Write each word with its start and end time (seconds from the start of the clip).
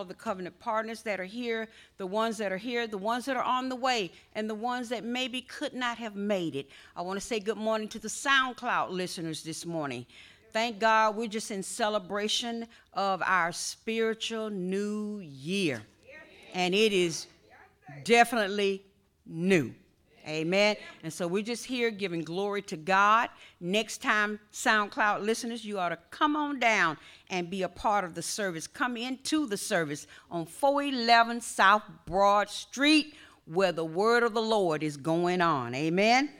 of 0.00 0.08
the 0.08 0.14
covenant 0.14 0.58
partners 0.58 1.02
that 1.02 1.20
are 1.20 1.24
here, 1.24 1.68
the 1.98 2.06
ones 2.06 2.38
that 2.38 2.52
are 2.52 2.56
here, 2.56 2.86
the 2.86 2.98
ones 2.98 3.24
that 3.26 3.36
are 3.36 3.42
on 3.42 3.68
the 3.68 3.76
way, 3.76 4.10
and 4.34 4.48
the 4.48 4.54
ones 4.54 4.88
that 4.88 5.04
maybe 5.04 5.42
could 5.42 5.74
not 5.74 5.98
have 5.98 6.16
made 6.16 6.56
it. 6.56 6.68
I 6.96 7.02
want 7.02 7.20
to 7.20 7.26
say 7.26 7.40
good 7.40 7.56
morning 7.56 7.88
to 7.88 7.98
the 7.98 8.08
SoundCloud 8.08 8.90
listeners 8.90 9.42
this 9.42 9.66
morning. 9.66 10.06
Thank 10.52 10.80
God 10.80 11.16
we're 11.16 11.28
just 11.28 11.50
in 11.50 11.62
celebration 11.62 12.66
of 12.94 13.22
our 13.24 13.52
spiritual 13.52 14.50
new 14.50 15.20
year. 15.20 15.82
And 16.54 16.74
it 16.74 16.92
is 16.92 17.28
definitely 18.02 18.84
new. 19.26 19.72
Amen. 20.26 20.76
And 21.02 21.12
so 21.12 21.26
we're 21.26 21.42
just 21.42 21.64
here 21.64 21.90
giving 21.90 22.22
glory 22.22 22.62
to 22.62 22.76
God. 22.76 23.30
Next 23.60 24.02
time, 24.02 24.38
SoundCloud 24.52 25.22
listeners, 25.22 25.64
you 25.64 25.78
ought 25.78 25.88
to 25.90 25.98
come 26.10 26.36
on 26.36 26.58
down 26.58 26.98
and 27.30 27.48
be 27.48 27.62
a 27.62 27.68
part 27.68 28.04
of 28.04 28.14
the 28.14 28.22
service. 28.22 28.66
Come 28.66 28.96
into 28.96 29.46
the 29.46 29.56
service 29.56 30.06
on 30.30 30.46
411 30.46 31.40
South 31.40 31.82
Broad 32.06 32.50
Street 32.50 33.14
where 33.46 33.72
the 33.72 33.84
word 33.84 34.22
of 34.22 34.34
the 34.34 34.42
Lord 34.42 34.82
is 34.82 34.96
going 34.96 35.40
on. 35.40 35.74
Amen. 35.74 36.30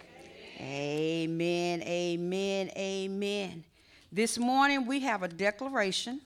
Amen. 0.60 1.82
Amen. 1.82 2.70
Amen. 2.76 3.64
This 4.12 4.38
morning 4.38 4.86
we 4.86 5.00
have 5.00 5.22
a 5.22 5.28
declaration 5.28 6.20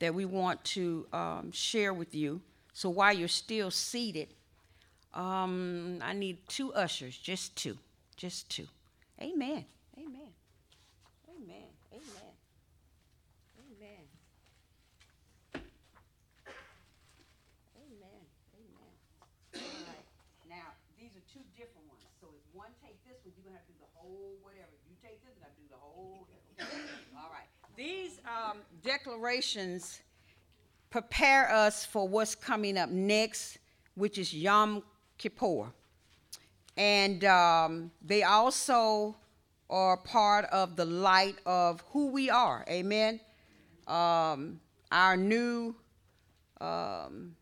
that 0.00 0.14
we 0.14 0.24
want 0.24 0.62
to 0.64 1.06
um, 1.12 1.52
share 1.52 1.94
with 1.94 2.14
you. 2.14 2.40
So 2.72 2.90
while 2.90 3.12
you're 3.12 3.28
still 3.28 3.70
seated, 3.70 4.28
um, 5.14 5.98
I 6.02 6.12
need 6.12 6.38
two 6.48 6.72
ushers, 6.74 7.16
just 7.16 7.56
two, 7.56 7.78
just 8.16 8.50
two. 8.50 8.66
Amen. 9.20 9.64
Amen. 9.96 10.30
Amen. 11.26 11.68
Amen. 11.90 12.28
Amen. 13.58 14.04
Amen. 17.76 18.22
Amen. 18.54 18.94
All 19.54 19.60
right. 19.88 20.04
Now, 20.48 20.76
these 21.00 21.10
are 21.16 21.24
two 21.32 21.42
different 21.56 21.88
ones. 21.88 22.04
So 22.20 22.28
if 22.28 22.54
one 22.54 22.70
take 22.84 23.02
this 23.04 23.16
one, 23.24 23.32
you're 23.36 23.44
gonna 23.44 23.56
have 23.56 23.66
to 23.66 23.72
do 23.72 23.78
the 23.80 23.90
whole 23.98 24.36
whatever. 24.42 24.70
You 24.88 24.94
take 25.02 25.24
this, 25.24 25.34
and 25.34 25.44
I 25.44 25.50
do 25.56 25.66
the 25.70 25.80
whole. 25.80 26.28
All 27.16 27.30
right. 27.32 27.48
These 27.76 28.20
um, 28.26 28.58
declarations 28.82 30.00
prepare 30.90 31.50
us 31.50 31.84
for 31.84 32.06
what's 32.06 32.34
coming 32.34 32.78
up 32.78 32.90
next, 32.90 33.58
which 33.94 34.18
is 34.18 34.32
Yom 34.34 34.82
Kippur. 35.18 35.72
And 36.76 37.24
um, 37.24 37.90
they 38.00 38.22
also 38.22 39.16
are 39.68 39.96
part 39.96 40.46
of 40.46 40.76
the 40.76 40.84
light 40.84 41.36
of 41.44 41.82
who 41.90 42.06
we 42.08 42.30
are. 42.30 42.64
Amen. 42.68 43.20
Um, 43.86 44.60
our 44.90 45.16
new 45.16 45.74
um, 46.60 47.36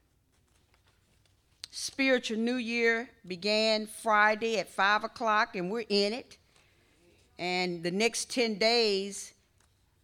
spiritual 1.70 2.38
new 2.38 2.56
year 2.56 3.10
began 3.26 3.86
Friday 3.86 4.58
at 4.58 4.68
5 4.68 5.04
o'clock, 5.04 5.54
and 5.54 5.70
we're 5.70 5.84
in 5.88 6.12
it. 6.12 6.38
And 7.38 7.82
the 7.82 7.90
next 7.90 8.30
10 8.30 8.56
days 8.56 9.34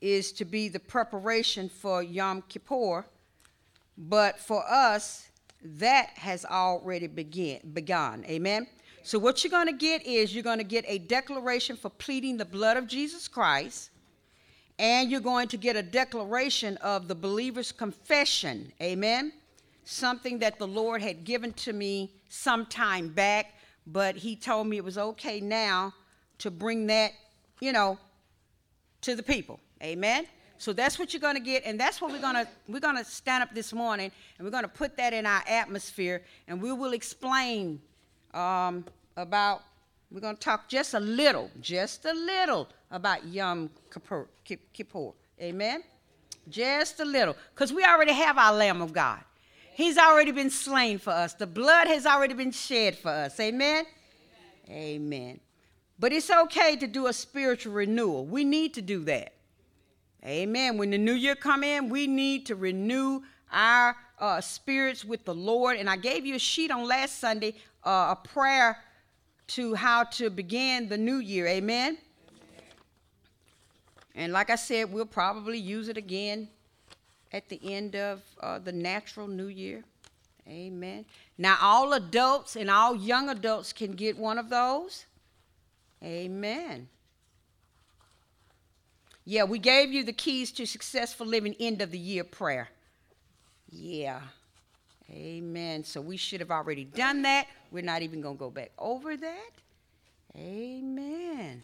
is 0.01 0.33
to 0.33 0.45
be 0.45 0.69
the 0.69 0.81
preparation 0.81 1.69
for 1.69 2.03
Yom 2.03 2.43
Kippur. 2.49 3.07
But 3.97 4.39
for 4.39 4.63
us, 4.69 5.29
that 5.65 6.11
has 6.17 6.45
already 6.45 7.07
begin, 7.07 7.61
begun. 7.73 8.25
Amen. 8.27 8.67
So 9.05 9.19
what 9.19 9.43
you're 9.43 9.51
going 9.51 9.67
to 9.67 9.73
get 9.73 10.07
is 10.07 10.35
you're 10.35 10.45
going 10.45 10.59
to 10.59 10.65
get 10.65 10.85
a 10.87 10.99
declaration 10.99 11.77
for 11.77 11.91
pleading 11.91 12.37
the 12.37 12.45
blood 12.45 12.77
of 12.77 12.87
Jesus 12.87 13.27
Christ, 13.29 13.91
and 14.79 15.11
you're 15.11 15.21
going 15.21 15.49
to 15.49 15.57
get 15.57 15.77
a 15.77 15.83
declaration 15.83 16.77
of 16.79 17.09
the 17.09 17.15
believer's 17.15 17.73
confession. 17.73 18.73
Amen. 18.81 19.33
Something 19.85 20.39
that 20.39 20.59
the 20.59 20.67
Lord 20.67 21.03
had 21.03 21.25
given 21.25 21.53
to 21.55 21.73
me 21.73 22.13
some 22.29 22.67
time 22.67 23.09
back, 23.09 23.55
but 23.87 24.17
He 24.17 24.37
told 24.37 24.69
me 24.69 24.77
it 24.77 24.85
was 24.85 24.99
okay 24.99 25.41
now 25.41 25.93
to 26.39 26.51
bring 26.51 26.87
that, 26.87 27.13
you 27.61 27.73
know, 27.73 27.99
to 29.03 29.17
the 29.17 29.23
people. 29.23 29.59
Amen. 29.83 30.27
So 30.63 30.73
that's 30.73 30.97
what 30.97 31.13
you're 31.13 31.21
going 31.21 31.35
to 31.35 31.41
get, 31.41 31.65
and 31.67 31.79
that's 31.79 32.01
what 32.01 32.13
we're 32.13 32.21
going 32.21 32.37
to 32.37 32.47
we're 32.69 32.79
going 32.79 32.97
to 32.97 33.05
stand 33.05 33.43
up 33.43 33.53
this 33.53 33.73
morning, 33.73 34.13
and 34.39 34.47
we're 34.47 34.53
going 34.53 34.63
to 34.63 34.69
put 34.69 34.97
that 34.97 35.13
in 35.13 35.27
our 35.27 35.43
atmosphere, 35.49 36.23
and 36.47 36.63
we 36.63 36.73
will 36.73 36.93
explain 36.93 37.81
um, 38.33 38.85
about. 39.17 39.63
We're 40.13 40.21
going 40.21 40.37
to 40.37 40.41
talk 40.41 40.69
just 40.69 40.95
a 40.95 41.01
little, 41.01 41.51
just 41.61 42.05
a 42.05 42.13
little 42.13 42.69
about 42.93 43.27
Yom 43.27 43.71
Kippur. 43.93 44.29
Kippur. 44.73 45.11
Amen. 45.41 45.83
Just 46.49 47.01
a 47.01 47.05
little, 47.05 47.35
because 47.53 47.73
we 47.73 47.83
already 47.85 48.13
have 48.13 48.39
our 48.39 48.55
Lamb 48.55 48.83
of 48.83 48.93
God. 48.93 49.19
He's 49.75 49.99
already 49.99 50.31
been 50.31 50.51
slain 50.51 50.99
for 50.99 51.11
us. 51.11 51.35
The 51.35 51.47
blood 51.49 51.89
has 51.89 52.07
already 52.07 52.35
been 52.35 52.53
shed 52.53 52.97
for 52.97 53.11
us. 53.11 53.41
Amen. 53.41 53.85
Amen. 54.69 54.79
Amen. 54.79 55.41
But 55.99 56.13
it's 56.13 56.31
okay 56.31 56.77
to 56.77 56.87
do 56.87 57.09
a 57.09 57.13
spiritual 57.13 57.73
renewal. 57.73 58.27
We 58.27 58.45
need 58.45 58.75
to 58.75 58.83
do 58.83 59.03
that. 59.07 59.33
Amen. 60.25 60.79
When 60.79 60.91
the 60.91 60.99
new 60.99 61.15
year 61.15 61.35
come 61.35 61.65
in, 61.65 61.89
we 61.89 62.07
need 62.07 62.47
to 62.47 62.55
renew 62.55 63.23
our 63.51 63.97
uh, 64.19 64.41
spirits 64.41 65.05
with 65.05 65.25
the 65.25 65.35
Lord. 65.35 65.77
And 65.77 65.91
I 65.91 65.97
gave 65.97 66.25
you 66.25 66.37
a 66.37 66.39
sheet 66.39 66.71
on 66.71 66.87
last 66.87 67.19
Sunday, 67.19 67.55
uh, 67.85 68.15
a 68.17 68.29
prayer 68.29 68.79
to 69.49 69.75
how 69.75 70.05
to 70.05 70.31
begin 70.31 70.89
the 70.89 70.97
new 70.97 71.17
year. 71.17 71.47
Amen. 71.47 71.99
Amen. 71.99 71.99
And 74.15 74.33
like 74.33 74.51
I 74.51 74.57
said, 74.57 74.93
we'll 74.93 75.07
probably 75.07 75.59
use 75.59 75.89
it 75.89 75.97
again 75.97 76.49
at 77.33 77.49
the 77.49 77.61
end 77.65 77.97
of 77.97 78.23
uh, 78.41 78.59
the 78.61 78.73
natural 78.73 79.27
new 79.27 79.49
year. 79.49 79.83
Amen. 80.49 81.05
Now, 81.39 81.57
all 81.61 81.93
adults 81.95 82.57
and 82.57 82.71
all 82.71 82.97
young 82.97 83.29
adults 83.29 83.73
can 83.73 83.93
get 83.93 84.19
one 84.19 84.39
of 84.39 84.51
those. 84.51 85.07
Amen. 86.03 86.89
Yeah, 89.25 89.45
we 89.45 89.59
gave 89.59 89.93
you 89.93 90.03
the 90.03 90.13
keys 90.13 90.51
to 90.53 90.67
successful 90.67 91.27
living 91.27 91.55
end 91.61 91.81
of 91.81 91.91
the 91.91 91.99
year 91.99 92.25
prayer. 92.25 92.69
Yeah. 93.71 94.21
Amen. 95.11 95.85
So 95.85 96.01
we 96.01 96.17
should 96.17 96.41
have 96.41 96.51
already 96.51 96.85
done 96.85 97.23
that. 97.23 97.47
We're 97.71 97.85
not 97.85 98.03
even 98.03 98.21
going 98.21 98.37
to 98.37 98.39
go 98.39 98.51
back 98.51 98.73
over 98.79 99.17
that. 99.17 99.51
Amen. 100.37 101.63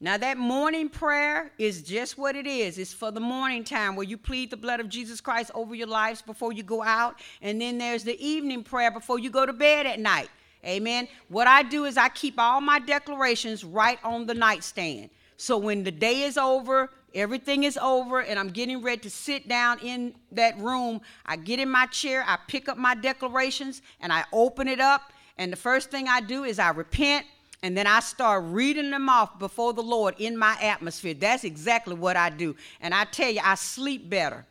Now, 0.00 0.16
that 0.16 0.36
morning 0.36 0.88
prayer 0.88 1.52
is 1.58 1.82
just 1.82 2.18
what 2.18 2.34
it 2.34 2.46
is. 2.46 2.76
It's 2.78 2.92
for 2.92 3.12
the 3.12 3.20
morning 3.20 3.62
time 3.62 3.94
where 3.94 4.06
you 4.06 4.18
plead 4.18 4.50
the 4.50 4.56
blood 4.56 4.80
of 4.80 4.88
Jesus 4.88 5.20
Christ 5.20 5.52
over 5.54 5.76
your 5.76 5.86
lives 5.86 6.22
before 6.22 6.52
you 6.52 6.64
go 6.64 6.82
out. 6.82 7.20
And 7.40 7.60
then 7.60 7.78
there's 7.78 8.02
the 8.02 8.20
evening 8.24 8.64
prayer 8.64 8.90
before 8.90 9.20
you 9.20 9.30
go 9.30 9.46
to 9.46 9.52
bed 9.52 9.86
at 9.86 10.00
night. 10.00 10.28
Amen. 10.64 11.06
What 11.28 11.46
I 11.46 11.62
do 11.62 11.84
is 11.84 11.96
I 11.96 12.08
keep 12.08 12.34
all 12.38 12.60
my 12.60 12.80
declarations 12.80 13.64
right 13.64 13.98
on 14.02 14.26
the 14.26 14.34
nightstand. 14.34 15.10
So 15.42 15.58
when 15.58 15.82
the 15.82 15.90
day 15.90 16.22
is 16.22 16.38
over, 16.38 16.88
everything 17.16 17.64
is 17.64 17.76
over, 17.76 18.20
and 18.20 18.38
I'm 18.38 18.50
getting 18.50 18.80
ready 18.80 19.00
to 19.00 19.10
sit 19.10 19.48
down 19.48 19.80
in 19.80 20.14
that 20.30 20.56
room, 20.60 21.00
I 21.26 21.34
get 21.34 21.58
in 21.58 21.68
my 21.68 21.86
chair, 21.86 22.22
I 22.24 22.38
pick 22.46 22.68
up 22.68 22.78
my 22.78 22.94
declarations, 22.94 23.82
and 24.00 24.12
I 24.12 24.22
open 24.32 24.68
it 24.68 24.78
up. 24.78 25.12
And 25.38 25.52
the 25.52 25.56
first 25.56 25.90
thing 25.90 26.06
I 26.06 26.20
do 26.20 26.44
is 26.44 26.60
I 26.60 26.68
repent, 26.68 27.26
and 27.60 27.76
then 27.76 27.88
I 27.88 27.98
start 27.98 28.44
reading 28.46 28.92
them 28.92 29.08
off 29.08 29.40
before 29.40 29.72
the 29.72 29.82
Lord 29.82 30.14
in 30.18 30.36
my 30.36 30.56
atmosphere. 30.62 31.14
That's 31.14 31.42
exactly 31.42 31.96
what 31.96 32.16
I 32.16 32.30
do. 32.30 32.54
And 32.80 32.94
I 32.94 33.04
tell 33.04 33.28
you, 33.28 33.40
I 33.42 33.56
sleep 33.56 34.08
better. 34.08 34.46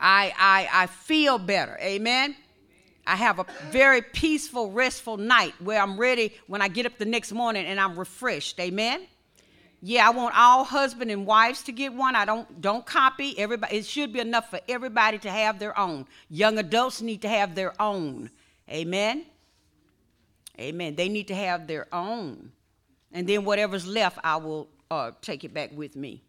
I, 0.00 0.34
I, 0.36 0.68
I 0.82 0.86
feel 0.86 1.38
better. 1.38 1.78
Amen. 1.80 2.34
I 3.06 3.14
have 3.14 3.38
a 3.38 3.46
very 3.70 4.02
peaceful, 4.02 4.72
restful 4.72 5.16
night 5.16 5.54
where 5.60 5.80
I'm 5.80 5.96
ready 5.96 6.34
when 6.48 6.60
I 6.60 6.66
get 6.66 6.86
up 6.86 6.98
the 6.98 7.04
next 7.04 7.30
morning 7.30 7.66
and 7.66 7.78
I'm 7.78 7.96
refreshed. 7.96 8.58
Amen. 8.58 9.06
Yeah, 9.80 10.08
I 10.08 10.10
want 10.10 10.36
all 10.36 10.64
husband 10.64 11.10
and 11.10 11.24
wives 11.24 11.62
to 11.64 11.72
get 11.72 11.92
one. 11.92 12.16
I 12.16 12.24
don't 12.24 12.60
don't 12.60 12.84
copy 12.84 13.38
everybody. 13.38 13.76
It 13.76 13.86
should 13.86 14.12
be 14.12 14.18
enough 14.18 14.50
for 14.50 14.60
everybody 14.68 15.18
to 15.18 15.30
have 15.30 15.58
their 15.58 15.78
own. 15.78 16.06
Young 16.28 16.58
adults 16.58 17.00
need 17.00 17.22
to 17.22 17.28
have 17.28 17.54
their 17.54 17.80
own. 17.80 18.30
Amen. 18.68 19.24
Amen. 20.58 20.96
They 20.96 21.08
need 21.08 21.28
to 21.28 21.34
have 21.34 21.68
their 21.68 21.86
own. 21.92 22.50
And 23.12 23.26
then 23.26 23.44
whatever's 23.44 23.86
left, 23.86 24.18
I 24.24 24.36
will 24.36 24.68
uh, 24.90 25.12
take 25.22 25.44
it 25.44 25.54
back 25.54 25.70
with 25.72 25.94
me. 25.94 26.22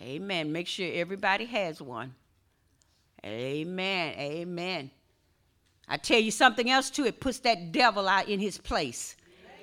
Amen. 0.00 0.52
Make 0.52 0.66
sure 0.66 0.88
everybody 0.92 1.44
has 1.46 1.80
one. 1.80 2.14
Amen. 3.24 4.14
Amen. 4.18 4.90
I 5.88 5.96
tell 5.96 6.18
you 6.18 6.30
something 6.30 6.70
else 6.70 6.90
too. 6.90 7.04
It 7.04 7.20
puts 7.20 7.38
that 7.40 7.72
devil 7.72 8.08
out 8.08 8.28
in 8.28 8.40
his 8.40 8.58
place. 8.58 9.16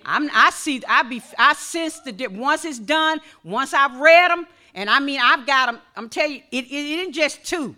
I'm, 0.05 0.29
I 0.33 0.51
see. 0.51 0.81
I 0.87 1.03
be. 1.03 1.21
I 1.37 1.53
sense 1.53 1.99
that 2.01 2.31
once 2.31 2.65
it's 2.65 2.79
done. 2.79 3.19
Once 3.43 3.73
I've 3.73 3.99
read 3.99 4.29
them, 4.29 4.47
and 4.73 4.89
I 4.89 4.99
mean 4.99 5.19
I've 5.21 5.45
got 5.45 5.67
them. 5.67 5.81
I'm 5.95 6.09
telling 6.09 6.35
you, 6.35 6.41
it, 6.51 6.65
it 6.65 6.71
isn't 6.71 7.13
just 7.13 7.43
two. 7.43 7.75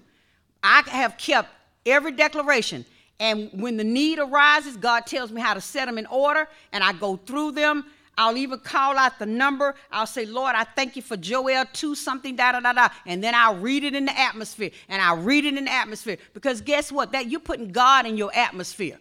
I 0.62 0.84
have 0.88 1.18
kept 1.18 1.50
every 1.86 2.12
declaration, 2.12 2.86
and 3.20 3.50
when 3.54 3.78
the 3.78 3.84
need 3.84 4.20
arises, 4.20 4.76
God 4.76 5.06
tells 5.06 5.32
me 5.32 5.42
how 5.42 5.54
to 5.54 5.62
set 5.62 5.86
them 5.86 5.98
in 5.98 6.06
order, 6.08 6.48
and 6.74 6.84
I 6.84 6.94
go 6.94 7.16
through 7.16 7.52
them. 7.52 7.86
I'll 8.18 8.38
even 8.38 8.60
call 8.60 8.98
out 8.98 9.20
the 9.20 9.26
number. 9.26 9.76
I'll 9.92 10.08
say, 10.08 10.26
Lord, 10.26 10.56
I 10.56 10.64
thank 10.64 10.96
you 10.96 11.02
for 11.02 11.16
Joel 11.16 11.66
2 11.72 11.94
something, 11.94 12.36
da 12.36 12.54
da 12.54 12.60
da 12.60 12.74
da. 12.74 12.90
And 13.06 13.24
then 13.24 13.36
I'll 13.36 13.58
read 13.58 13.84
it 13.84 13.94
in 13.94 14.06
the 14.06 14.20
atmosphere. 14.20 14.72
And 14.90 15.02
I'll 15.02 15.18
read 15.18 15.46
it 15.46 15.56
in 15.56 15.66
the 15.66 15.72
atmosphere. 15.72 16.18
Because 16.34 16.62
guess 16.62 16.92
what? 16.92 17.12
That 17.12 17.30
you're 17.30 17.40
putting 17.40 17.72
God 17.72 18.08
in 18.08 18.18
your 18.18 18.36
atmosphere. 18.36 18.98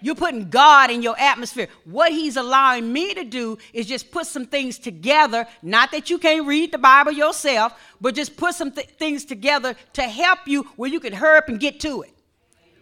You're 0.00 0.14
putting 0.14 0.48
God 0.48 0.90
in 0.90 1.02
your 1.02 1.18
atmosphere. 1.18 1.68
What 1.84 2.12
He's 2.12 2.36
allowing 2.36 2.92
me 2.92 3.14
to 3.14 3.24
do 3.24 3.58
is 3.72 3.86
just 3.86 4.10
put 4.10 4.26
some 4.26 4.46
things 4.46 4.78
together. 4.78 5.46
Not 5.62 5.90
that 5.92 6.10
you 6.10 6.18
can't 6.18 6.46
read 6.46 6.72
the 6.72 6.78
Bible 6.78 7.12
yourself, 7.12 7.72
but 8.00 8.14
just 8.14 8.36
put 8.36 8.54
some 8.54 8.70
th- 8.70 8.86
things 8.90 9.24
together 9.24 9.74
to 9.94 10.02
help 10.02 10.40
you 10.46 10.64
where 10.76 10.90
you 10.90 11.00
can 11.00 11.12
hurry 11.12 11.38
up 11.38 11.48
and 11.48 11.58
get 11.58 11.80
to 11.80 12.02
it. 12.02 12.12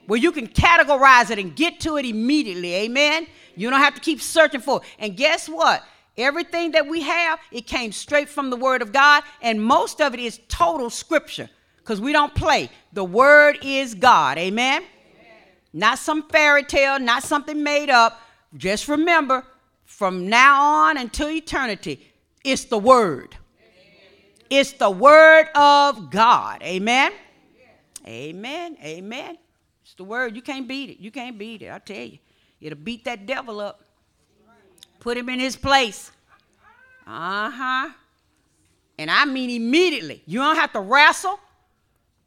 Where 0.06 0.18
you 0.18 0.32
can 0.32 0.46
categorize 0.46 1.30
it 1.30 1.38
and 1.38 1.54
get 1.54 1.80
to 1.80 1.96
it 1.96 2.06
immediately. 2.06 2.74
Amen. 2.74 3.26
You 3.56 3.70
don't 3.70 3.80
have 3.80 3.94
to 3.94 4.00
keep 4.00 4.20
searching 4.20 4.60
for 4.60 4.80
it. 4.82 4.88
And 4.98 5.16
guess 5.16 5.48
what? 5.48 5.82
Everything 6.16 6.70
that 6.72 6.86
we 6.86 7.02
have, 7.02 7.38
it 7.52 7.66
came 7.66 7.92
straight 7.92 8.28
from 8.28 8.48
the 8.50 8.56
Word 8.56 8.80
of 8.80 8.92
God, 8.92 9.22
and 9.42 9.62
most 9.62 10.00
of 10.00 10.14
it 10.14 10.20
is 10.20 10.40
total 10.48 10.88
scripture 10.88 11.50
because 11.78 12.00
we 12.00 12.12
don't 12.12 12.34
play. 12.34 12.70
The 12.92 13.04
Word 13.04 13.58
is 13.62 13.94
God. 13.94 14.38
Amen? 14.38 14.82
Amen? 14.82 14.88
Not 15.74 15.98
some 15.98 16.22
fairy 16.28 16.62
tale, 16.64 16.98
not 16.98 17.22
something 17.22 17.62
made 17.62 17.90
up. 17.90 18.20
Just 18.56 18.88
remember, 18.88 19.44
from 19.84 20.28
now 20.28 20.62
on 20.62 20.96
until 20.96 21.28
eternity, 21.28 22.12
it's 22.44 22.64
the 22.64 22.78
Word. 22.78 23.36
Amen. 23.60 24.38
It's 24.48 24.72
the 24.72 24.90
Word 24.90 25.48
of 25.54 26.10
God. 26.10 26.62
Amen? 26.62 27.12
Amen. 28.06 28.76
Amen. 28.80 29.32
It's 29.32 29.45
the 29.96 30.04
Word. 30.04 30.36
You 30.36 30.42
can't 30.42 30.66
beat 30.66 30.90
it. 30.90 30.98
You 30.98 31.10
can't 31.10 31.38
beat 31.38 31.62
it. 31.62 31.70
I 31.70 31.78
tell 31.78 31.96
you. 31.96 32.18
It'll 32.60 32.78
beat 32.78 33.04
that 33.04 33.26
devil 33.26 33.60
up. 33.60 33.82
Put 35.00 35.16
him 35.16 35.28
in 35.28 35.38
his 35.38 35.56
place. 35.56 36.10
Uh 37.06 37.50
huh. 37.50 37.90
And 38.98 39.10
I 39.10 39.24
mean 39.24 39.50
immediately. 39.50 40.22
You 40.26 40.40
don't 40.40 40.56
have 40.56 40.72
to 40.72 40.80
wrestle. 40.80 41.38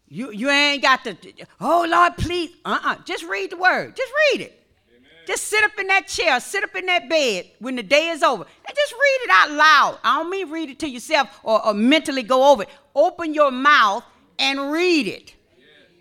You, 0.08 0.32
you 0.32 0.50
ain't 0.50 0.82
got 0.82 1.04
to, 1.04 1.16
oh 1.62 1.86
Lord, 1.88 2.18
please. 2.18 2.52
Uh 2.66 2.80
uh 2.84 2.96
Just 3.06 3.24
read 3.26 3.52
the 3.52 3.58
word. 3.58 3.96
Just 3.96 4.12
read 4.32 4.42
it. 4.42 4.64
Amen. 4.90 5.10
Just 5.28 5.44
sit 5.44 5.64
up 5.64 5.78
in 5.78 5.88
that 5.88 6.08
chair, 6.08 6.40
sit 6.40 6.64
up 6.64 6.76
in 6.76 6.86
that 6.88 7.10
bed 7.10 7.46
when 7.60 7.76
the 7.76 7.84
day 7.84 8.08
is 8.08 8.24
over, 8.24 8.44
and 8.44 8.76
just 8.76 8.94
read 8.94 9.20
it 9.24 9.30
out 9.30 9.52
loud. 9.52 10.00
I 10.04 10.20
don't 10.20 10.30
mean 10.30 10.50
read 10.50 10.70
it 10.70 10.80
to 10.80 10.90
yourself 10.90 11.40
or, 11.44 11.64
or 11.64 11.74
mentally 11.74 12.24
go 12.24 12.52
over 12.52 12.64
it. 12.64 12.70
Open 12.96 13.34
your 13.34 13.52
mouth 13.52 14.04
and 14.40 14.72
read 14.72 15.08
it. 15.08 15.36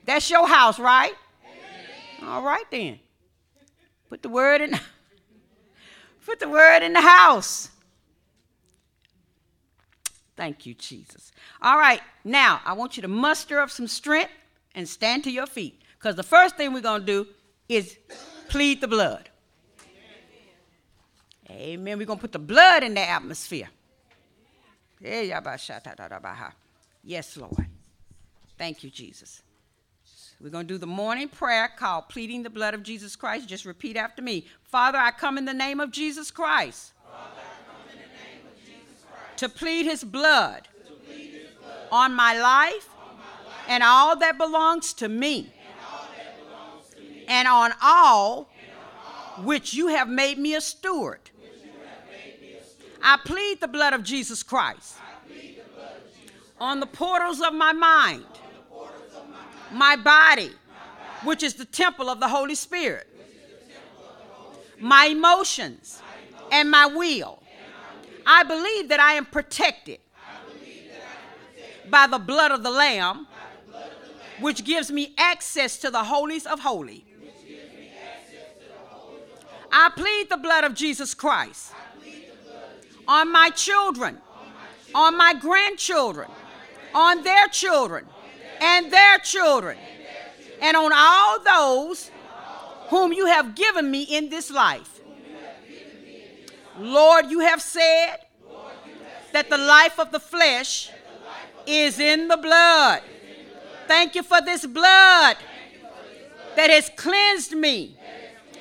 That's 0.06 0.30
your 0.30 0.48
house, 0.48 0.78
right? 0.78 1.12
All 2.22 2.42
right 2.42 2.64
then. 2.70 2.98
Put 4.08 4.22
the 4.22 4.28
word 4.28 4.60
in 4.60 4.78
Put 6.26 6.40
the 6.40 6.48
word 6.48 6.82
in 6.82 6.92
the 6.92 7.00
house. 7.00 7.70
Thank 10.36 10.66
you, 10.66 10.74
Jesus. 10.74 11.32
All 11.60 11.78
right, 11.78 12.00
now 12.22 12.60
I 12.64 12.74
want 12.74 12.96
you 12.96 13.02
to 13.02 13.08
muster 13.08 13.58
up 13.58 13.70
some 13.70 13.88
strength 13.88 14.30
and 14.74 14.88
stand 14.88 15.24
to 15.24 15.30
your 15.30 15.46
feet. 15.46 15.82
Because 15.98 16.14
the 16.14 16.22
first 16.22 16.56
thing 16.56 16.72
we're 16.72 16.80
going 16.80 17.00
to 17.00 17.06
do 17.06 17.26
is 17.68 17.98
plead 18.48 18.80
the 18.80 18.88
blood. 18.88 19.30
Amen. 21.50 21.98
We're 21.98 22.06
going 22.06 22.18
to 22.18 22.22
put 22.22 22.32
the 22.32 22.38
blood 22.38 22.84
in 22.84 22.94
the 22.94 23.00
atmosphere. 23.00 23.68
Yes, 27.02 27.36
Lord. 27.36 27.66
Thank 28.58 28.84
you, 28.84 28.90
Jesus. 28.90 29.42
We're 30.40 30.50
going 30.50 30.68
to 30.68 30.74
do 30.74 30.78
the 30.78 30.86
morning 30.86 31.28
prayer 31.28 31.68
called 31.76 32.08
Pleading 32.08 32.44
the 32.44 32.50
Blood 32.50 32.72
of 32.72 32.84
Jesus 32.84 33.16
Christ. 33.16 33.48
Just 33.48 33.64
repeat 33.64 33.96
after 33.96 34.22
me. 34.22 34.46
Father, 34.62 34.96
I 34.96 35.10
come 35.10 35.36
in 35.36 35.44
the 35.44 35.54
name 35.54 35.80
of 35.80 35.90
Jesus 35.90 36.30
Christ, 36.30 36.92
to 39.36 39.48
plead 39.48 39.86
his 39.86 40.04
blood, 40.04 40.68
plead 41.06 41.32
his 41.32 41.50
blood 41.60 41.88
on, 41.90 42.14
my 42.14 42.38
life, 42.38 42.88
on 43.00 43.16
my 43.16 43.24
life 43.48 43.64
and 43.68 43.82
all 43.82 44.16
that 44.16 44.38
belongs 44.38 44.92
to 44.94 45.08
me, 45.08 45.38
and, 45.38 46.94
to 46.94 47.00
me, 47.00 47.24
and 47.26 47.48
on 47.48 47.72
all, 47.82 48.48
which 49.38 49.74
you 49.74 49.88
have 49.88 50.08
made 50.08 50.38
me 50.38 50.54
a 50.54 50.60
steward. 50.60 51.30
I 53.02 53.18
plead 53.24 53.60
the 53.60 53.68
blood 53.68 53.92
of 53.92 54.04
Jesus 54.04 54.44
Christ, 54.44 54.98
of 55.24 55.32
Jesus 55.32 55.64
Christ 55.74 56.32
on 56.60 56.78
the 56.80 56.86
portals 56.86 57.40
of 57.40 57.54
my 57.54 57.72
mind 57.72 58.24
my 59.72 59.96
body, 59.96 60.52
which 61.24 61.42
is 61.42 61.54
the 61.54 61.64
temple 61.64 62.08
of 62.08 62.20
the 62.20 62.28
Holy 62.28 62.54
Spirit, 62.54 63.06
my 64.78 65.06
emotions, 65.06 66.02
and 66.50 66.70
my 66.70 66.86
will. 66.86 67.42
I 68.26 68.42
believe 68.42 68.88
that 68.88 69.00
I 69.00 69.14
am 69.14 69.26
protected 69.26 69.98
by 71.90 72.06
the 72.06 72.18
blood 72.18 72.52
of 72.52 72.62
the 72.62 72.70
Lamb, 72.70 73.26
which 74.40 74.64
gives 74.64 74.90
me 74.90 75.14
access 75.16 75.78
to 75.78 75.90
the 75.90 76.04
holies 76.04 76.46
of 76.46 76.60
holy. 76.60 77.04
I 79.72 79.90
plead 79.94 80.30
the 80.30 80.36
blood 80.36 80.64
of 80.64 80.74
Jesus 80.74 81.14
Christ 81.14 81.72
on 83.06 83.32
my 83.32 83.50
children, 83.50 84.18
on 84.94 85.16
my 85.16 85.34
grandchildren, 85.34 86.30
on 86.94 87.22
their 87.22 87.48
children 87.48 88.06
and 88.60 88.90
their 88.90 89.18
children, 89.18 89.78
and 90.60 90.76
on 90.76 90.92
all 90.94 91.40
those 91.40 92.10
whom 92.88 93.12
you 93.12 93.26
have 93.26 93.54
given 93.54 93.90
me 93.90 94.02
in 94.02 94.28
this 94.28 94.50
life. 94.50 95.00
Lord, 96.78 97.26
you 97.30 97.40
have 97.40 97.60
said 97.60 98.16
that 99.32 99.50
the 99.50 99.58
life 99.58 99.98
of 99.98 100.10
the 100.10 100.20
flesh 100.20 100.90
is 101.66 101.98
in 101.98 102.28
the 102.28 102.36
blood. 102.36 103.02
Thank 103.86 104.14
you 104.14 104.22
for 104.22 104.40
this 104.40 104.64
blood 104.66 105.36
that 106.56 106.70
has 106.70 106.90
cleansed 106.96 107.52
me 107.52 107.96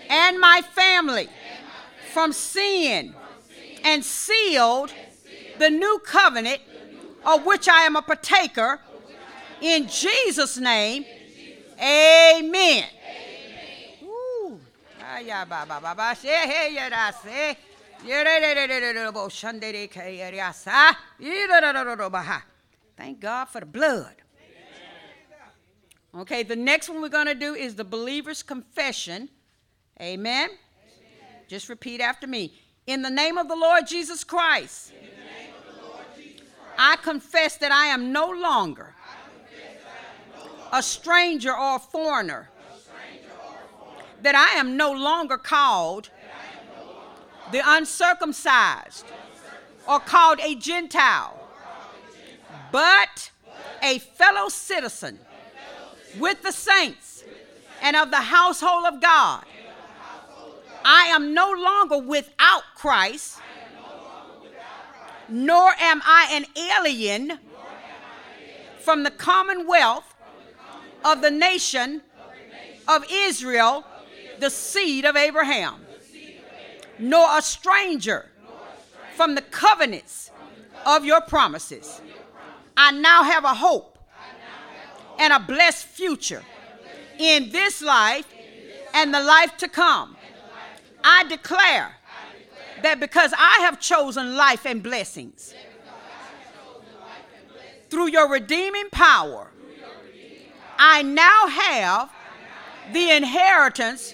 and 0.10 0.40
my 0.40 0.62
family 0.74 1.30
from 2.14 2.34
sin 2.34 3.14
and 3.84 4.04
sealed 4.04 4.94
the 5.60 5.70
new 5.70 6.00
covenant 6.06 6.62
of 7.26 7.46
which 7.46 7.68
I 7.68 7.82
am 7.82 7.96
a 7.96 8.02
partaker 8.02 8.80
in 9.62 9.88
Jesus' 9.88 10.58
name, 10.58 11.06
amen. 11.80 12.86
Thank 22.98 23.20
God 23.20 23.46
for 23.46 23.60
the 23.60 23.66
blood. 23.66 24.16
Okay, 26.16 26.44
the 26.44 26.56
next 26.56 26.90
one 26.90 27.02
we're 27.02 27.10
going 27.10 27.28
to 27.28 27.36
do 27.36 27.54
is 27.54 27.76
the 27.76 27.84
believer's 27.84 28.42
confession. 28.42 29.30
Amen. 30.02 30.50
Amen. 30.50 30.58
Just 31.48 31.70
repeat 31.70 32.02
after 32.02 32.26
me. 32.26 32.54
In 32.88 33.02
the 33.02 33.10
name 33.10 33.38
of 33.38 33.48
the 33.48 33.56
Lord 33.56 33.86
Jesus 33.86 34.24
Christ, 34.24 34.94
Lord 35.82 36.06
Jesus 36.16 36.42
Christ 36.42 36.76
I 36.78 36.96
confess 36.98 37.58
that 37.58 37.72
I 37.72 37.88
am 37.88 38.12
no 38.12 38.30
longer 38.30 38.96
a 40.72 40.84
stranger 40.84 41.52
or 41.52 41.76
a 41.76 41.80
foreigner, 41.80 42.50
that 44.22 44.36
I 44.36 44.60
am 44.60 44.78
no 44.78 44.92
longer 44.92 45.38
called 45.38 46.10
the 47.52 47.62
uncircumcised 47.66 49.06
or 49.88 50.00
called 50.00 50.40
a 50.42 50.56
Gentile, 50.56 51.40
but 52.72 53.32
a 53.82 54.00
fellow 54.00 54.50
citizen 54.50 55.20
with 56.20 56.42
the 56.42 56.52
saints 56.52 57.24
and 57.82 57.96
of 57.96 58.12
the 58.12 58.18
household 58.18 58.86
of 58.86 59.00
God. 59.00 59.46
I 60.84 61.08
am 61.08 61.34
no 61.34 61.52
longer 61.52 61.98
without 62.00 62.64
Christ, 62.76 63.40
nor 65.30 65.72
am 65.80 66.02
I 66.06 66.30
an 66.32 66.46
alien 66.78 67.40
from 68.80 69.04
the 69.04 69.12
commonwealth 69.12 70.07
of 71.04 71.22
the 71.22 71.32
nation 71.32 72.02
of 72.88 73.06
Israel, 73.12 73.86
the 74.40 74.50
seed 74.50 75.06
of 75.06 75.16
Abraham, 75.16 75.76
nor 77.00 77.38
a 77.38 77.42
stranger 77.42 78.30
from 79.16 79.36
the 79.36 79.42
covenants 79.42 80.32
of 80.86 81.06
your 81.06 81.22
promises. 81.22 82.02
I 82.76 82.92
now 82.92 83.24
have 83.24 83.44
a 83.44 83.54
hope 83.54 83.98
and 85.18 85.34
a 85.34 85.40
blessed 85.40 85.86
future 85.86 86.44
in 87.18 87.50
this 87.52 87.82
life 87.82 88.28
and 88.94 89.14
the 89.14 89.22
life 89.22 89.58
to 89.58 89.68
come. 89.68 90.16
I 91.04 91.24
declare 91.26 91.96
that 92.84 93.00
because 93.00 93.34
I 93.38 93.60
have 93.62 93.80
chosen 93.80 94.36
life 94.36 94.66
and 94.66 94.84
blessings 94.84 95.54
through 97.90 98.10
your 98.10 98.30
redeeming 98.30 98.90
power 98.92 99.50
I 100.78 101.02
now 101.02 101.48
have 101.48 102.12
the 102.94 103.12
inheritance 103.12 104.14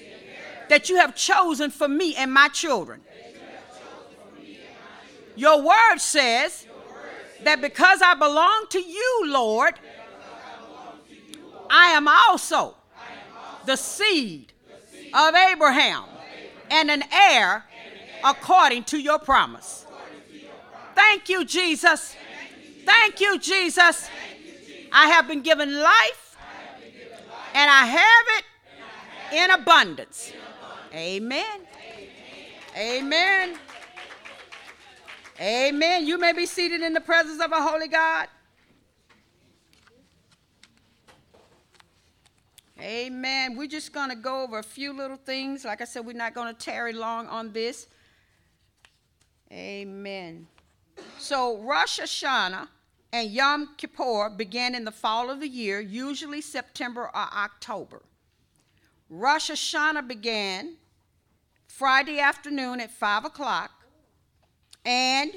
that 0.70 0.89
you 0.89 0.98
have 0.98 1.15
chosen 1.15 1.70
for 1.70 1.88
me 1.88 2.15
and 2.15 2.32
my 2.32 2.48
children. 2.48 3.01
Your 5.36 5.62
word 5.62 5.98
says 5.98 6.67
that 7.43 7.62
because 7.62 8.01
I 8.01 8.13
belong 8.13 8.65
to 8.70 8.79
you, 8.79 9.24
Lord, 9.25 9.74
I 11.70 11.88
am 11.88 12.08
also 12.08 12.75
the 13.65 13.75
seed 13.75 14.53
of 15.13 15.36
Abraham 15.36 16.03
and 16.70 16.89
an 16.91 17.03
heir 17.12 17.65
according 18.24 18.84
to 18.86 18.98
your 18.98 19.20
promise. 19.20 19.86
Thank 20.96 21.29
you, 21.29 21.46
Jesus. 21.46 22.15
Thank 22.86 23.20
you, 23.20 23.39
Jesus. 23.39 24.10
I 24.91 25.08
have 25.08 25.27
been 25.27 25.41
given 25.41 25.82
life 25.82 26.23
and 27.53 27.69
I 27.69 27.86
have 27.86 28.25
it 28.38 28.45
in 29.36 29.51
abundance. 29.51 30.33
Amen. 30.93 31.62
Amen. 32.77 33.57
Amen. 35.39 36.05
You 36.05 36.17
may 36.17 36.33
be 36.33 36.45
seated 36.45 36.81
in 36.81 36.93
the 36.93 37.01
presence 37.01 37.43
of 37.43 37.51
a 37.51 37.62
holy 37.62 37.88
God. 37.88 38.27
Amen. 42.79 43.55
We're 43.55 43.67
just 43.67 43.93
going 43.93 44.10
to 44.10 44.15
go 44.15 44.43
over 44.43 44.60
a 44.60 44.63
few 44.63 44.91
little 44.91 45.17
things. 45.17 45.63
Like 45.63 45.81
I 45.81 45.86
said, 45.86 46.05
we're 46.05 46.13
not 46.13 46.33
going 46.33 46.53
to 46.53 46.60
tarry 46.60 46.91
long 46.91 47.27
on 47.27 47.53
this. 47.53 47.88
Amen. 49.51 50.48
So, 51.17 51.60
Rosh 51.60 52.00
Hashanah 52.00 52.67
and 53.13 53.29
Yom 53.29 53.70
Kippur 53.77 54.32
began 54.32 54.74
in 54.74 54.86
the 54.86 54.91
fall 54.91 55.29
of 55.29 55.39
the 55.39 55.48
year, 55.48 55.79
usually 55.79 56.41
September 56.41 57.03
or 57.03 57.15
October. 57.15 58.01
Rosh 59.08 59.51
Hashanah 59.51 60.08
began 60.08 60.74
Friday 61.67 62.20
afternoon 62.20 62.82
at 62.82 62.89
5 62.89 63.25
o'clock, 63.25 63.70
and 64.84 65.32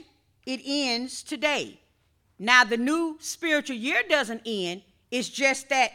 it 0.46 0.60
ends 0.64 1.22
today. 1.22 1.78
Now, 2.38 2.64
the 2.64 2.78
new 2.78 3.18
spiritual 3.20 3.76
year 3.76 4.02
doesn't 4.08 4.40
end, 4.46 4.80
it's 5.10 5.28
just 5.28 5.68
that 5.68 5.92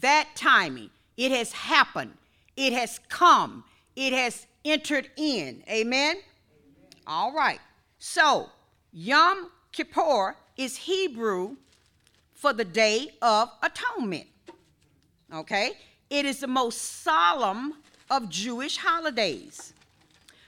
that 0.00 0.28
timing. 0.34 0.90
It 1.16 1.32
has 1.32 1.52
happened, 1.52 2.12
it 2.54 2.74
has 2.74 3.00
come, 3.08 3.64
it 3.96 4.12
has 4.12 4.46
entered 4.62 5.10
in. 5.16 5.64
Amen? 5.70 6.16
Amen. 6.16 6.16
All 7.06 7.32
right. 7.32 7.60
So, 7.98 8.50
Yom 8.92 9.50
Kippur 9.72 10.36
is 10.58 10.76
Hebrew 10.76 11.56
for 12.34 12.52
the 12.52 12.64
Day 12.64 13.12
of 13.22 13.50
Atonement. 13.62 14.26
Okay? 15.32 15.72
It 16.10 16.26
is 16.26 16.40
the 16.40 16.46
most 16.46 17.02
solemn 17.02 17.74
of 18.10 18.28
Jewish 18.28 18.76
holidays 18.76 19.72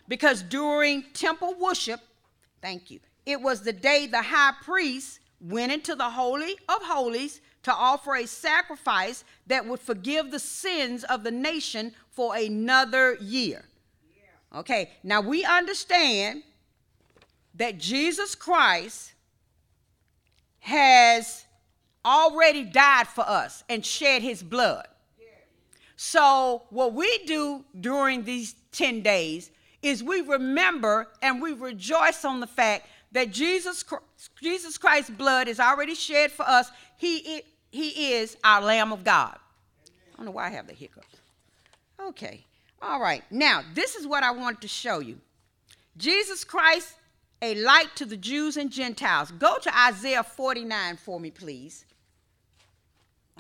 because 0.09 0.43
during 0.43 1.05
temple 1.15 1.55
worship, 1.59 2.01
thank 2.61 2.91
you, 2.91 2.99
it 3.25 3.41
was 3.41 3.63
the 3.63 3.73
day 3.73 4.07
the 4.07 4.23
high 4.23 4.55
priest 4.63 5.21
went 5.41 5.71
into 5.73 5.95
the 5.95 6.11
Holy 6.11 6.57
of 6.69 6.83
Holies 6.83 7.41
to 7.63 7.73
offer 7.73 8.17
a 8.17 8.27
sacrifice 8.27 9.25
that 9.47 9.65
would 9.67 9.81
forgive 9.81 10.31
the 10.31 10.39
sins 10.39 11.05
of 11.05 11.23
the 11.23 11.31
nation 11.31 11.93
for 12.11 12.35
another 12.35 13.15
year. 13.21 13.65
Okay, 14.55 14.91
now 15.05 15.21
we 15.21 15.45
understand 15.45 16.43
that 17.55 17.79
Jesus 17.79 18.35
Christ 18.35 19.13
has 20.61 21.45
already 22.05 22.65
died 22.65 23.09
for 23.09 23.29
us 23.29 23.65
and 23.69 23.85
shed 23.85 24.23
his 24.23 24.43
blood. 24.43 24.87
So, 25.97 26.63
what 26.71 26.95
we 26.95 27.19
do 27.27 27.63
during 27.79 28.25
these 28.25 28.55
10 28.73 29.03
days 29.03 29.51
is 29.83 30.03
we 30.03 30.23
remember 30.23 31.09
and 31.21 31.43
we 31.43 31.53
rejoice 31.53 32.25
on 32.25 32.41
the 32.41 32.47
fact 32.47 32.87
that 33.13 33.31
Jesus, 33.31 33.85
Jesus 34.41 34.79
Christ's 34.79 35.11
blood 35.11 35.47
is 35.47 35.61
already 35.61 35.95
shed 35.95 36.33
for 36.33 36.49
us. 36.49 36.71
He, 36.97 37.43
he 37.71 38.15
is 38.15 38.37
our 38.43 38.63
Lamb 38.63 38.93
of 38.93 39.05
God. 39.05 39.37
I 40.15 40.17
don't 40.17 40.27
know 40.27 40.33
why 40.33 40.47
I 40.47 40.51
have 40.51 40.67
the 40.67 40.73
hiccups. 40.73 41.17
Okay. 42.01 42.45
All 42.81 43.01
right. 43.01 43.23
Now, 43.31 43.63
this 43.75 43.95
is 43.95 44.07
what 44.07 44.23
I 44.23 44.31
wanted 44.31 44.63
to 44.63 44.69
show 44.69 45.01
you. 45.01 45.19
Jesus 45.97 46.45
Christ, 46.45 46.95
a 47.43 47.55
light 47.55 47.97
to 47.97 48.05
the 48.05 48.17
Jews 48.17 48.57
and 48.57 48.71
Gentiles. 48.71 49.31
Go 49.33 49.59
to 49.59 49.79
Isaiah 49.79 50.23
49 50.23 50.97
for 50.97 51.19
me, 51.19 51.31
please. 51.31 51.85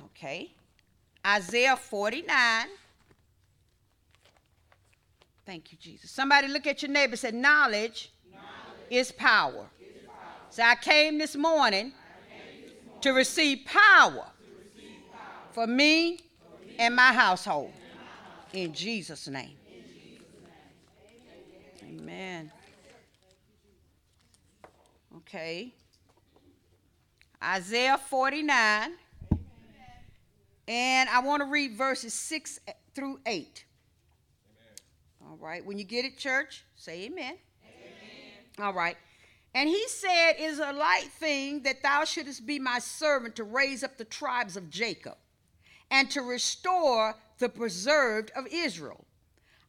Okay. 0.06 0.52
Isaiah 1.26 1.76
49. 1.76 2.66
Thank 5.44 5.72
you, 5.72 5.78
Jesus. 5.78 6.10
Somebody 6.10 6.48
look 6.48 6.66
at 6.66 6.82
your 6.82 6.90
neighbor 6.90 7.12
and 7.12 7.18
say, 7.18 7.30
Knowledge, 7.32 8.12
Knowledge 8.32 8.46
is, 8.88 9.12
power. 9.12 9.66
is 9.80 10.06
power. 10.06 10.14
So 10.50 10.62
I 10.62 10.76
came 10.76 11.18
this 11.18 11.36
morning, 11.36 11.92
came 11.92 12.62
this 12.62 12.72
morning 12.86 13.00
to, 13.02 13.12
receive 13.12 13.64
power, 13.66 14.10
to 14.10 14.64
receive 14.64 14.94
power 15.12 15.22
for 15.52 15.66
me, 15.66 16.18
for 16.18 16.66
me 16.66 16.76
and 16.78 16.94
my 16.94 17.12
household. 17.12 17.72
And 17.74 17.74
my 17.74 18.06
household. 18.06 18.66
In 18.66 18.72
Jesus' 18.72 19.28
name. 19.28 19.56
In 19.68 19.82
Jesus 19.82 20.24
name. 21.82 22.00
Amen. 22.00 22.52
Okay. 25.32 25.72
Isaiah 27.40 28.00
49. 28.08 28.90
And 30.66 31.08
I 31.08 31.20
want 31.20 31.40
to 31.40 31.48
read 31.48 31.74
verses 31.74 32.14
6 32.14 32.58
through 32.96 33.20
8. 33.24 33.64
Amen. 34.50 35.30
All 35.30 35.36
right. 35.36 35.64
When 35.64 35.78
you 35.78 35.84
get 35.84 36.04
it, 36.04 36.18
church, 36.18 36.64
say 36.74 37.04
amen. 37.04 37.36
amen. 37.64 38.58
All 38.58 38.74
right. 38.74 38.96
And 39.54 39.68
he 39.68 39.86
said, 39.86 40.32
It 40.32 40.40
is 40.40 40.58
a 40.58 40.72
light 40.72 41.10
thing 41.20 41.62
that 41.62 41.80
thou 41.80 42.04
shouldest 42.04 42.44
be 42.44 42.58
my 42.58 42.80
servant 42.80 43.36
to 43.36 43.44
raise 43.44 43.84
up 43.84 43.98
the 43.98 44.04
tribes 44.04 44.56
of 44.56 44.68
Jacob 44.68 45.16
and 45.92 46.10
to 46.10 46.22
restore 46.22 47.14
the 47.38 47.48
preserved 47.48 48.32
of 48.34 48.48
Israel. 48.50 49.04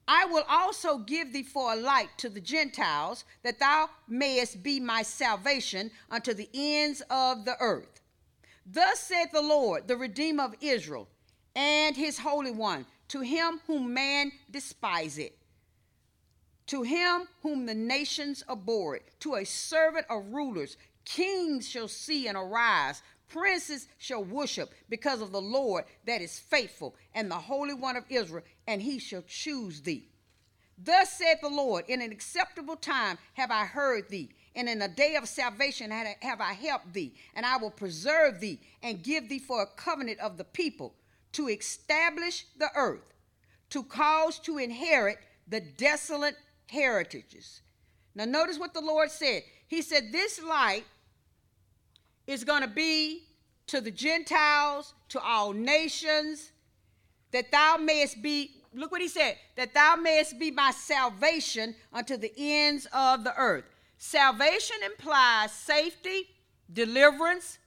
I 0.07 0.25
will 0.25 0.43
also 0.49 0.97
give 0.97 1.31
thee 1.31 1.43
for 1.43 1.73
a 1.73 1.75
light 1.75 2.09
to 2.17 2.29
the 2.29 2.41
Gentiles, 2.41 3.23
that 3.43 3.59
thou 3.59 3.89
mayest 4.07 4.63
be 4.63 4.79
my 4.79 5.03
salvation 5.03 5.91
unto 6.09 6.33
the 6.33 6.49
ends 6.53 7.01
of 7.09 7.45
the 7.45 7.55
earth. 7.59 8.01
Thus 8.65 8.99
saith 8.99 9.31
the 9.31 9.41
Lord, 9.41 9.87
the 9.87 9.97
Redeemer 9.97 10.43
of 10.43 10.55
Israel, 10.61 11.07
and 11.55 11.95
his 11.95 12.19
Holy 12.19 12.51
One, 12.51 12.85
to 13.09 13.21
him 13.21 13.61
whom 13.67 13.93
man 13.93 14.31
despiseth, 14.49 15.33
to 16.67 16.83
him 16.83 17.27
whom 17.41 17.65
the 17.65 17.75
nations 17.75 18.43
abhor 18.49 18.99
to 19.19 19.35
a 19.35 19.45
servant 19.45 20.05
of 20.09 20.31
rulers, 20.31 20.77
kings 21.03 21.67
shall 21.67 21.87
see 21.87 22.27
and 22.27 22.37
arise, 22.37 23.01
princes 23.31 23.87
shall 23.97 24.23
worship 24.23 24.71
because 24.89 25.21
of 25.21 25.31
the 25.31 25.41
Lord 25.41 25.85
that 26.05 26.21
is 26.21 26.39
faithful, 26.39 26.95
and 27.13 27.29
the 27.29 27.35
Holy 27.35 27.73
One 27.73 27.95
of 27.95 28.05
Israel, 28.09 28.43
and 28.67 28.81
he 28.81 28.99
shall 28.99 29.23
choose 29.27 29.81
thee. 29.81 30.09
Thus 30.77 31.13
saith 31.13 31.41
the 31.41 31.49
Lord, 31.49 31.85
in 31.87 32.01
an 32.01 32.11
acceptable 32.11 32.75
time 32.75 33.17
have 33.33 33.51
I 33.51 33.65
heard 33.65 34.09
thee 34.09 34.29
and 34.55 34.67
in 34.67 34.81
a 34.81 34.87
day 34.87 35.15
of 35.15 35.27
salvation 35.27 35.91
have 35.91 36.41
I 36.41 36.53
helped 36.53 36.93
thee, 36.93 37.13
and 37.35 37.45
I 37.45 37.57
will 37.57 37.71
preserve 37.71 38.39
thee 38.39 38.59
and 38.83 39.03
give 39.03 39.29
thee 39.29 39.39
for 39.39 39.61
a 39.61 39.81
covenant 39.81 40.19
of 40.19 40.37
the 40.37 40.43
people 40.43 40.93
to 41.33 41.47
establish 41.47 42.45
the 42.57 42.69
earth, 42.75 43.13
to 43.69 43.83
cause 43.83 44.39
to 44.39 44.57
inherit 44.57 45.19
the 45.47 45.61
desolate 45.61 46.35
heritages. 46.67 47.61
Now, 48.13 48.25
notice 48.25 48.59
what 48.59 48.73
the 48.73 48.81
Lord 48.81 49.09
said. 49.09 49.43
He 49.67 49.81
said, 49.81 50.11
This 50.11 50.41
light 50.43 50.83
is 52.31 52.43
going 52.43 52.61
to 52.61 52.67
be 52.67 53.23
to 53.67 53.81
the 53.81 53.91
Gentiles, 53.91 54.93
to 55.09 55.19
all 55.19 55.53
nations, 55.53 56.51
that 57.31 57.51
thou 57.51 57.77
mayest 57.77 58.21
be, 58.21 58.51
look 58.73 58.91
what 58.91 59.01
he 59.01 59.07
said, 59.07 59.35
that 59.55 59.73
thou 59.73 59.95
mayest 59.95 60.39
be 60.39 60.51
my 60.51 60.71
salvation 60.71 61.75
unto 61.93 62.17
the 62.17 62.31
ends 62.37 62.87
of 62.93 63.23
the 63.23 63.35
earth. 63.35 63.65
Salvation 63.97 64.77
implies 64.85 65.51
safety, 65.51 66.29
deliverance, 66.71 67.59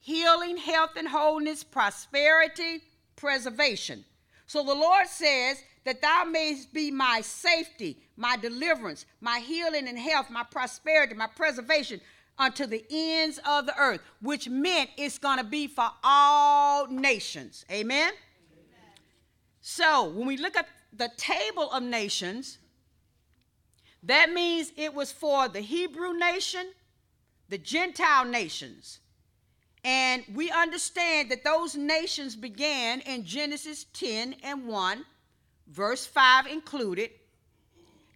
healing, 0.00 0.56
health 0.56 0.90
and 0.96 1.08
wholeness, 1.08 1.64
prosperity, 1.64 2.82
preservation. 3.16 4.04
So 4.46 4.64
the 4.64 4.74
Lord 4.74 5.06
says 5.06 5.62
that 5.84 6.02
thou 6.02 6.24
mayest 6.24 6.72
be 6.72 6.90
my 6.90 7.20
safety, 7.22 7.98
my 8.16 8.36
deliverance, 8.36 9.06
my 9.20 9.38
healing 9.38 9.88
and 9.88 9.98
health, 9.98 10.30
my 10.30 10.44
prosperity, 10.44 11.14
my 11.14 11.28
preservation 11.28 12.00
unto 12.38 12.66
the 12.66 12.84
ends 12.90 13.40
of 13.46 13.66
the 13.66 13.76
earth, 13.78 14.00
which 14.20 14.48
meant 14.48 14.90
it's 14.96 15.18
going 15.18 15.38
to 15.38 15.44
be 15.44 15.66
for 15.66 15.90
all 16.04 16.86
nations. 16.86 17.64
Amen? 17.70 18.12
Amen? 18.12 18.14
So 19.60 20.08
when 20.08 20.26
we 20.26 20.36
look 20.36 20.56
at 20.56 20.68
the 20.92 21.10
table 21.16 21.70
of 21.70 21.82
nations, 21.82 22.58
that 24.02 24.32
means 24.32 24.72
it 24.76 24.94
was 24.94 25.10
for 25.10 25.48
the 25.48 25.60
Hebrew 25.60 26.16
nation, 26.16 26.68
the 27.48 27.58
Gentile 27.58 28.24
nations. 28.24 29.00
And 29.84 30.24
we 30.34 30.50
understand 30.50 31.30
that 31.30 31.44
those 31.44 31.76
nations 31.76 32.36
began 32.36 33.00
in 33.00 33.24
Genesis 33.24 33.86
10 33.92 34.36
and 34.42 34.66
1, 34.66 35.04
verse 35.68 36.06
5 36.06 36.46
included. 36.46 37.10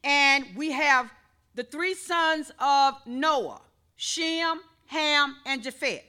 And 0.04 0.46
we 0.56 0.72
have 0.72 1.10
the 1.54 1.62
three 1.62 1.94
sons 1.94 2.50
of 2.58 2.94
Noah 3.06 3.60
Shem, 3.96 4.60
Ham, 4.86 5.36
and 5.46 5.62
Japheth. 5.62 6.04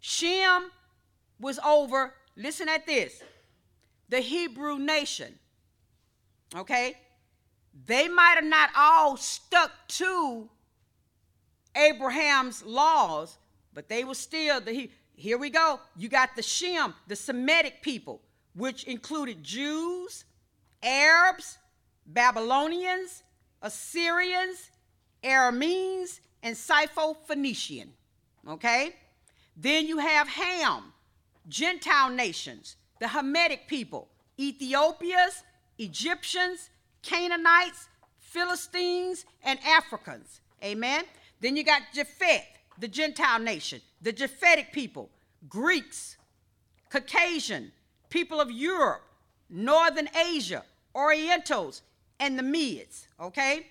Shem 0.00 0.70
was 1.40 1.58
over, 1.64 2.14
listen 2.36 2.68
at 2.68 2.86
this, 2.86 3.22
the 4.08 4.20
Hebrew 4.20 4.78
nation. 4.78 5.38
Okay? 6.54 6.94
They 7.86 8.08
might 8.08 8.34
have 8.34 8.44
not 8.44 8.70
all 8.76 9.16
stuck 9.16 9.70
to 9.88 10.48
Abraham's 11.74 12.64
laws, 12.64 13.38
but 13.72 13.88
they 13.88 14.04
were 14.04 14.14
still 14.14 14.60
the 14.60 14.90
here 15.14 15.38
we 15.38 15.50
go. 15.50 15.78
You 15.96 16.08
got 16.08 16.34
the 16.34 16.42
Shem, 16.42 16.94
the 17.06 17.16
Semitic 17.16 17.82
people, 17.82 18.20
which 18.54 18.84
included 18.84 19.42
Jews, 19.42 20.24
Arabs, 20.82 21.58
Babylonians, 22.06 23.22
Assyrians, 23.60 24.70
Arameans, 25.22 26.20
and 26.42 26.56
Syrophoenician. 26.56 27.88
Okay? 28.48 28.94
Then 29.56 29.86
you 29.86 29.98
have 29.98 30.28
Ham, 30.28 30.92
Gentile 31.48 32.10
nations, 32.10 32.76
the 33.00 33.06
Hamitic 33.06 33.66
people, 33.66 34.08
Ethiopians, 34.38 35.42
Egyptians, 35.78 36.70
Canaanites, 37.02 37.88
Philistines, 38.18 39.24
and 39.44 39.58
Africans. 39.66 40.40
Amen? 40.64 41.04
Then 41.40 41.56
you 41.56 41.64
got 41.64 41.82
Japheth, 41.92 42.46
the 42.78 42.88
Gentile 42.88 43.38
nation, 43.38 43.80
the 44.00 44.12
Japhetic 44.12 44.72
people, 44.72 45.10
Greeks, 45.48 46.16
Caucasian, 46.90 47.72
people 48.08 48.40
of 48.40 48.50
Europe, 48.50 49.02
Northern 49.50 50.08
Asia, 50.16 50.62
Orientals, 50.94 51.82
and 52.20 52.38
the 52.38 52.42
Medes. 52.42 53.06
Okay? 53.20 53.66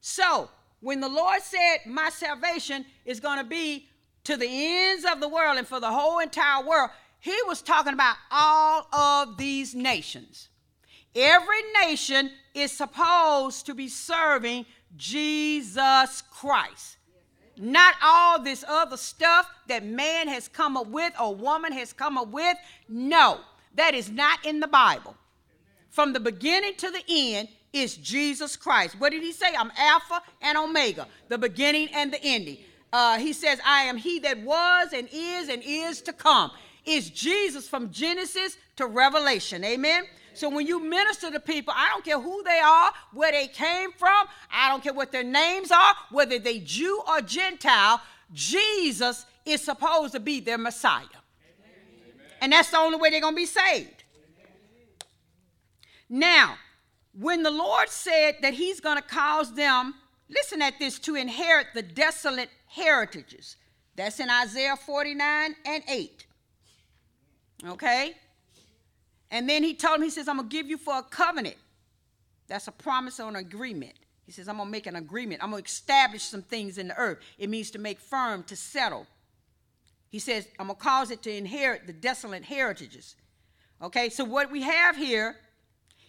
So, 0.00 0.48
when 0.80 1.00
the 1.00 1.08
Lord 1.08 1.42
said, 1.42 1.78
My 1.86 2.10
salvation 2.10 2.84
is 3.04 3.20
going 3.20 3.38
to 3.38 3.44
be 3.44 3.88
to 4.24 4.36
the 4.36 4.48
ends 4.48 5.04
of 5.04 5.20
the 5.20 5.28
world 5.28 5.58
and 5.58 5.66
for 5.66 5.80
the 5.80 5.90
whole 5.90 6.18
entire 6.18 6.64
world, 6.64 6.90
he 7.20 7.36
was 7.46 7.62
talking 7.62 7.94
about 7.94 8.16
all 8.30 8.86
of 8.92 9.36
these 9.36 9.74
nations. 9.74 10.48
Every 11.14 11.62
nation 11.82 12.30
is 12.54 12.70
supposed 12.70 13.66
to 13.66 13.74
be 13.74 13.88
serving 13.88 14.66
Jesus 14.96 16.22
Christ. 16.30 16.98
Not 17.56 17.96
all 18.02 18.40
this 18.40 18.64
other 18.68 18.96
stuff 18.96 19.50
that 19.66 19.84
man 19.84 20.28
has 20.28 20.46
come 20.46 20.76
up 20.76 20.86
with 20.86 21.12
or 21.20 21.34
woman 21.34 21.72
has 21.72 21.92
come 21.92 22.16
up 22.16 22.28
with. 22.28 22.56
No, 22.88 23.40
that 23.74 23.94
is 23.94 24.10
not 24.10 24.46
in 24.46 24.60
the 24.60 24.68
Bible. 24.68 25.16
From 25.90 26.12
the 26.12 26.20
beginning 26.20 26.74
to 26.76 26.90
the 26.90 27.02
end 27.08 27.48
is 27.72 27.96
Jesus 27.96 28.56
Christ. 28.56 28.98
What 28.98 29.12
did 29.12 29.22
he 29.22 29.32
say? 29.32 29.54
I'm 29.56 29.72
Alpha 29.76 30.22
and 30.42 30.56
Omega, 30.56 31.06
the 31.28 31.38
beginning 31.38 31.88
and 31.94 32.12
the 32.12 32.22
ending. 32.22 32.58
Uh, 32.92 33.18
he 33.18 33.32
says, 33.32 33.60
I 33.64 33.82
am 33.82 33.96
he 33.96 34.18
that 34.20 34.40
was 34.40 34.92
and 34.92 35.08
is 35.12 35.48
and 35.48 35.62
is 35.64 36.00
to 36.02 36.12
come. 36.12 36.50
Is 36.86 37.10
Jesus 37.10 37.68
from 37.68 37.90
Genesis 37.90 38.56
to 38.76 38.86
Revelation. 38.86 39.62
Amen. 39.64 40.04
So 40.32 40.48
when 40.48 40.66
you 40.66 40.80
minister 40.82 41.30
to 41.30 41.40
people, 41.40 41.74
I 41.76 41.88
don't 41.88 42.04
care 42.04 42.20
who 42.20 42.42
they 42.44 42.60
are, 42.60 42.92
where 43.12 43.32
they 43.32 43.48
came 43.48 43.90
from, 43.92 44.26
I 44.50 44.68
don't 44.68 44.82
care 44.82 44.94
what 44.94 45.10
their 45.10 45.24
names 45.24 45.70
are, 45.72 45.94
whether 46.10 46.38
they 46.38 46.60
Jew 46.60 47.02
or 47.08 47.20
Gentile, 47.20 48.00
Jesus 48.32 49.26
is 49.44 49.60
supposed 49.60 50.12
to 50.12 50.20
be 50.20 50.38
their 50.40 50.56
Messiah. 50.56 51.02
Amen. 51.02 52.26
And 52.40 52.52
that's 52.52 52.70
the 52.70 52.78
only 52.78 52.98
way 52.98 53.10
they're 53.10 53.20
going 53.20 53.34
to 53.34 53.36
be 53.36 53.46
saved. 53.46 54.04
Now, 56.08 56.56
when 57.12 57.42
the 57.42 57.50
Lord 57.50 57.88
said 57.88 58.36
that 58.42 58.54
He's 58.54 58.80
going 58.80 58.96
to 58.96 59.02
cause 59.02 59.54
them, 59.54 59.94
listen 60.28 60.62
at 60.62 60.78
this, 60.78 60.98
to 61.00 61.14
inherit 61.14 61.68
the 61.74 61.82
desolate 61.82 62.50
heritages, 62.66 63.56
that's 63.96 64.20
in 64.20 64.30
Isaiah 64.30 64.76
49 64.76 65.56
and 65.66 65.82
8. 65.88 66.26
Okay? 67.66 68.14
And 69.30 69.48
then 69.48 69.62
he 69.62 69.74
told 69.74 69.96
him, 69.96 70.04
he 70.04 70.10
says, 70.10 70.28
I'm 70.28 70.36
going 70.36 70.48
to 70.48 70.56
give 70.56 70.68
you 70.68 70.78
for 70.78 70.98
a 70.98 71.02
covenant. 71.02 71.56
That's 72.46 72.68
a 72.68 72.72
promise 72.72 73.20
or 73.20 73.28
an 73.28 73.36
agreement. 73.36 73.92
He 74.24 74.32
says, 74.32 74.48
I'm 74.48 74.56
going 74.56 74.68
to 74.68 74.72
make 74.72 74.86
an 74.86 74.96
agreement. 74.96 75.42
I'm 75.42 75.50
going 75.50 75.62
to 75.62 75.68
establish 75.68 76.22
some 76.22 76.42
things 76.42 76.78
in 76.78 76.88
the 76.88 76.96
earth. 76.96 77.18
It 77.38 77.50
means 77.50 77.70
to 77.72 77.78
make 77.78 77.98
firm, 77.98 78.42
to 78.44 78.56
settle. 78.56 79.06
He 80.10 80.18
says, 80.18 80.46
I'm 80.58 80.68
going 80.68 80.76
to 80.76 80.82
cause 80.82 81.10
it 81.10 81.22
to 81.22 81.34
inherit 81.34 81.86
the 81.86 81.92
desolate 81.92 82.44
heritages. 82.44 83.16
Okay, 83.82 84.08
so 84.08 84.24
what 84.24 84.50
we 84.50 84.62
have 84.62 84.96
here, 84.96 85.36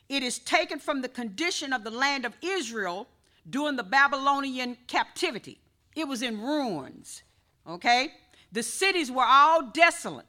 it 0.09 0.23
is 0.23 0.39
taken 0.39 0.79
from 0.79 1.01
the 1.01 1.09
condition 1.09 1.71
of 1.71 1.83
the 1.83 1.91
land 1.91 2.25
of 2.25 2.33
Israel 2.41 3.07
during 3.49 3.75
the 3.75 3.83
Babylonian 3.83 4.77
captivity. 4.87 5.59
It 5.95 6.07
was 6.07 6.21
in 6.21 6.41
ruins. 6.41 7.23
Okay, 7.67 8.09
the 8.51 8.63
cities 8.63 9.11
were 9.11 9.25
all 9.25 9.61
desolate. 9.61 10.25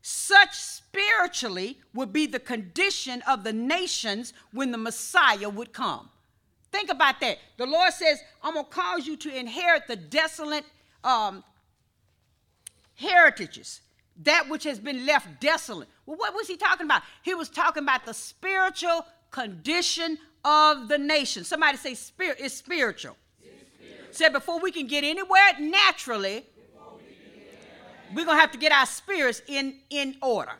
Such 0.00 0.54
spiritually 0.54 1.78
would 1.94 2.12
be 2.12 2.26
the 2.26 2.38
condition 2.38 3.22
of 3.26 3.44
the 3.44 3.52
nations 3.52 4.32
when 4.52 4.70
the 4.70 4.78
Messiah 4.78 5.48
would 5.48 5.72
come. 5.72 6.10
Think 6.72 6.90
about 6.90 7.20
that. 7.20 7.38
The 7.56 7.66
Lord 7.66 7.92
says, 7.92 8.18
I'm 8.42 8.54
going 8.54 8.66
to 8.66 8.70
cause 8.70 9.06
you 9.06 9.16
to 9.18 9.34
inherit 9.34 9.86
the 9.86 9.96
desolate 9.96 10.64
um, 11.04 11.44
heritages, 12.96 13.80
that 14.22 14.48
which 14.48 14.64
has 14.64 14.78
been 14.78 15.06
left 15.06 15.40
desolate. 15.40 15.88
Well, 16.06 16.16
what 16.16 16.34
was 16.34 16.46
he 16.46 16.56
talking 16.56 16.86
about? 16.86 17.02
He 17.22 17.34
was 17.34 17.48
talking 17.48 17.82
about 17.82 18.06
the 18.06 18.14
spiritual 18.14 19.06
condition 19.30 20.18
of 20.44 20.88
the 20.88 20.98
nation. 20.98 21.44
Somebody 21.44 21.76
say, 21.76 21.94
spirit 21.94 22.38
is 22.40 22.52
spiritual. 22.52 23.16
spiritual. 23.40 24.06
Said 24.12 24.32
before 24.32 24.60
we 24.60 24.70
can 24.70 24.86
get 24.86 25.02
anywhere 25.02 25.58
naturally, 25.58 26.46
we're 28.14 28.24
going 28.24 28.36
to 28.36 28.40
have 28.40 28.52
to 28.52 28.58
get 28.58 28.70
our 28.70 28.86
spirits 28.86 29.42
in, 29.48 29.80
in 29.90 30.16
order. 30.22 30.52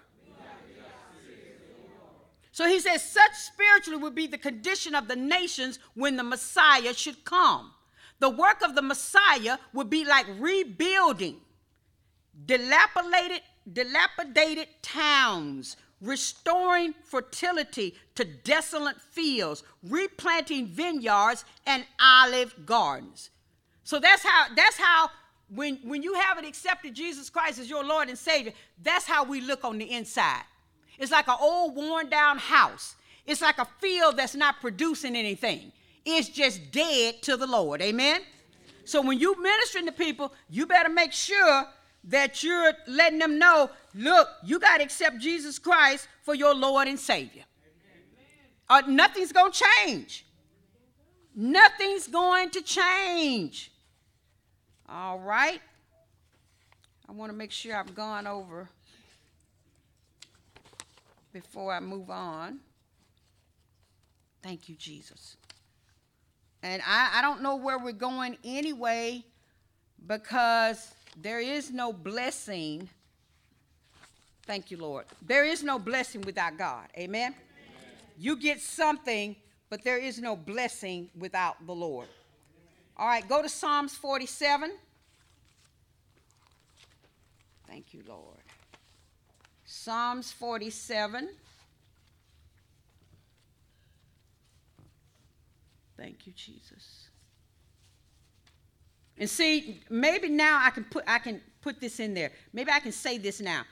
So 2.51 2.69
he 2.69 2.79
says, 2.79 3.03
such 3.03 3.33
spiritually 3.35 4.01
would 4.01 4.14
be 4.14 4.29
the 4.29 4.38
condition 4.38 4.95
of 4.95 5.09
the 5.09 5.17
nations 5.17 5.81
when 5.95 6.17
the 6.17 6.23
Messiah 6.23 6.95
should 6.95 7.25
come. 7.25 7.73
The 8.21 8.31
work 8.31 8.62
of 8.62 8.77
the 8.77 8.83
Messiah 8.83 9.59
would 9.73 9.90
be 9.90 10.05
like 10.05 10.27
rebuilding 10.38 11.40
dilapidated, 12.47 13.42
dilapidated 13.73 14.68
towns, 14.83 15.77
restoring 16.01 16.94
fertility 17.05 17.94
to 18.14 18.25
desolate 18.25 19.01
fields, 19.01 19.62
replanting 19.83 20.66
vineyards 20.66 21.44
and 21.66 21.85
olive 22.01 22.55
gardens. 22.66 23.31
So 23.85 23.99
that's 23.99 24.23
how 24.23 24.47
that's 24.55 24.77
how 24.79 25.11
when, 25.49 25.77
when 25.85 26.03
you 26.03 26.14
haven't 26.14 26.47
accepted 26.47 26.94
Jesus 26.94 27.31
Christ 27.31 27.59
as 27.59 27.68
your 27.68 27.85
Lord 27.85 28.09
and 28.09 28.18
Savior, 28.18 28.53
that's 28.83 29.07
how 29.07 29.25
we 29.25 29.40
look 29.40 29.64
on 29.64 29.79
the 29.79 29.90
inside. 29.90 30.42
It's 30.99 31.12
like 31.12 31.29
an 31.29 31.37
old, 31.40 31.77
worn 31.77 32.09
down 32.09 32.38
house. 32.38 32.97
It's 33.27 33.40
like 33.40 33.59
a 33.59 33.66
field 33.81 34.16
that's 34.16 34.35
not 34.35 34.61
producing 34.61 35.16
anything. 35.16 35.73
It's 36.05 36.29
just 36.29 36.70
dead 36.70 37.23
to 37.23 37.37
the 37.37 37.47
Lord. 37.47 37.81
Amen? 37.83 38.20
So 38.85 39.01
when 39.01 39.18
you 39.18 39.40
ministering 39.42 39.87
to 39.87 39.92
people, 39.92 40.33
you 40.51 40.66
better 40.66 40.90
make 40.90 41.12
sure 41.12 41.64
that 42.09 42.43
you're 42.43 42.73
letting 42.87 43.19
them 43.19 43.38
know 43.38 43.71
look, 43.95 44.29
you 44.45 44.59
got 44.59 44.79
to 44.79 44.85
accept 44.85 45.19
Jesus 45.19 45.59
Christ 45.59 46.09
for 46.23 46.35
your 46.35 46.55
Lord 46.55 46.88
and 46.88 46.99
Savior. 46.99 47.45
Uh, 48.69 48.83
nothing's 48.87 49.33
going 49.33 49.53
to 49.53 49.64
change. 49.85 50.27
Nothing's 51.35 52.07
going 52.07 52.51
to 52.51 52.62
change. 52.62 53.73
All 54.88 55.19
right. 55.19 55.61
I 57.09 57.12
want 57.12 57.31
to 57.31 57.37
make 57.37 57.51
sure 57.51 57.77
I've 57.77 57.95
gone 57.95 58.27
over 58.27 58.69
before 61.33 61.75
I 61.75 61.81
move 61.81 62.11
on. 62.11 62.61
Thank 64.43 64.69
you, 64.69 64.77
Jesus. 64.77 65.37
And 66.62 66.81
I, 66.87 67.19
I 67.19 67.23
don't 67.23 67.43
know 67.43 67.57
where 67.57 67.79
we're 67.79 67.93
going 67.93 68.38
anyway 68.45 69.25
because 70.07 70.93
there 71.20 71.40
is 71.40 71.70
no 71.70 71.92
blessing. 71.92 72.88
Thank 74.46 74.70
you, 74.70 74.77
Lord. 74.77 75.07
There 75.22 75.44
is 75.44 75.62
no 75.62 75.79
blessing 75.79 76.22
without 76.22 76.59
God. 76.59 76.88
Amen? 76.96 77.33
Amen? 77.33 77.35
You 78.18 78.37
get 78.37 78.61
something, 78.61 79.37
but 79.70 79.83
there 79.83 79.98
is 79.98 80.20
no 80.20 80.37
blessing 80.37 81.09
without 81.18 81.64
the 81.66 81.72
Lord. 81.72 82.09
All 82.96 83.07
right, 83.07 83.27
go 83.29 83.42
to 83.42 83.48
Psalms 83.48 83.94
47. 83.94 84.72
Thank 87.66 87.92
you, 87.92 88.03
Lord. 88.07 88.38
Psalms 89.64 90.31
47. 90.31 91.29
Thank 95.96 96.27
you, 96.27 96.33
Jesus. 96.37 97.09
And 99.18 99.31
see, 99.31 99.81
maybe 99.90 100.29
now 100.29 100.61
I 100.62 100.70
can 100.70 100.85
put 100.85 101.05
I 101.07 101.18
can 101.18 101.40
put 101.61 101.81
this 101.81 102.00
in 102.00 102.14
there. 102.14 102.33
Maybe 102.53 102.70
I 102.70 102.81
can 102.81 102.92
say 102.92 103.18
this 103.18 103.40
now. 103.40 103.62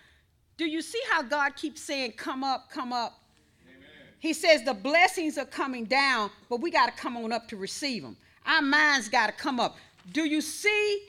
Do 0.57 0.67
you 0.67 0.83
see 0.83 1.01
how 1.11 1.23
God 1.23 1.57
keeps 1.57 1.81
saying, 1.81 2.13
Come 2.13 2.45
up, 2.45 2.71
come 2.71 2.93
up? 2.93 3.21
Amen. 3.67 3.89
He 4.19 4.33
says 4.33 4.63
the 4.63 4.75
blessings 4.75 5.39
are 5.39 5.45
coming 5.45 5.85
down, 5.85 6.31
but 6.49 6.61
we 6.61 6.71
got 6.71 6.87
to 6.87 6.93
come 6.93 7.17
on 7.17 7.33
up 7.33 7.49
to 7.49 7.57
receive 7.57 8.03
them. 8.03 8.17
Our 8.47 8.63
minds 8.63 9.09
got 9.09 9.27
to 9.27 9.33
come 9.33 9.59
up. 9.59 9.77
Do 10.13 10.25
you 10.25 10.41
see 10.41 11.03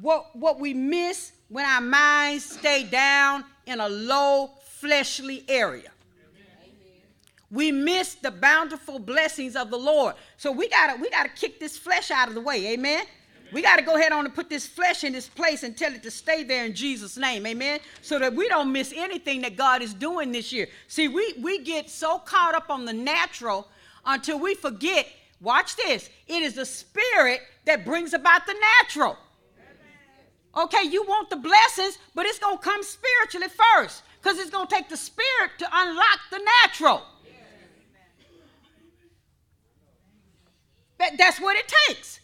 what, 0.00 0.34
what 0.34 0.58
we 0.58 0.74
miss 0.74 1.32
when 1.48 1.64
our 1.64 1.80
minds 1.80 2.44
stay 2.44 2.84
down 2.84 3.44
in 3.66 3.80
a 3.80 3.88
low 3.88 4.50
fleshly 4.64 5.44
area? 5.48 5.90
We 7.50 7.70
miss 7.70 8.16
the 8.16 8.32
bountiful 8.32 8.98
blessings 8.98 9.54
of 9.54 9.70
the 9.70 9.76
Lord. 9.76 10.16
So 10.36 10.50
we 10.50 10.68
gotta 10.68 11.00
we 11.00 11.08
gotta 11.08 11.28
kick 11.28 11.60
this 11.60 11.78
flesh 11.78 12.10
out 12.10 12.26
of 12.26 12.34
the 12.34 12.40
way. 12.40 12.72
Amen. 12.72 13.04
We 13.54 13.62
got 13.62 13.76
to 13.76 13.82
go 13.82 13.94
ahead 13.94 14.10
on 14.10 14.24
and 14.24 14.34
put 14.34 14.50
this 14.50 14.66
flesh 14.66 15.04
in 15.04 15.12
this 15.12 15.28
place 15.28 15.62
and 15.62 15.76
tell 15.76 15.94
it 15.94 16.02
to 16.02 16.10
stay 16.10 16.42
there 16.42 16.66
in 16.66 16.74
Jesus' 16.74 17.16
name. 17.16 17.46
Amen. 17.46 17.78
So 18.02 18.18
that 18.18 18.34
we 18.34 18.48
don't 18.48 18.72
miss 18.72 18.92
anything 18.94 19.42
that 19.42 19.56
God 19.56 19.80
is 19.80 19.94
doing 19.94 20.32
this 20.32 20.52
year. 20.52 20.66
See, 20.88 21.06
we, 21.06 21.34
we 21.40 21.62
get 21.62 21.88
so 21.88 22.18
caught 22.18 22.56
up 22.56 22.68
on 22.68 22.84
the 22.84 22.92
natural 22.92 23.68
until 24.04 24.40
we 24.40 24.56
forget. 24.56 25.06
Watch 25.40 25.76
this. 25.76 26.10
It 26.26 26.42
is 26.42 26.54
the 26.54 26.66
spirit 26.66 27.42
that 27.64 27.84
brings 27.84 28.12
about 28.12 28.44
the 28.44 28.56
natural. 28.80 29.16
Okay, 30.56 30.88
you 30.88 31.04
want 31.04 31.30
the 31.30 31.36
blessings, 31.36 31.98
but 32.12 32.26
it's 32.26 32.40
going 32.40 32.58
to 32.58 32.62
come 32.62 32.82
spiritually 32.82 33.46
first 33.76 34.02
because 34.20 34.36
it's 34.38 34.50
going 34.50 34.66
to 34.66 34.74
take 34.74 34.88
the 34.88 34.96
spirit 34.96 35.52
to 35.58 35.68
unlock 35.72 36.18
the 36.32 36.40
natural. 36.62 37.02
That, 40.98 41.16
that's 41.18 41.40
what 41.40 41.56
it 41.56 41.72
takes. 41.86 42.18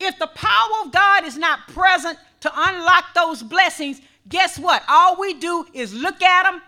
If 0.00 0.18
the 0.18 0.26
power 0.26 0.84
of 0.84 0.92
God 0.92 1.24
is 1.24 1.36
not 1.36 1.68
present 1.68 2.18
to 2.40 2.52
unlock 2.54 3.14
those 3.14 3.42
blessings, 3.42 4.00
guess 4.28 4.58
what? 4.58 4.82
All 4.88 5.18
we 5.18 5.34
do 5.34 5.66
is 5.72 5.94
look 5.94 6.20
at 6.22 6.44
them, 6.44 6.62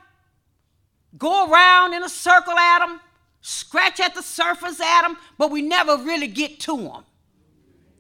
go 1.19 1.51
around 1.51 1.95
in 1.95 2.03
a 2.03 2.09
circle 2.09 2.59
at 2.59 2.81
them, 2.81 3.01
scratch 3.41 4.01
at 4.01 4.15
the 4.15 4.23
surface 4.23 4.81
at 4.81 5.03
them, 5.03 5.17
but 5.39 5.51
we 5.51 5.63
never 5.63 5.97
really 5.97 6.29
get 6.29 6.61
to 6.61 6.77
them. 6.77 7.05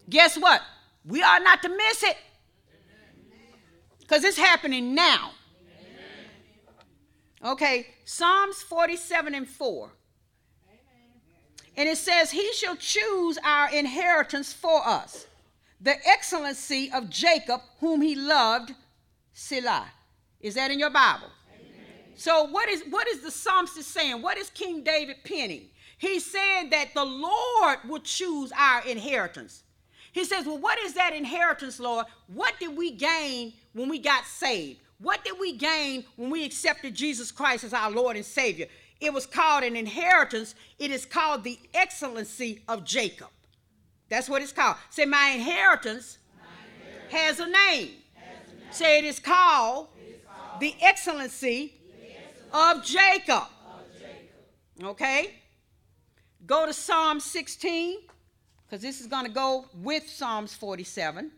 Guess 0.09 0.39
what? 0.39 0.63
We 1.05 1.23
are 1.23 1.41
not 1.41 1.63
to 1.63 1.69
miss 1.69 2.03
it 2.03 2.17
because 4.01 4.25
it's 4.25 4.39
happening 4.39 4.95
now. 4.95 5.33
Okay, 7.45 7.87
Psalms 8.05 8.63
47 8.63 9.35
and 9.35 9.49
4. 9.49 9.93
And 11.77 11.89
it 11.89 11.99
says, 11.99 12.31
He 12.31 12.53
shall 12.55 12.77
choose 12.77 13.39
our 13.45 13.71
inheritance 13.73 14.53
for 14.53 14.87
us, 14.87 15.27
the 15.81 15.95
excellency 16.07 16.91
of 16.93 17.11
Jacob, 17.11 17.61
whom 17.81 18.01
he 18.01 18.15
loved, 18.15 18.73
Selah. 19.33 19.87
Is 20.41 20.55
that 20.55 20.71
in 20.71 20.79
your 20.79 20.91
Bible? 20.91 21.29
Amen. 21.55 21.85
So, 22.15 22.45
what 22.45 22.69
is, 22.69 22.83
what 22.89 23.07
is 23.09 23.21
the 23.21 23.31
psalmist 23.31 23.77
saying? 23.83 24.23
What 24.23 24.39
is 24.39 24.51
King 24.51 24.83
David 24.83 25.17
penning? 25.25 25.67
He's 25.99 26.25
saying 26.25 26.71
that 26.71 26.95
the 26.95 27.05
Lord 27.05 27.79
will 27.87 28.01
choose 28.01 28.53
our 28.57 28.87
inheritance. 28.87 29.63
He 30.13 30.25
says, 30.25 30.47
Well, 30.47 30.59
what 30.59 30.79
is 30.79 30.95
that 30.95 31.13
inheritance, 31.15 31.79
Lord? 31.79 32.07
What 32.29 32.55
did 32.59 32.77
we 32.77 32.93
gain 32.93 33.53
when 33.75 33.89
we 33.89 33.99
got 33.99 34.25
saved? 34.25 34.81
What 34.99 35.25
did 35.25 35.39
we 35.39 35.53
gain 35.53 36.05
when 36.17 36.31
we 36.31 36.45
accepted 36.45 36.95
Jesus 36.95 37.31
Christ 37.31 37.65
as 37.65 37.75
our 37.75 37.91
Lord 37.91 38.17
and 38.17 38.25
Savior? 38.25 38.67
It 39.01 39.13
was 39.13 39.27
called 39.27 39.65
an 39.65 39.77
inheritance. 39.77 40.55
It 40.79 40.91
is 40.91 41.05
called 41.05 41.45
the 41.45 41.59
excellency 41.75 42.63
of 42.69 42.85
Jacob. 42.85 43.29
That's 44.09 44.29
what 44.29 44.43
it's 44.43 44.53
called. 44.53 44.77
Say, 44.91 45.05
my 45.05 45.33
inheritance, 45.35 46.19
my 46.39 46.45
inheritance 47.13 47.13
has, 47.13 47.41
a 47.41 47.47
name. 47.47 47.91
has 48.15 48.49
a 48.49 48.55
name. 48.55 48.71
Say, 48.71 48.99
it 48.99 49.05
is 49.05 49.19
called, 49.19 49.89
it 49.99 50.11
is 50.11 50.21
called 50.25 50.61
the, 50.61 50.75
excellency 50.81 51.75
the 51.91 52.07
excellency 52.07 52.79
of 52.79 52.85
Jacob. 52.85 53.43
Of 53.43 54.01
Jacob. 54.01 54.91
Okay? 54.91 55.35
Go 56.47 56.65
to 56.67 56.73
Psalm 56.73 57.21
16, 57.21 57.99
because 58.65 58.81
this 58.81 59.01
is 59.01 59.09
going 59.09 59.27
to 59.27 59.33
go 59.33 59.67
with 59.75 60.09
Psalms 60.09 60.55
47. 60.55 61.33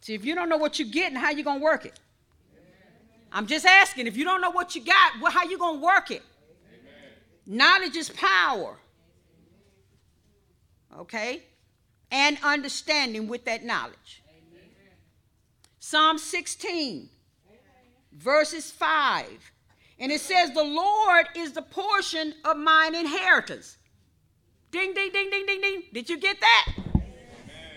See, 0.00 0.14
if 0.14 0.24
you 0.24 0.34
don't 0.34 0.48
know 0.48 0.58
what 0.58 0.78
you're 0.78 0.88
getting, 0.88 1.16
how 1.16 1.30
you 1.30 1.42
going 1.42 1.58
to 1.58 1.64
work 1.64 1.86
it? 1.86 1.98
I'm 3.34 3.48
just 3.48 3.66
asking 3.66 4.06
if 4.06 4.16
you 4.16 4.24
don't 4.24 4.40
know 4.40 4.52
what 4.52 4.76
you 4.76 4.80
got, 4.84 5.20
well, 5.20 5.32
how 5.32 5.42
you 5.42 5.58
going 5.58 5.80
to 5.80 5.84
work 5.84 6.12
it? 6.12 6.22
Amen. 7.48 7.58
Knowledge 7.58 7.96
is 7.96 8.08
power. 8.10 8.76
Okay? 10.96 11.42
And 12.12 12.38
understanding 12.44 13.26
with 13.26 13.44
that 13.46 13.64
knowledge. 13.64 14.22
Amen. 14.28 14.70
Psalm 15.80 16.16
16, 16.16 17.08
Amen. 17.48 17.58
verses 18.12 18.70
5. 18.70 19.26
And 19.98 20.12
it 20.12 20.20
says, 20.20 20.52
The 20.52 20.62
Lord 20.62 21.26
is 21.34 21.52
the 21.52 21.62
portion 21.62 22.34
of 22.44 22.56
mine 22.56 22.94
inheritance. 22.94 23.78
Ding, 24.70 24.94
ding, 24.94 25.10
ding, 25.12 25.30
ding, 25.30 25.44
ding, 25.44 25.60
ding. 25.60 25.82
Did 25.92 26.08
you 26.08 26.18
get 26.18 26.36
that? 26.40 26.74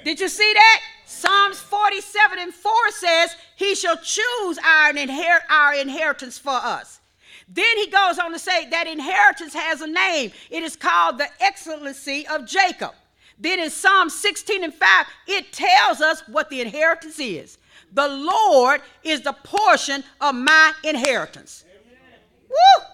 Did 0.05 0.19
you 0.19 0.27
see 0.27 0.53
that? 0.53 0.81
Psalms 1.09 1.57
47 1.61 2.37
and 2.37 2.53
4 2.53 2.71
says, 2.89 3.37
He 3.55 3.75
shall 3.75 3.95
choose 3.95 4.57
our, 4.57 4.91
inher- 4.91 5.39
our 5.49 5.73
inheritance 5.73 6.37
for 6.37 6.51
us. 6.51 6.99
Then 7.47 7.77
he 7.77 7.87
goes 7.87 8.19
on 8.19 8.33
to 8.33 8.39
say 8.39 8.69
that 8.69 8.87
inheritance 8.87 9.53
has 9.53 9.79
a 9.79 9.87
name. 9.87 10.33
It 10.49 10.63
is 10.63 10.75
called 10.75 11.17
the 11.17 11.29
excellency 11.39 12.27
of 12.27 12.45
Jacob. 12.45 12.91
Then 13.39 13.57
in 13.57 13.69
Psalm 13.69 14.09
16 14.09 14.65
and 14.65 14.73
5, 14.73 15.05
it 15.27 15.53
tells 15.53 16.01
us 16.01 16.27
what 16.27 16.49
the 16.49 16.59
inheritance 16.59 17.21
is. 17.21 17.57
The 17.93 18.09
Lord 18.09 18.81
is 19.01 19.21
the 19.21 19.31
portion 19.31 20.03
of 20.19 20.35
my 20.35 20.73
inheritance. 20.83 21.63
Amen. 21.69 22.19
Woo! 22.49 22.85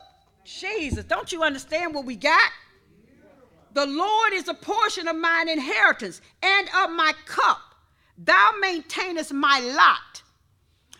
Jesus, 0.45 1.03
don't 1.05 1.31
you 1.31 1.41
understand 1.41 1.95
what 1.95 2.05
we 2.05 2.15
got? 2.15 2.51
The 3.73 3.87
Lord 3.87 4.33
is 4.33 4.47
a 4.47 4.53
portion 4.53 5.07
of 5.07 5.15
mine 5.15 5.49
inheritance 5.49 6.21
and 6.43 6.67
of 6.77 6.91
my 6.91 7.13
cup. 7.25 7.72
Thou 8.17 8.51
maintainest 8.59 9.33
my 9.33 9.59
lot. 9.59 10.21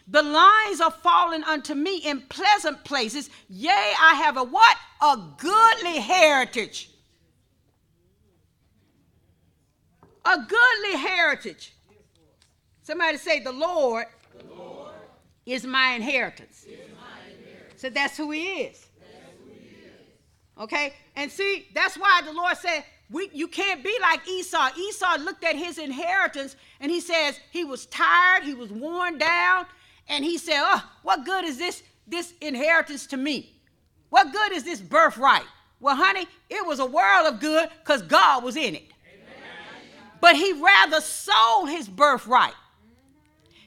The 0.07 0.21
lines 0.21 0.81
are 0.81 0.91
fallen 0.91 1.43
unto 1.43 1.73
me 1.73 1.97
in 1.97 2.21
pleasant 2.21 2.83
places. 2.83 3.29
Yea, 3.49 3.93
I 4.01 4.15
have 4.15 4.37
a 4.37 4.43
what? 4.43 4.77
A 5.01 5.17
goodly 5.37 5.99
heritage. 5.99 6.89
A 10.25 10.37
goodly 10.37 10.97
heritage. 10.99 11.73
Somebody 12.81 13.17
say, 13.17 13.39
The 13.39 13.51
Lord, 13.51 14.05
the 14.37 14.53
Lord 14.53 14.91
is, 15.45 15.65
my 15.65 15.93
inheritance. 15.93 16.65
inheritance. 16.65 17.81
So 17.81 17.89
that's. 17.89 18.17
Who 18.17 18.31
he 18.31 18.43
is. 18.43 18.87
Okay? 20.59 20.93
And 21.15 21.31
see, 21.31 21.67
that's 21.73 21.97
why 21.97 22.21
the 22.23 22.33
Lord 22.33 22.57
said, 22.57 22.83
we, 23.09 23.29
you 23.33 23.47
can't 23.47 23.83
be 23.83 23.95
like 24.01 24.27
Esau. 24.27 24.69
Esau 24.77 25.17
looked 25.19 25.43
at 25.43 25.55
his 25.55 25.77
inheritance 25.77 26.55
and 26.79 26.91
he 26.91 26.99
says 26.99 27.39
he 27.51 27.63
was 27.63 27.85
tired, 27.87 28.43
he 28.43 28.53
was 28.53 28.71
worn 28.71 29.17
down, 29.17 29.65
and 30.07 30.23
he 30.25 30.37
said, 30.37 30.59
Oh, 30.59 30.83
what 31.03 31.25
good 31.25 31.45
is 31.45 31.57
this, 31.57 31.83
this 32.07 32.33
inheritance 32.41 33.05
to 33.07 33.17
me? 33.17 33.53
What 34.09 34.31
good 34.31 34.51
is 34.51 34.63
this 34.63 34.79
birthright? 34.79 35.45
Well, 35.79 35.95
honey, 35.95 36.27
it 36.49 36.65
was 36.65 36.79
a 36.79 36.85
world 36.85 37.33
of 37.33 37.39
good 37.39 37.69
because 37.83 38.01
God 38.01 38.43
was 38.43 38.55
in 38.55 38.75
it. 38.75 38.83
But 40.21 40.37
he 40.37 40.53
rather 40.53 41.01
sold 41.01 41.69
his 41.69 41.89
birthright. 41.89 42.53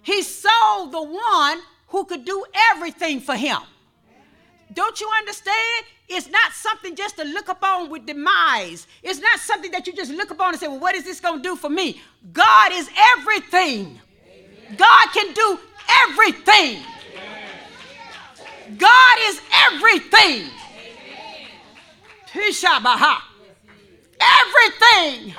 He 0.02 0.22
sold 0.22 0.92
the 0.92 1.02
one 1.02 1.60
who 1.88 2.04
could 2.04 2.24
do 2.24 2.44
everything 2.72 3.20
for 3.20 3.34
him. 3.34 3.58
Don't 4.74 5.00
you 5.00 5.08
understand? 5.18 5.84
It's 6.08 6.28
not 6.28 6.52
something 6.52 6.94
just 6.94 7.16
to 7.16 7.24
look 7.24 7.48
upon 7.48 7.90
with 7.90 8.06
demise. 8.06 8.86
It's 9.02 9.20
not 9.20 9.40
something 9.40 9.70
that 9.72 9.86
you 9.86 9.92
just 9.92 10.12
look 10.12 10.30
upon 10.30 10.50
and 10.50 10.60
say, 10.60 10.68
well, 10.68 10.78
what 10.78 10.94
is 10.94 11.04
this 11.04 11.20
going 11.20 11.38
to 11.38 11.42
do 11.42 11.56
for 11.56 11.68
me? 11.68 12.00
God 12.32 12.72
is 12.72 12.88
everything. 13.18 14.00
Amen. 14.28 14.76
God 14.76 15.08
can 15.12 15.32
do 15.32 15.58
everything. 16.02 16.82
Amen. 16.82 18.78
God 18.78 19.18
is 19.22 19.40
everything. 19.72 20.50
Amen. 20.50 21.48
Everything. 24.20 25.34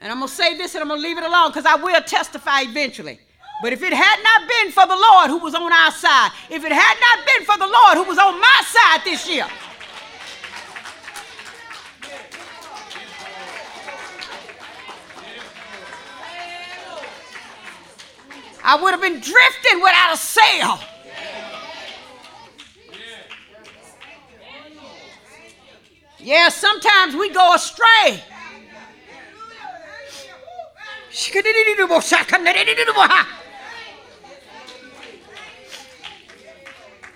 And 0.00 0.12
I'm 0.12 0.18
going 0.18 0.28
to 0.28 0.34
say 0.34 0.56
this 0.56 0.74
and 0.74 0.82
I'm 0.82 0.88
going 0.88 1.00
to 1.00 1.08
leave 1.08 1.18
it 1.18 1.24
alone 1.24 1.50
because 1.50 1.66
I 1.66 1.74
will 1.76 2.00
testify 2.02 2.60
eventually. 2.62 3.18
But 3.62 3.72
if 3.72 3.82
it 3.82 3.92
had 3.92 4.22
not 4.22 4.48
been 4.48 4.70
for 4.70 4.86
the 4.86 4.96
Lord 4.96 5.30
who 5.30 5.38
was 5.38 5.54
on 5.54 5.72
our 5.72 5.90
side, 5.90 6.30
if 6.50 6.64
it 6.64 6.72
had 6.72 6.96
not 7.00 7.26
been 7.26 7.44
for 7.46 7.56
the 7.56 7.66
Lord 7.66 7.96
who 7.96 8.04
was 8.04 8.18
on 8.18 8.38
my 8.40 8.62
side 8.66 9.00
this 9.04 9.28
year, 9.28 9.46
I 18.62 18.82
would 18.82 18.90
have 18.90 19.00
been 19.00 19.20
drifting 19.20 19.80
without 19.80 20.12
a 20.12 20.16
sail. 20.16 20.78
Yeah, 26.18 26.48
sometimes 26.48 27.14
we 27.14 27.30
go 27.30 27.54
astray. 27.54 28.22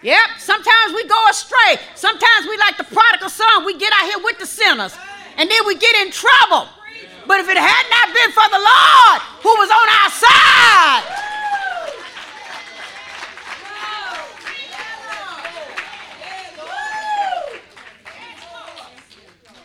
Yep, 0.03 0.29
sometimes 0.39 0.95
we 0.95 1.07
go 1.07 1.29
astray. 1.29 1.77
Sometimes 1.95 2.47
we 2.49 2.57
like 2.57 2.79
the 2.79 2.85
prodigal 2.85 3.29
son. 3.29 3.67
We 3.67 3.77
get 3.77 3.93
out 3.93 4.07
here 4.09 4.19
with 4.25 4.39
the 4.39 4.47
sinners. 4.47 4.97
And 5.37 5.51
then 5.51 5.67
we 5.67 5.77
get 5.77 5.95
in 6.07 6.11
trouble. 6.11 6.69
But 7.27 7.41
if 7.41 7.49
it 7.49 7.57
had 7.57 7.87
not 7.91 8.15
been 8.15 8.33
for 8.33 8.49
the 8.49 8.59
Lord 8.59 9.21
who 9.43 9.51
was 9.61 9.71
on 9.71 9.89
our 9.89 10.11
side, 10.11 11.27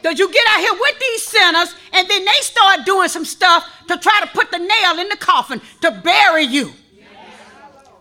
Because 0.02 0.20
you 0.20 0.32
get 0.32 0.46
out 0.50 0.60
here 0.60 0.74
with 0.80 1.00
these 1.00 1.24
sinners 1.24 1.76
and 1.92 2.08
then 2.08 2.26
they 2.26 2.42
start 2.42 2.86
doing 2.86 3.10
some 3.10 3.26
stuff 3.26 3.68
to 3.88 3.98
try 3.98 4.20
to 4.22 4.28
put 4.28 4.52
the 4.52 4.60
nail 4.60 5.00
in 5.00 5.10
the 5.10 5.18
coffin 5.18 5.60
to 5.82 5.90
bury 5.90 6.44
you. 6.44 6.72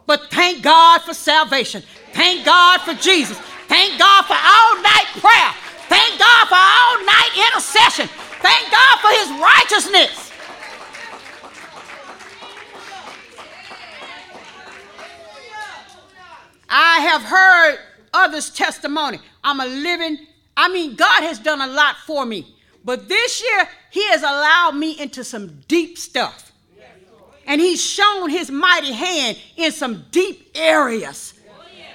But 0.04 0.30
thank 0.30 0.62
God 0.62 1.00
for 1.00 1.14
salvation. 1.14 1.82
Thank 2.14 2.44
God 2.44 2.80
for 2.80 2.94
Jesus. 2.94 3.38
Thank 3.68 3.98
God 3.98 4.22
for 4.24 4.34
all 4.34 4.82
night 4.82 5.06
prayer. 5.20 5.52
Thank 5.88 6.18
God 6.18 6.48
for 6.48 6.54
all 6.54 7.04
night 7.04 7.30
intercession. 7.50 8.08
Thank 8.40 8.70
God 8.70 8.98
for 9.00 9.10
his 9.10 9.30
righteousness. 9.40 10.32
I 16.68 17.00
have 17.00 17.22
heard 17.22 17.78
others' 18.12 18.50
testimony. 18.50 19.18
I'm 19.42 19.60
a 19.60 19.66
living, 19.66 20.18
I 20.56 20.68
mean, 20.72 20.96
God 20.96 21.22
has 21.22 21.38
done 21.38 21.60
a 21.60 21.66
lot 21.66 21.96
for 22.06 22.24
me. 22.24 22.56
But 22.84 23.08
this 23.08 23.42
year, 23.42 23.68
He 23.90 24.06
has 24.08 24.22
allowed 24.22 24.72
me 24.72 24.98
into 25.00 25.24
some 25.24 25.60
deep 25.68 25.98
stuff. 25.98 26.52
And 27.46 27.60
He's 27.60 27.82
shown 27.82 28.30
His 28.30 28.50
mighty 28.50 28.92
hand 28.92 29.38
in 29.56 29.72
some 29.72 30.06
deep 30.10 30.50
areas. 30.54 31.33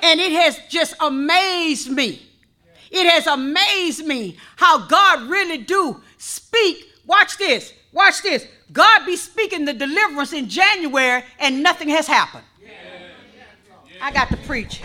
And 0.01 0.19
it 0.19 0.31
has 0.31 0.59
just 0.69 0.93
amazed 0.99 1.89
me. 1.89 2.21
It 2.91 3.09
has 3.09 3.27
amazed 3.27 4.05
me 4.05 4.38
how 4.55 4.88
God 4.88 5.29
really 5.29 5.59
do 5.59 6.01
speak. 6.17 6.85
Watch 7.05 7.38
this. 7.38 7.73
Watch 7.91 8.21
this. 8.21 8.45
God 8.71 9.05
be 9.05 9.15
speaking 9.15 9.65
the 9.65 9.73
deliverance 9.73 10.33
in 10.33 10.47
January 10.47 11.23
and 11.39 11.63
nothing 11.63 11.89
has 11.89 12.07
happened. 12.07 12.43
I 14.01 14.12
got 14.12 14.29
to 14.29 14.38
preach. 14.38 14.81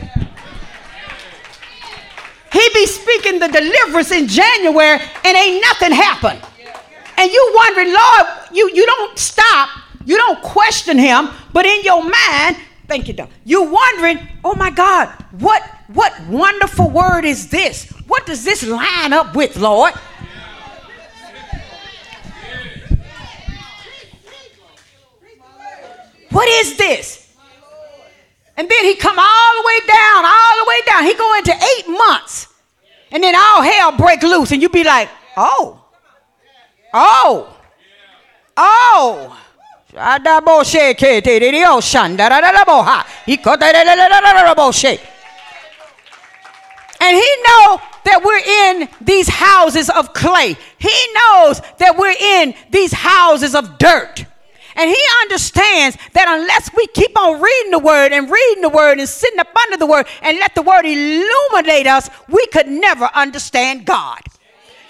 He 2.53 2.69
be 2.73 2.87
speaking 2.87 3.41
the 3.41 3.49
deliverance 3.49 4.11
in 4.11 4.29
January 4.29 5.01
and 5.25 5.37
ain't 5.37 5.61
nothing 5.63 5.93
happened. 5.93 6.41
And 7.17 7.31
you 7.31 7.53
wondering, 7.55 7.93
Lord, 7.93 8.27
you, 8.53 8.71
you 8.73 8.87
don't 8.87 9.19
stop, 9.19 9.69
you 10.05 10.17
don't 10.17 10.43
question 10.43 10.99
him, 10.99 11.31
but 11.53 11.67
in 11.67 11.83
your 11.83 12.03
mind, 12.03 12.57
thank 12.87 13.09
you, 13.09 13.15
Doug. 13.15 13.29
You're 13.45 13.69
wondering, 13.69 14.19
oh 14.45 14.55
my 14.55 14.71
God, 14.71 15.09
what 15.39 15.63
what 15.89 16.13
wonderful 16.29 16.91
word 16.91 17.25
is 17.25 17.49
this? 17.49 17.91
What 18.07 18.27
does 18.27 18.45
this 18.45 18.67
line 18.67 19.13
up 19.13 19.35
with, 19.35 19.57
Lord? 19.57 19.95
What 26.31 26.49
is 26.49 26.77
this? 26.77 27.33
And 28.57 28.69
then 28.69 28.85
he 28.85 28.97
come 28.97 29.19
all 29.19 29.63
the 29.63 29.67
way 29.67 29.79
down, 29.87 30.25
all 30.25 30.65
the 30.65 30.69
way 30.69 30.81
down. 30.87 31.05
He 31.05 31.15
go 31.15 31.39
into 31.39 31.53
eight 31.53 31.89
months. 31.89 32.49
And 33.11 33.23
then 33.23 33.35
all 33.37 33.63
hell 33.63 33.97
break 33.97 34.23
loose. 34.23 34.51
And 34.51 34.61
you 34.61 34.69
be 34.69 34.83
like, 34.83 35.09
oh. 35.37 35.81
Oh. 36.93 37.57
Oh. 38.57 39.39
And 47.01 47.17
he 47.17 47.31
know 47.47 47.81
that 48.05 48.23
we're 48.25 48.39
in 48.39 48.89
these 49.01 49.29
houses 49.29 49.89
of 49.91 50.13
clay. 50.13 50.57
He 50.79 51.07
knows 51.15 51.61
that 51.79 51.97
we're 51.97 52.17
in 52.19 52.55
these 52.71 52.93
houses 52.93 53.55
of 53.55 53.79
dirt. 53.79 54.25
And 54.77 54.91
he 54.91 55.01
understands 55.23 55.97
that 56.15 56.27
unless 56.29 56.71
we 56.77 56.87
keep 56.89 57.17
on 57.17 57.41
reading 57.41 57.71
the 57.71 57.79
word 57.79 58.13
and 58.13 58.29
reading 58.29 58.63
the 58.63 58.69
word 58.69 58.99
and 58.99 59.09
sitting 59.09 59.39
up 59.39 59.55
under 59.55 59.77
the 59.77 59.87
word 59.87 60.07
and 60.23 60.39
let 60.39 60.55
the 60.55 60.63
word 60.63 60.85
illuminate 60.85 61.87
us, 61.87 62.11
we 62.29 62.45
could 62.49 62.67
never 62.67 63.09
understand 63.15 63.85
God. 63.87 64.21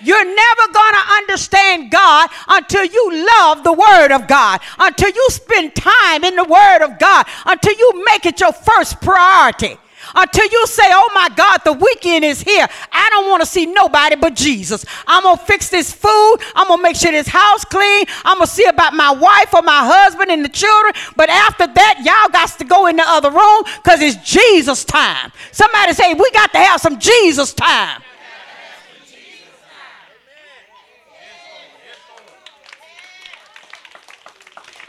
You're 0.05 0.25
never 0.25 0.73
going 0.73 0.95
to 0.95 1.13
understand 1.19 1.91
God 1.91 2.31
until 2.49 2.85
you 2.85 3.27
love 3.27 3.65
the 3.65 3.73
Word 3.73 4.13
of 4.13 4.27
God, 4.27 4.61
until 4.79 5.11
you 5.11 5.29
spend 5.31 5.75
time 5.75 6.25
in 6.25 6.37
the 6.37 6.45
Word 6.45 6.83
of 6.83 6.99
God, 6.99 7.27
until 7.47 7.75
you 7.75 8.05
make 8.07 8.27
it 8.27 8.41
your 8.41 8.53
first 8.53 9.01
priority 9.01 9.79
until 10.15 10.47
you 10.47 10.67
say, 10.67 10.85
Oh 10.87 11.11
my 11.15 11.29
God, 11.35 11.59
the 11.65 11.73
weekend 11.73 12.25
is 12.25 12.43
here. 12.43 12.67
I 12.93 13.09
don't 13.11 13.29
want 13.29 13.43
to 13.43 13.47
see 13.47 13.67
nobody 13.67 14.17
but 14.17 14.35
Jesus. 14.35 14.85
I'm 15.07 15.23
going 15.23 15.39
to 15.39 15.45
fix 15.45 15.69
this 15.69 15.93
food. 15.93 16.37
I'm 16.55 16.69
going 16.69 16.79
to 16.79 16.83
make 16.83 16.97
sure 16.97 17.11
this 17.11 17.29
house 17.29 17.65
clean. 17.65 18.07
I'm 18.25 18.39
going 18.39 18.47
to 18.47 18.53
see 18.53 18.65
about 18.65 18.95
my 18.95 19.13
wife 19.13 19.55
or 19.55 19.63
my 19.63 19.85
husband 19.85 20.31
and 20.31 20.45
the 20.45 20.49
children. 20.49 20.95
But 21.17 21.31
after 21.31 21.67
that, 21.67 22.03
y'all 22.05 22.33
got 22.33 22.59
to 22.59 22.65
go 22.65 22.87
in 22.87 22.97
the 22.97 23.05
other 23.07 23.31
room 23.31 23.63
because 23.83 24.01
it's 24.01 24.17
Jesus 24.29 24.85
time. 24.85 25.33
Somebody 25.53 25.93
say, 25.93 26.15
We 26.15 26.31
got 26.33 26.53
to 26.53 26.59
have 26.59 26.81
some 26.81 26.99
Jesus 26.99 27.53
time. 27.53 28.03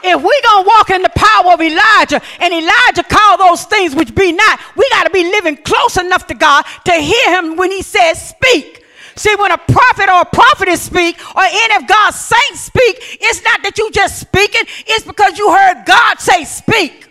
If 0.08 0.18
we're 0.18 0.42
going 0.44 0.64
to 0.64 0.68
walk 0.68 0.90
in 0.90 1.02
the 1.02 1.12
power 1.16 1.54
of 1.54 1.62
Elijah, 1.62 2.22
and 2.40 2.54
Elijah 2.54 3.04
called 3.04 3.40
those 3.40 3.66
things 3.66 3.96
which 3.96 4.14
be 4.14 4.32
not, 4.32 4.60
we 4.76 4.88
got 4.90 5.04
to 5.04 5.10
be 5.10 5.24
living 5.24 5.58
close 5.58 5.98
enough 5.98 6.28
to 6.28 6.34
God 6.34 6.64
to 6.86 6.94
hear 6.94 7.40
him 7.40 7.56
when 7.56 7.72
he 7.72 7.82
says, 7.82 8.30
Speak. 8.30 8.84
See, 9.18 9.34
when 9.36 9.52
a 9.52 9.58
prophet 9.58 10.10
or 10.10 10.22
a 10.22 10.26
prophetess 10.26 10.82
speak, 10.82 11.18
or 11.36 11.44
any 11.44 11.76
of 11.76 11.88
God's 11.88 12.18
saints 12.18 12.62
speak, 12.62 13.18
it's 13.22 13.42
not 13.44 13.64
that 13.64 13.78
you 13.78 13.90
just 13.92 14.20
speaking, 14.20 14.64
it's 14.88 15.06
because 15.06 15.38
you 15.38 15.50
heard 15.52 15.86
God 15.86 16.20
say, 16.20 16.44
Speak. 16.44 17.06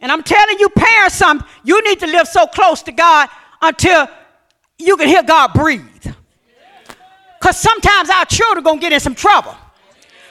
And 0.00 0.10
I'm 0.10 0.22
telling 0.22 0.58
you, 0.58 0.68
parents, 0.70 1.16
something, 1.16 1.46
you 1.64 1.82
need 1.84 2.00
to 2.00 2.06
live 2.06 2.26
so 2.26 2.46
close 2.46 2.82
to 2.84 2.92
God 2.92 3.28
until 3.60 4.08
you 4.78 4.96
can 4.96 5.06
hear 5.06 5.22
God 5.22 5.52
breathe. 5.52 6.06
Because 7.38 7.58
sometimes 7.58 8.08
our 8.08 8.24
children 8.24 8.64
gonna 8.64 8.80
get 8.80 8.92
in 8.92 9.00
some 9.00 9.14
trouble. 9.14 9.54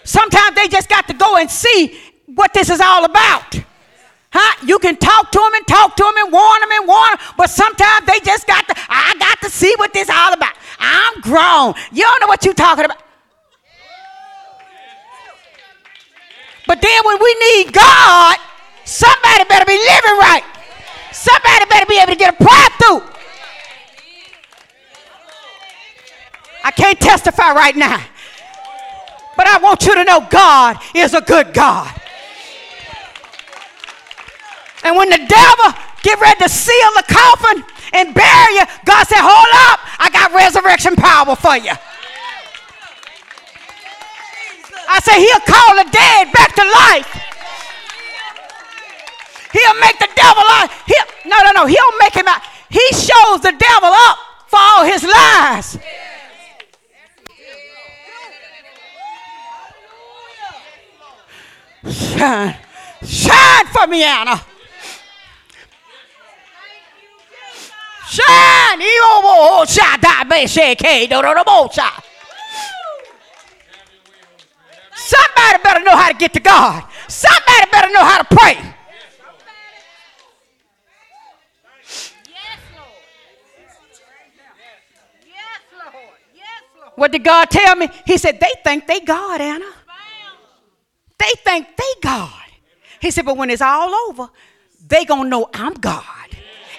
Sometimes 0.03 0.55
they 0.55 0.67
just 0.67 0.89
got 0.89 1.07
to 1.07 1.13
go 1.13 1.37
and 1.37 1.49
see 1.49 1.99
what 2.25 2.53
this 2.53 2.69
is 2.69 2.81
all 2.81 3.05
about. 3.05 3.55
Huh? 4.33 4.65
You 4.65 4.79
can 4.79 4.95
talk 4.97 5.31
to 5.31 5.39
them 5.39 5.53
and 5.53 5.67
talk 5.67 5.95
to 5.95 6.03
them 6.03 6.13
and 6.17 6.31
warn 6.31 6.61
them 6.61 6.71
and 6.71 6.87
warn 6.87 7.09
them, 7.11 7.19
but 7.37 7.49
sometimes 7.49 8.07
they 8.07 8.19
just 8.21 8.47
got 8.47 8.67
to, 8.67 8.73
I 8.89 9.13
got 9.19 9.41
to 9.41 9.49
see 9.49 9.73
what 9.77 9.93
this 9.93 10.09
all 10.09 10.33
about. 10.33 10.53
I'm 10.79 11.21
grown. 11.21 11.73
You 11.91 12.03
don't 12.03 12.21
know 12.21 12.27
what 12.27 12.43
you're 12.45 12.53
talking 12.53 12.85
about. 12.85 12.97
But 16.71 16.79
then 16.81 17.03
when 17.03 17.21
we 17.21 17.35
need 17.35 17.73
God, 17.73 18.37
somebody 18.85 19.43
better 19.43 19.65
be 19.65 19.73
living 19.73 20.17
right. 20.19 20.41
Somebody 21.11 21.65
better 21.65 21.85
be 21.85 21.97
able 21.97 22.13
to 22.13 22.17
get 22.17 22.33
a 22.33 22.37
prayer 22.37 22.69
through. 22.79 23.03
I 26.63 26.71
can't 26.71 26.97
testify 26.97 27.51
right 27.51 27.75
now. 27.75 28.01
But 29.35 29.47
I 29.47 29.57
want 29.57 29.85
you 29.85 29.95
to 29.95 30.05
know 30.05 30.25
God 30.29 30.77
is 30.95 31.13
a 31.13 31.19
good 31.19 31.53
God. 31.53 31.93
And 34.85 34.95
when 34.95 35.09
the 35.09 35.17
devil 35.17 35.81
get 36.03 36.21
ready 36.21 36.39
to 36.39 36.47
seal 36.47 36.89
the 36.95 37.03
coffin 37.03 37.65
and 37.91 38.15
bury 38.15 38.53
you, 38.53 38.63
God 38.85 39.05
said, 39.07 39.19
hold 39.19 39.73
up, 39.73 39.81
I 39.99 40.09
got 40.09 40.33
resurrection 40.33 40.95
power 40.95 41.35
for 41.35 41.57
you. 41.57 41.73
I 44.91 44.99
say 44.99 45.23
he'll 45.23 45.39
call 45.47 45.75
the 45.79 45.87
dead 45.89 46.33
back 46.33 46.53
to 46.55 46.63
life. 46.67 47.07
He'll 49.53 49.79
make 49.79 49.97
the 49.99 50.09
devil 50.15 50.43
out. 50.43 50.69
He'll, 50.85 51.31
no, 51.31 51.41
no, 51.43 51.51
no. 51.51 51.65
He'll 51.65 51.97
make 51.99 52.13
him 52.13 52.27
out. 52.27 52.41
He 52.69 52.85
shows 52.91 53.39
the 53.39 53.55
devil 53.57 53.89
up 53.89 54.17
for 54.47 54.59
all 54.59 54.83
his 54.83 55.03
lies. 55.03 55.79
Shine. 61.89 62.55
Shine 63.03 63.65
for 63.67 63.87
me, 63.87 64.03
Anna. 64.03 64.41
Shine. 68.09 68.51
Somebody 75.11 75.63
better 75.63 75.83
know 75.83 75.95
how 75.95 76.07
to 76.07 76.17
get 76.17 76.31
to 76.33 76.39
God. 76.39 76.85
Somebody 77.09 77.69
better 77.71 77.91
know 77.91 78.05
how 78.05 78.19
to 78.19 78.35
pray. 78.35 78.53
Yes, 78.53 79.11
Lord. 82.77 82.87
Yes, 85.25 85.59
Lord. 85.73 86.19
Yes, 86.33 86.61
Lord. 86.77 86.91
What 86.95 87.11
did 87.11 87.25
God 87.25 87.49
tell 87.49 87.75
me? 87.75 87.89
He 88.05 88.17
said, 88.17 88.39
They 88.39 88.53
think 88.63 88.87
they 88.87 89.01
God, 89.01 89.41
Anna. 89.41 89.71
They 91.17 91.33
think 91.43 91.67
they 91.75 91.93
God. 92.01 92.45
He 93.01 93.11
said, 93.11 93.25
But 93.25 93.35
when 93.35 93.49
it's 93.49 93.61
all 93.61 93.93
over, 94.09 94.29
they 94.87 95.03
going 95.03 95.23
to 95.23 95.29
know 95.29 95.49
I'm 95.53 95.73
God. 95.73 96.05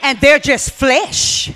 And 0.01 0.18
they're 0.21 0.38
just 0.38 0.71
flesh. 0.71 1.53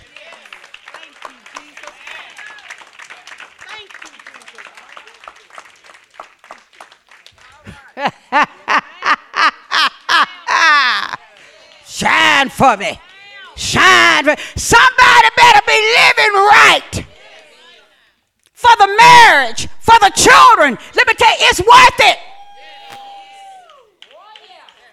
Shine 11.87 12.51
for 12.51 12.77
me. 12.77 13.01
Shine. 13.57 14.25
For, 14.25 14.37
somebody 14.55 15.29
better 15.37 15.61
be 15.67 15.73
living 15.73 16.35
right 16.35 17.07
for 18.53 18.77
the 18.77 18.87
marriage, 18.99 19.69
for 19.81 19.99
the 20.01 20.11
children. 20.15 20.79
Let 20.95 21.07
me 21.07 21.15
tell 21.15 21.31
you, 21.31 21.37
it's 21.41 21.61
worth 21.61 22.01
it. 22.01 22.19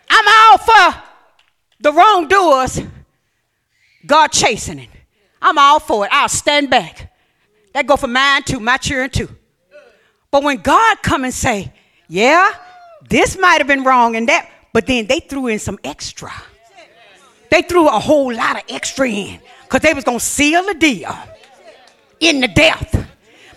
I'm 0.09 0.27
all 0.27 0.57
for 0.59 1.01
the 1.79 1.91
wrongdoers, 1.91 2.81
God 4.05 4.31
chastening. 4.31 4.89
I'm 5.41 5.57
all 5.57 5.79
for 5.79 6.05
it. 6.05 6.11
I'll 6.13 6.29
stand 6.29 6.69
back. 6.69 7.11
That 7.73 7.87
go 7.87 7.97
for 7.97 8.07
mine 8.07 8.43
too, 8.43 8.59
my 8.59 8.77
children 8.77 9.09
too. 9.09 9.29
But 10.29 10.43
when 10.43 10.57
God 10.57 11.01
come 11.01 11.23
and 11.23 11.33
say, 11.33 11.73
yeah, 12.07 12.53
this 13.09 13.37
might 13.37 13.59
have 13.59 13.67
been 13.67 13.83
wrong 13.83 14.15
and 14.15 14.27
that, 14.29 14.49
but 14.71 14.87
then 14.87 15.07
they 15.07 15.19
threw 15.19 15.47
in 15.47 15.59
some 15.59 15.79
extra. 15.83 16.31
They 17.49 17.61
threw 17.61 17.87
a 17.87 17.99
whole 17.99 18.33
lot 18.33 18.55
of 18.55 18.63
extra 18.69 19.07
in 19.07 19.39
because 19.63 19.81
they 19.81 19.93
was 19.93 20.03
going 20.03 20.19
to 20.19 20.25
seal 20.25 20.65
the 20.65 20.73
deal 20.73 21.15
in 22.19 22.41
the 22.41 22.47
death. 22.47 23.07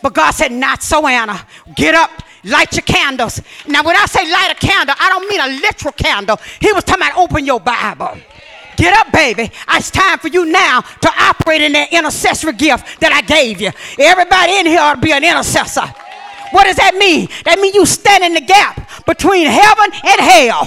But 0.02 0.14
God 0.14 0.32
said, 0.32 0.52
not 0.52 0.82
so, 0.82 1.06
Anna. 1.06 1.46
Get 1.74 1.94
up, 1.94 2.10
light 2.44 2.72
your 2.74 2.82
candles. 2.82 3.40
Now, 3.66 3.82
when 3.82 3.96
I 3.96 4.04
say 4.06 4.30
light 4.30 4.52
a 4.52 4.54
candle, 4.54 4.94
I 4.98 5.08
don't 5.08 5.28
mean 5.28 5.40
a 5.40 5.60
literal 5.62 5.92
candle. 5.92 6.38
He 6.60 6.72
was 6.72 6.84
talking 6.84 7.06
about 7.06 7.18
open 7.18 7.46
your 7.46 7.60
Bible. 7.60 8.18
Get 8.76 8.94
up, 8.98 9.10
baby. 9.10 9.50
Ah, 9.66 9.78
it's 9.78 9.90
time 9.90 10.18
for 10.18 10.28
you 10.28 10.44
now 10.44 10.82
to 10.82 11.10
operate 11.18 11.62
in 11.62 11.72
that 11.72 11.92
intercessory 11.92 12.52
gift 12.52 13.00
that 13.00 13.12
I 13.12 13.22
gave 13.22 13.60
you. 13.60 13.70
Everybody 13.98 14.58
in 14.58 14.66
here 14.66 14.80
ought 14.80 14.96
to 14.96 15.00
be 15.00 15.12
an 15.12 15.24
intercessor. 15.24 15.86
What 16.56 16.64
does 16.64 16.76
that 16.76 16.94
mean? 16.94 17.28
That 17.44 17.58
means 17.60 17.74
you 17.74 17.84
stand 17.84 18.24
in 18.24 18.32
the 18.32 18.40
gap 18.40 19.04
between 19.04 19.44
heaven 19.44 19.92
and 19.92 20.18
hell. 20.24 20.64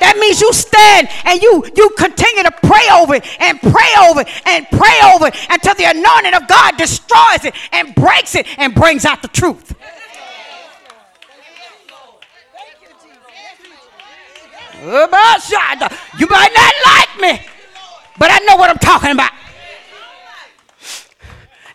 That 0.00 0.16
means 0.16 0.40
you 0.40 0.54
stand 0.54 1.06
and 1.26 1.36
you 1.42 1.68
you 1.76 1.90
continue 1.98 2.44
to 2.44 2.50
pray 2.64 2.88
over 2.88 3.16
it 3.16 3.28
and 3.44 3.60
pray 3.60 3.92
over 4.08 4.22
it 4.22 4.28
and 4.46 4.64
pray 4.72 4.96
over 5.12 5.26
it 5.26 5.36
until 5.50 5.74
the 5.74 5.84
anointing 5.84 6.32
of 6.32 6.48
God 6.48 6.78
destroys 6.78 7.44
it 7.44 7.52
and 7.72 7.94
breaks 7.94 8.34
it 8.34 8.46
and 8.56 8.74
brings 8.74 9.04
out 9.04 9.20
the 9.20 9.28
truth. 9.28 9.76
You 16.16 16.26
might 16.32 16.52
not 16.56 16.74
like 16.88 17.12
me, 17.20 17.46
but 18.16 18.30
I 18.32 18.38
know 18.48 18.56
what 18.56 18.70
I'm 18.70 18.78
talking 18.78 19.10
about. 19.10 19.32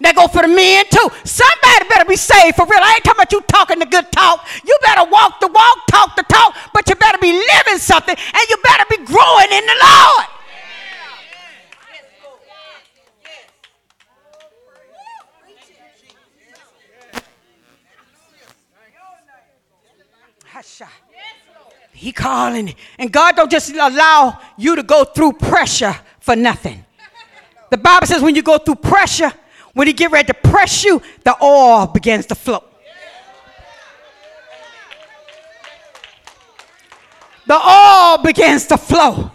That 0.02 0.16
go 0.16 0.28
for 0.28 0.42
the 0.42 0.48
men 0.48 0.86
too. 0.92 1.08
Somebody 1.24 1.88
better 1.88 2.06
be 2.06 2.16
saved 2.16 2.56
for 2.56 2.66
real. 2.66 2.84
I 2.84 3.00
ain't 3.00 3.04
talking 3.04 3.20
about 3.20 3.32
you 3.32 3.42
talking 3.48 3.80
the 3.80 3.86
good 3.86 4.12
talk. 4.12 4.46
You 4.66 4.78
better 4.82 5.10
walk 5.10 5.40
the 5.40 5.48
walk, 5.48 5.88
talk 5.88 6.16
the 6.16 6.24
talk, 6.24 6.56
but 6.74 6.90
you 6.90 6.96
better 6.96 7.18
be 7.20 7.32
living 7.32 7.80
something 7.80 8.16
and 8.16 8.44
you 8.50 8.58
better 8.64 8.86
be 8.90 8.98
growing 9.06 9.52
in 9.52 9.66
the 9.66 9.78
Lord. 9.80 10.28
He 21.96 22.12
calling. 22.12 22.76
And 23.00 23.12
God 23.12 23.36
don't 23.36 23.50
just 23.50 23.72
allow 23.74 24.40
you 24.58 24.76
to 24.76 24.84
go 24.84 25.06
through 25.06 25.34
pressure 25.34 25.96
for 26.20 26.36
nothing. 26.36 26.86
The 27.72 27.78
Bible 27.78 28.06
says 28.06 28.22
when 28.22 28.36
you 28.36 28.44
go 28.44 28.58
through 28.58 28.76
pressure, 28.76 29.34
when 29.76 29.88
he 29.88 29.94
get 29.94 30.12
ready 30.12 30.28
to 30.28 30.34
press 30.34 30.84
you, 30.84 31.02
the 31.24 31.36
oil 31.44 31.86
begins 31.86 32.26
to 32.28 32.36
flow. 32.36 32.64
The 37.46 37.54
oil 37.54 38.18
begins 38.24 38.66
to 38.68 38.78
flow. 38.78 39.30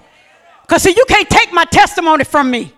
Because 0.62 0.83
see, 0.83 0.94
you 0.96 1.05
can't 1.07 1.29
take 1.29 1.53
my 1.53 1.64
testimony 1.66 2.24
from 2.24 2.50
me. 2.50 2.72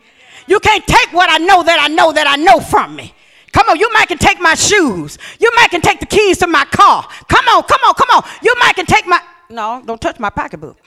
You 0.46 0.58
can't 0.60 0.84
take 0.86 1.12
what 1.12 1.30
I 1.30 1.38
know 1.38 1.62
that 1.62 1.78
I 1.80 1.88
know 1.88 2.12
that 2.12 2.26
I 2.26 2.36
know 2.36 2.58
from 2.58 2.96
me. 2.96 3.14
Come 3.52 3.68
on, 3.68 3.78
you 3.78 3.88
might 3.92 4.08
can 4.08 4.18
take 4.18 4.40
my 4.40 4.54
shoes. 4.54 5.16
You 5.38 5.50
might 5.54 5.70
can 5.70 5.80
take 5.80 6.00
the 6.00 6.06
keys 6.06 6.38
to 6.38 6.48
my 6.48 6.64
car. 6.64 7.06
Come 7.28 7.46
on, 7.48 7.62
come 7.62 7.80
on, 7.86 7.94
come 7.94 8.08
on. 8.10 8.24
You 8.42 8.54
might 8.58 8.74
can 8.74 8.86
take 8.86 9.06
my 9.06 9.20
no, 9.48 9.82
don't 9.84 10.00
touch 10.00 10.18
my 10.18 10.30
pocketbook. 10.30 10.78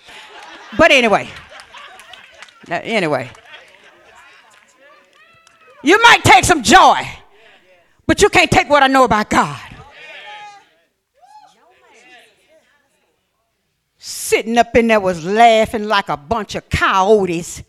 But 0.78 0.92
anyway. 0.92 1.30
Anyway. 2.68 3.32
You 5.86 6.02
might 6.02 6.24
take 6.24 6.44
some 6.44 6.64
joy, 6.64 7.08
but 8.08 8.20
you 8.20 8.28
can't 8.30 8.50
take 8.50 8.68
what 8.68 8.82
I 8.82 8.88
know 8.88 9.04
about 9.04 9.30
God. 9.30 9.62
Sitting 14.00 14.58
up 14.58 14.76
in 14.76 14.88
there 14.88 15.00
was 15.00 15.24
laughing 15.24 15.84
like 15.88 16.10
a 16.10 16.18
bunch 16.18 16.56
of 16.56 16.68
coyotes. 16.72 17.62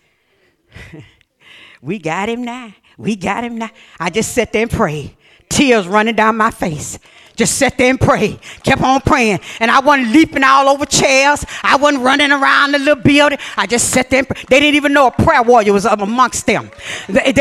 we 1.83 1.99
got 1.99 2.31
him 2.31 2.43
now. 2.43 2.73
We 2.97 3.17
got 3.17 3.45
him 3.45 3.59
now. 3.59 3.69
I 4.01 4.09
just 4.09 4.33
sat 4.33 4.51
there 4.51 4.63
and 4.63 4.71
prayed, 4.71 5.15
tears 5.51 5.87
running 5.87 6.15
down 6.15 6.39
my 6.39 6.51
face. 6.51 6.99
Just 7.37 7.59
sat 7.59 7.77
there 7.77 7.91
and 7.91 8.01
prayed. 8.01 8.41
Kept 8.65 8.83
on 8.83 9.01
praying. 9.03 9.41
And 9.61 9.71
I 9.71 9.81
wasn't 9.81 10.09
leaping 10.13 10.43
all 10.43 10.69
over 10.69 10.87
chairs. 10.87 11.45
I 11.63 11.77
wasn't 11.77 12.03
running 12.03 12.33
around 12.33 12.73
the 12.73 12.79
little 12.79 12.97
building. 12.97 13.39
I 13.57 13.67
just 13.67 13.91
sat 13.91 14.09
there. 14.09 14.23
They 14.23 14.59
didn't 14.59 14.75
even 14.75 14.95
know 14.95 15.09
a 15.09 15.11
prayer 15.11 15.43
warrior 15.43 15.75
was 15.75 15.85
amongst 15.85 16.47
them. 16.47 16.71
They 17.09 17.33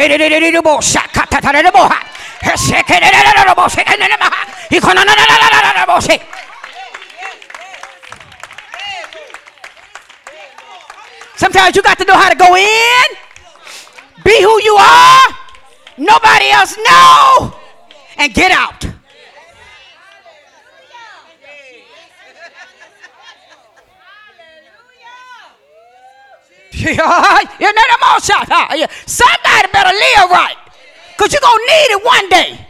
Sometimes 11.37 11.75
you 11.75 11.81
got 11.81 11.97
to 11.97 12.05
know 12.05 12.15
how 12.15 12.29
to 12.29 12.35
go 12.35 12.55
in, 12.55 13.05
be 14.23 14.41
who 14.41 14.61
you 14.63 14.75
are, 14.75 15.21
nobody 15.97 16.49
else 16.49 16.77
know, 16.77 17.53
and 18.17 18.33
get 18.33 18.51
out. 18.51 18.85
Somebody 29.05 29.67
better 29.71 29.95
live 29.95 30.29
right. 30.29 30.57
Because 31.15 31.31
you're 31.31 31.41
going 31.41 31.57
to 31.57 31.65
need 31.65 31.91
it 31.91 32.05
one 32.05 32.29
day. 32.29 32.67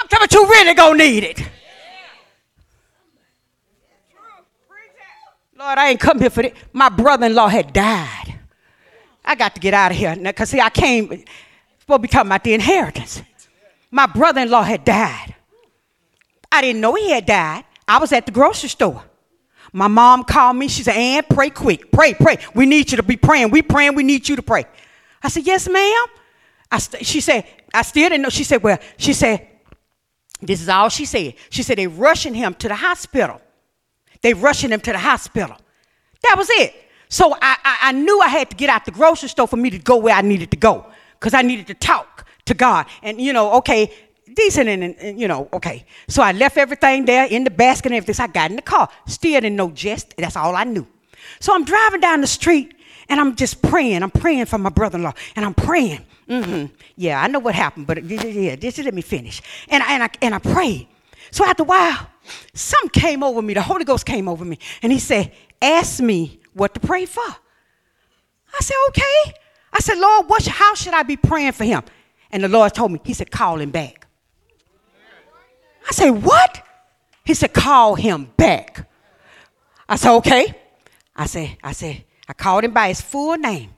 I'm 0.00 0.08
talking 0.08 0.24
about 0.24 0.32
you 0.32 0.46
really 0.46 0.74
going 0.74 0.98
to 0.98 1.04
need 1.04 1.24
it. 1.24 1.38
Lord, 5.56 5.78
I 5.78 5.90
ain't 5.90 6.00
come 6.00 6.20
here 6.20 6.30
for 6.30 6.42
this. 6.42 6.52
My 6.72 6.88
brother 6.88 7.26
in 7.26 7.34
law 7.34 7.48
had 7.48 7.72
died. 7.72 8.38
I 9.24 9.34
got 9.34 9.54
to 9.54 9.60
get 9.60 9.72
out 9.72 9.92
of 9.92 9.96
here. 9.96 10.14
Because, 10.14 10.50
see, 10.50 10.60
I 10.60 10.68
came, 10.68 11.08
to 11.08 11.98
be 11.98 12.08
talking 12.08 12.28
about 12.28 12.44
the 12.44 12.54
inheritance. 12.54 13.22
My 13.90 14.06
brother 14.06 14.42
in 14.42 14.50
law 14.50 14.62
had 14.62 14.84
died. 14.84 15.34
I 16.52 16.60
didn't 16.60 16.80
know 16.80 16.94
he 16.94 17.10
had 17.10 17.26
died. 17.26 17.64
I 17.86 17.98
was 17.98 18.12
at 18.12 18.26
the 18.26 18.32
grocery 18.32 18.68
store. 18.68 19.02
My 19.74 19.88
mom 19.88 20.22
called 20.22 20.56
me. 20.56 20.68
She 20.68 20.84
said, 20.84 20.94
Ann, 20.94 21.24
pray 21.28 21.50
quick. 21.50 21.90
Pray, 21.90 22.14
pray. 22.14 22.38
We 22.54 22.64
need 22.64 22.92
you 22.92 22.96
to 22.96 23.02
be 23.02 23.16
praying. 23.16 23.50
We 23.50 23.60
praying. 23.60 23.96
We 23.96 24.04
need 24.04 24.28
you 24.28 24.36
to 24.36 24.42
pray. 24.42 24.66
I 25.20 25.28
said, 25.28 25.44
yes, 25.44 25.68
ma'am. 25.68 26.06
I 26.70 26.78
st- 26.78 27.04
she 27.04 27.20
said, 27.20 27.44
I 27.74 27.82
still 27.82 28.08
didn't 28.08 28.22
know. 28.22 28.28
She 28.28 28.44
said, 28.44 28.62
well, 28.62 28.78
she 28.98 29.12
said, 29.12 29.48
this 30.40 30.62
is 30.62 30.68
all 30.68 30.90
she 30.90 31.04
said. 31.04 31.34
She 31.50 31.64
said, 31.64 31.76
they 31.76 31.88
rushing 31.88 32.34
him 32.34 32.54
to 32.54 32.68
the 32.68 32.76
hospital. 32.76 33.40
They 34.22 34.32
rushing 34.32 34.70
him 34.70 34.78
to 34.80 34.92
the 34.92 34.98
hospital. 34.98 35.56
That 36.22 36.36
was 36.38 36.48
it. 36.50 36.72
So 37.08 37.34
I, 37.34 37.56
I, 37.64 37.78
I 37.82 37.92
knew 37.92 38.20
I 38.20 38.28
had 38.28 38.50
to 38.50 38.56
get 38.56 38.70
out 38.70 38.84
the 38.84 38.92
grocery 38.92 39.28
store 39.28 39.48
for 39.48 39.56
me 39.56 39.70
to 39.70 39.78
go 39.80 39.96
where 39.96 40.14
I 40.14 40.22
needed 40.22 40.52
to 40.52 40.56
go 40.56 40.86
because 41.18 41.34
I 41.34 41.42
needed 41.42 41.66
to 41.66 41.74
talk 41.74 42.28
to 42.44 42.54
God. 42.54 42.86
And, 43.02 43.20
you 43.20 43.32
know, 43.32 43.54
okay, 43.54 43.92
decent 44.34 44.68
and, 44.68 44.82
and, 44.82 45.20
you 45.20 45.28
know, 45.28 45.48
okay. 45.52 45.84
So 46.08 46.22
I 46.22 46.32
left 46.32 46.56
everything 46.56 47.04
there 47.04 47.26
in 47.26 47.44
the 47.44 47.50
basket 47.50 47.86
and 47.86 47.96
everything. 47.96 48.14
So 48.14 48.24
I 48.24 48.26
got 48.28 48.50
in 48.50 48.56
the 48.56 48.62
car. 48.62 48.88
Still 49.06 49.40
didn't 49.40 49.56
know 49.56 49.70
just. 49.70 50.16
That's 50.16 50.36
all 50.36 50.54
I 50.54 50.64
knew. 50.64 50.86
So 51.40 51.54
I'm 51.54 51.64
driving 51.64 52.00
down 52.00 52.20
the 52.20 52.26
street 52.26 52.74
and 53.08 53.20
I'm 53.20 53.36
just 53.36 53.62
praying. 53.62 54.02
I'm 54.02 54.10
praying 54.10 54.46
for 54.46 54.58
my 54.58 54.70
brother-in-law 54.70 55.14
and 55.36 55.44
I'm 55.44 55.54
praying. 55.54 56.04
Mm-hmm. 56.28 56.74
Yeah, 56.96 57.22
I 57.22 57.26
know 57.28 57.38
what 57.38 57.54
happened, 57.54 57.86
but 57.86 58.02
yeah, 58.04 58.56
just 58.56 58.78
let 58.78 58.94
me 58.94 59.02
finish. 59.02 59.42
And 59.68 59.82
I, 59.82 59.92
and 59.92 60.02
I, 60.02 60.08
and 60.22 60.34
I 60.34 60.38
prayed. 60.38 60.88
So 61.30 61.44
after 61.44 61.62
a 61.62 61.66
while, 61.66 62.08
something 62.54 62.90
came 62.90 63.22
over 63.22 63.42
me. 63.42 63.54
The 63.54 63.62
Holy 63.62 63.84
Ghost 63.84 64.06
came 64.06 64.28
over 64.28 64.44
me 64.44 64.58
and 64.82 64.92
he 64.92 64.98
said, 64.98 65.32
ask 65.60 66.00
me 66.00 66.40
what 66.52 66.74
to 66.74 66.80
pray 66.80 67.06
for. 67.06 67.22
I 67.22 68.60
said, 68.60 68.76
okay. 68.88 69.34
I 69.72 69.80
said, 69.80 69.98
Lord, 69.98 70.28
what, 70.28 70.46
how 70.46 70.74
should 70.74 70.94
I 70.94 71.02
be 71.02 71.16
praying 71.16 71.52
for 71.52 71.64
him? 71.64 71.82
And 72.30 72.42
the 72.42 72.48
Lord 72.48 72.72
told 72.74 72.92
me, 72.92 73.00
He 73.04 73.12
said, 73.14 73.30
call 73.30 73.60
him 73.60 73.70
back. 73.70 74.03
I 75.88 75.92
said, 75.92 76.10
What? 76.10 76.64
He 77.24 77.32
said, 77.34 77.54
call 77.54 77.94
him 77.94 78.30
back. 78.36 78.86
I 79.88 79.96
said, 79.96 80.12
okay. 80.16 80.54
I 81.16 81.26
said, 81.26 81.56
I 81.62 81.72
said, 81.72 82.04
I 82.28 82.32
called 82.34 82.64
him 82.64 82.72
by 82.72 82.88
his 82.88 83.00
full 83.00 83.36
name. 83.36 83.70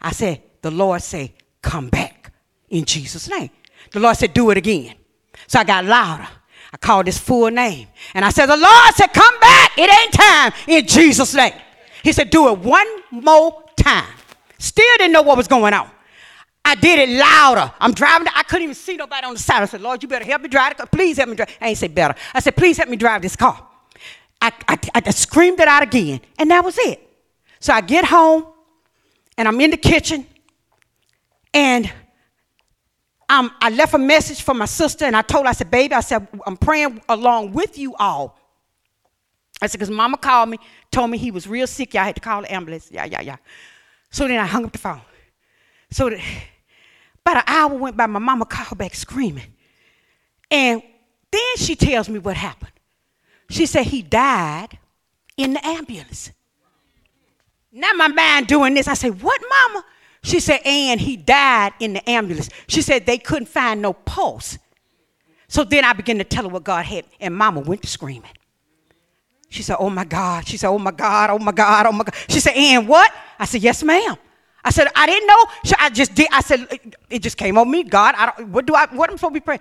I 0.00 0.12
said, 0.12 0.42
the 0.62 0.70
Lord 0.70 1.02
said, 1.02 1.32
come 1.62 1.88
back 1.88 2.32
in 2.68 2.84
Jesus' 2.84 3.28
name. 3.28 3.50
The 3.92 4.00
Lord 4.00 4.16
said, 4.16 4.34
do 4.34 4.50
it 4.50 4.58
again. 4.58 4.94
So 5.46 5.58
I 5.58 5.64
got 5.64 5.84
louder. 5.84 6.28
I 6.72 6.76
called 6.76 7.06
his 7.06 7.18
full 7.18 7.50
name. 7.50 7.88
And 8.14 8.24
I 8.24 8.30
said, 8.30 8.46
the 8.46 8.56
Lord 8.56 8.94
said, 8.94 9.08
come 9.08 9.40
back. 9.40 9.72
It 9.76 9.90
ain't 9.90 10.12
time 10.12 10.52
in 10.66 10.86
Jesus' 10.86 11.34
name. 11.34 11.54
He 12.02 12.12
said, 12.12 12.30
do 12.30 12.48
it 12.48 12.58
one 12.58 12.86
more 13.10 13.64
time. 13.76 14.12
Still 14.58 14.96
didn't 14.98 15.12
know 15.12 15.22
what 15.22 15.36
was 15.36 15.48
going 15.48 15.74
on. 15.74 15.90
I 16.64 16.74
did 16.74 17.08
it 17.08 17.18
louder. 17.18 17.72
I'm 17.80 17.92
driving. 17.92 18.28
I 18.34 18.42
couldn't 18.42 18.64
even 18.64 18.74
see 18.74 18.96
nobody 18.96 19.26
on 19.26 19.34
the 19.34 19.40
side. 19.40 19.62
I 19.62 19.66
said, 19.66 19.80
Lord, 19.80 20.02
you 20.02 20.08
better 20.08 20.24
help 20.24 20.42
me 20.42 20.48
drive 20.48 20.78
it. 20.78 20.90
Please 20.92 21.16
help 21.16 21.30
me 21.30 21.36
drive. 21.36 21.56
I 21.60 21.68
ain't 21.68 21.78
say 21.78 21.88
better. 21.88 22.14
I 22.34 22.40
said, 22.40 22.56
please 22.56 22.76
help 22.76 22.88
me 22.88 22.96
drive 22.96 23.22
this 23.22 23.34
car. 23.36 23.66
I, 24.40 24.52
I, 24.68 24.78
I 24.94 25.10
screamed 25.10 25.60
it 25.60 25.68
out 25.68 25.82
again, 25.82 26.20
and 26.38 26.50
that 26.50 26.64
was 26.64 26.78
it. 26.78 27.06
So 27.58 27.72
I 27.72 27.80
get 27.80 28.04
home, 28.04 28.46
and 29.36 29.46
I'm 29.46 29.60
in 29.60 29.70
the 29.70 29.76
kitchen, 29.76 30.26
and 31.52 31.92
I 33.28 33.70
left 33.70 33.94
a 33.94 33.98
message 33.98 34.42
for 34.42 34.54
my 34.54 34.64
sister, 34.64 35.04
and 35.04 35.16
I 35.16 35.22
told 35.22 35.44
her, 35.44 35.50
I 35.50 35.52
said, 35.52 35.70
baby, 35.70 35.94
I 35.94 36.00
said, 36.00 36.26
I'm 36.46 36.56
praying 36.56 37.00
along 37.08 37.52
with 37.52 37.78
you 37.78 37.94
all. 37.96 38.38
I 39.62 39.66
said, 39.66 39.78
because 39.78 39.90
mama 39.90 40.16
called 40.16 40.48
me, 40.48 40.58
told 40.90 41.10
me 41.10 41.18
he 41.18 41.30
was 41.30 41.46
real 41.46 41.66
sick. 41.66 41.94
Y'all 41.94 42.04
had 42.04 42.14
to 42.14 42.20
call 42.20 42.42
the 42.42 42.52
ambulance. 42.52 42.88
Yeah, 42.90 43.04
yeah, 43.04 43.20
yeah. 43.20 43.36
So 44.10 44.26
then 44.26 44.40
I 44.40 44.46
hung 44.46 44.64
up 44.64 44.72
the 44.72 44.78
phone. 44.78 45.02
So 45.90 46.10
that 46.10 46.20
about 47.30 47.48
an 47.48 47.54
hour 47.54 47.74
went 47.74 47.96
by, 47.96 48.06
my 48.06 48.18
mama 48.18 48.44
called 48.44 48.78
back 48.78 48.94
screaming. 48.94 49.52
And 50.50 50.82
then 51.30 51.56
she 51.56 51.76
tells 51.76 52.08
me 52.08 52.18
what 52.18 52.36
happened. 52.36 52.72
She 53.48 53.66
said 53.66 53.86
he 53.86 54.02
died 54.02 54.78
in 55.36 55.54
the 55.54 55.66
ambulance. 55.66 56.30
Now 57.72 57.92
my 57.92 58.08
mind 58.08 58.46
doing 58.46 58.74
this. 58.74 58.88
I 58.88 58.94
said, 58.94 59.22
What, 59.22 59.40
mama? 59.48 59.84
She 60.22 60.38
said, 60.38 60.60
and 60.66 61.00
he 61.00 61.16
died 61.16 61.72
in 61.80 61.94
the 61.94 62.10
ambulance. 62.10 62.50
She 62.68 62.82
said 62.82 63.06
they 63.06 63.16
couldn't 63.16 63.46
find 63.46 63.80
no 63.80 63.94
pulse. 63.94 64.58
So 65.48 65.64
then 65.64 65.84
I 65.84 65.94
began 65.94 66.18
to 66.18 66.24
tell 66.24 66.44
her 66.44 66.48
what 66.50 66.64
God 66.64 66.84
had, 66.84 67.06
and 67.20 67.34
mama 67.34 67.60
went 67.60 67.82
to 67.82 67.88
screaming. 67.88 68.30
She 69.48 69.62
said, 69.62 69.76
Oh 69.80 69.90
my 69.90 70.04
God. 70.04 70.46
She 70.46 70.56
said, 70.56 70.68
Oh 70.68 70.78
my 70.78 70.92
God, 70.92 71.30
oh 71.30 71.38
my 71.38 71.52
God, 71.52 71.86
oh 71.86 71.92
my 71.92 72.04
God. 72.04 72.14
She 72.28 72.40
said, 72.40 72.54
And 72.54 72.86
what? 72.86 73.12
I 73.38 73.44
said, 73.46 73.62
Yes, 73.62 73.82
ma'am. 73.82 74.16
I 74.64 74.70
said, 74.70 74.88
I 74.94 75.06
didn't 75.06 75.26
know. 75.26 75.44
I 75.78 75.90
just 75.90 76.14
did. 76.14 76.28
I 76.32 76.40
said, 76.42 76.68
it 77.08 77.22
just 77.22 77.36
came 77.36 77.56
on 77.56 77.70
me. 77.70 77.82
God, 77.82 78.14
I 78.16 78.26
don't, 78.26 78.48
what 78.50 78.66
do 78.66 78.74
I, 78.74 78.86
what 78.92 79.08
am 79.08 79.14
I 79.14 79.16
supposed 79.16 79.34
to 79.34 79.40
be 79.40 79.40
praying? 79.40 79.60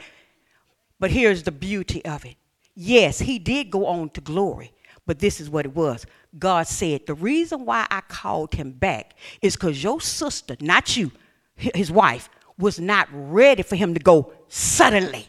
But 1.00 1.12
here's 1.12 1.44
the 1.44 1.52
beauty 1.52 2.04
of 2.04 2.26
it. 2.26 2.36
Yes, 2.76 3.20
he 3.20 3.40
did 3.40 3.72
go 3.72 3.86
on 3.86 4.10
to 4.12 4.22
glory, 4.22 4.74
but 5.06 5.20
this 5.20 5.40
is 5.40 5.50
what 5.50 5.66
it 5.66 5.74
was. 5.76 6.06
God 6.38 6.68
said, 6.68 7.06
the 7.06 7.14
reason 7.14 7.66
why 7.66 7.88
I 7.90 8.02
called 8.02 8.54
him 8.54 8.72
back 8.72 9.16
is 9.42 9.56
because 9.56 9.82
your 9.84 10.02
sister, 10.02 10.56
not 10.62 10.96
you, 10.96 11.12
his 11.56 11.92
wife, 11.92 12.30
was 12.58 12.80
not 12.80 13.08
ready 13.12 13.64
for 13.64 13.76
him 13.76 13.94
to 13.94 14.00
go 14.00 14.34
suddenly. 14.48 15.28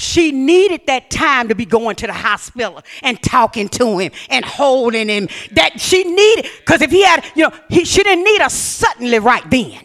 She 0.00 0.32
needed 0.32 0.86
that 0.86 1.10
time 1.10 1.48
to 1.48 1.54
be 1.54 1.66
going 1.66 1.94
to 1.96 2.06
the 2.06 2.14
hospital 2.14 2.80
and 3.02 3.22
talking 3.22 3.68
to 3.68 3.98
him 3.98 4.12
and 4.30 4.46
holding 4.46 5.10
him. 5.10 5.28
That 5.52 5.78
she 5.78 6.04
needed, 6.04 6.46
because 6.60 6.80
if 6.80 6.90
he 6.90 7.04
had, 7.04 7.22
you 7.34 7.42
know, 7.42 7.52
he, 7.68 7.84
she 7.84 8.02
didn't 8.02 8.24
need 8.24 8.40
a 8.40 8.48
suddenly 8.48 9.18
right 9.18 9.48
then. 9.50 9.78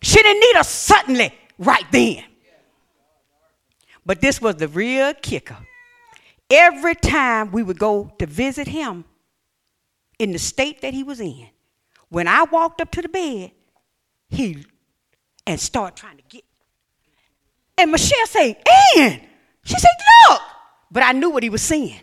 She 0.00 0.16
didn't 0.16 0.40
need 0.40 0.56
a 0.58 0.64
suddenly 0.64 1.34
right 1.58 1.84
then. 1.92 2.24
But 4.06 4.22
this 4.22 4.40
was 4.40 4.56
the 4.56 4.68
real 4.68 5.12
kicker. 5.12 5.58
Every 6.50 6.94
time 6.94 7.52
we 7.52 7.62
would 7.62 7.78
go 7.78 8.14
to 8.18 8.24
visit 8.24 8.68
him 8.68 9.04
in 10.18 10.32
the 10.32 10.38
state 10.38 10.80
that 10.80 10.94
he 10.94 11.02
was 11.02 11.20
in, 11.20 11.48
when 12.08 12.26
I 12.26 12.44
walked 12.44 12.80
up 12.80 12.90
to 12.92 13.02
the 13.02 13.10
bed, 13.10 13.50
he 14.30 14.64
and 15.46 15.60
started 15.60 15.96
trying 15.96 16.16
to 16.16 16.22
get 16.30 16.43
and 17.76 17.90
Michelle 17.90 18.26
said, 18.26 18.56
Ann. 18.96 19.20
She 19.64 19.74
said, 19.74 19.90
look. 20.28 20.42
But 20.90 21.02
I 21.02 21.12
knew 21.12 21.30
what 21.30 21.42
he 21.42 21.50
was 21.50 21.62
saying. 21.62 22.00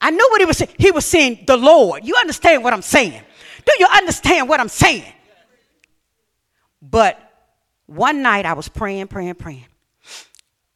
I 0.00 0.10
knew 0.10 0.26
what 0.30 0.40
he 0.40 0.46
was 0.46 0.58
saying. 0.58 0.72
He 0.78 0.90
was 0.90 1.04
saying 1.04 1.44
the 1.46 1.56
Lord. 1.56 2.04
You 2.04 2.16
understand 2.16 2.64
what 2.64 2.72
I'm 2.72 2.82
saying? 2.82 3.22
Do 3.64 3.72
you 3.78 3.86
understand 3.86 4.48
what 4.48 4.58
I'm 4.58 4.68
saying? 4.68 5.12
But 6.80 7.18
one 7.86 8.22
night 8.22 8.44
I 8.44 8.54
was 8.54 8.68
praying, 8.68 9.06
praying, 9.06 9.34
praying. 9.36 9.66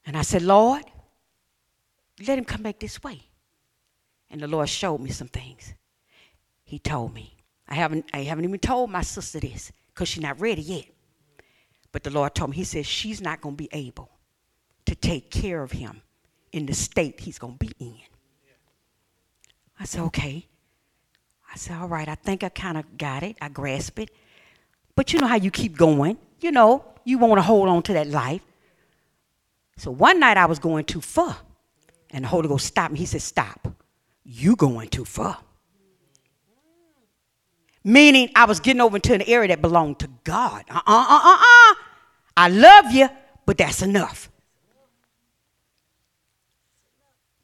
And 0.06 0.16
I 0.16 0.22
said, 0.22 0.42
Lord, 0.42 0.84
let 2.26 2.38
him 2.38 2.44
come 2.44 2.62
back 2.62 2.78
this 2.78 3.02
way. 3.02 3.22
And 4.30 4.40
the 4.40 4.46
Lord 4.46 4.68
showed 4.68 5.00
me 5.00 5.10
some 5.10 5.28
things. 5.28 5.74
He 6.62 6.78
told 6.78 7.12
me. 7.12 7.36
I 7.68 7.74
haven't, 7.74 8.04
I 8.12 8.18
haven't 8.18 8.44
even 8.44 8.60
told 8.60 8.90
my 8.90 9.02
sister 9.02 9.40
this 9.40 9.72
because 9.88 10.08
she's 10.08 10.22
not 10.22 10.40
ready 10.40 10.62
yet. 10.62 10.84
But 11.96 12.02
the 12.02 12.10
Lord 12.10 12.34
told 12.34 12.50
me, 12.50 12.56
He 12.58 12.64
said, 12.64 12.84
she's 12.84 13.22
not 13.22 13.40
going 13.40 13.56
to 13.56 13.56
be 13.56 13.70
able 13.72 14.10
to 14.84 14.94
take 14.94 15.30
care 15.30 15.62
of 15.62 15.72
him 15.72 16.02
in 16.52 16.66
the 16.66 16.74
state 16.74 17.18
he's 17.20 17.38
going 17.38 17.54
to 17.54 17.58
be 17.58 17.72
in. 17.78 17.96
I 19.80 19.86
said, 19.86 20.02
okay. 20.02 20.46
I 21.50 21.56
said, 21.56 21.78
all 21.78 21.88
right, 21.88 22.06
I 22.06 22.14
think 22.14 22.44
I 22.44 22.50
kind 22.50 22.76
of 22.76 22.98
got 22.98 23.22
it. 23.22 23.38
I 23.40 23.48
grasp 23.48 23.98
it. 23.98 24.10
But 24.94 25.14
you 25.14 25.20
know 25.20 25.26
how 25.26 25.36
you 25.36 25.50
keep 25.50 25.78
going. 25.78 26.18
You 26.38 26.52
know, 26.52 26.84
you 27.04 27.16
want 27.16 27.38
to 27.38 27.42
hold 27.42 27.66
on 27.70 27.82
to 27.84 27.94
that 27.94 28.08
life. 28.08 28.42
So 29.78 29.90
one 29.90 30.20
night 30.20 30.36
I 30.36 30.44
was 30.44 30.58
going 30.58 30.84
too 30.84 31.00
far. 31.00 31.34
And 32.10 32.24
the 32.24 32.28
Holy 32.28 32.46
Ghost 32.46 32.66
stopped 32.66 32.92
me. 32.92 32.98
He 32.98 33.06
said, 33.06 33.22
stop. 33.22 33.68
You 34.22 34.54
going 34.54 34.90
too 34.90 35.06
far. 35.06 35.38
Meaning 37.82 38.32
I 38.36 38.44
was 38.44 38.60
getting 38.60 38.82
over 38.82 38.96
into 38.98 39.14
an 39.14 39.22
area 39.22 39.48
that 39.48 39.62
belonged 39.62 40.00
to 40.00 40.10
God. 40.24 40.64
Uh 40.68 40.82
uh 40.86 41.06
uh 41.08 41.20
uh 41.24 41.38
uh. 41.40 41.74
I 42.36 42.48
love 42.48 42.92
you, 42.92 43.08
but 43.46 43.56
that's 43.56 43.82
enough. 43.82 44.30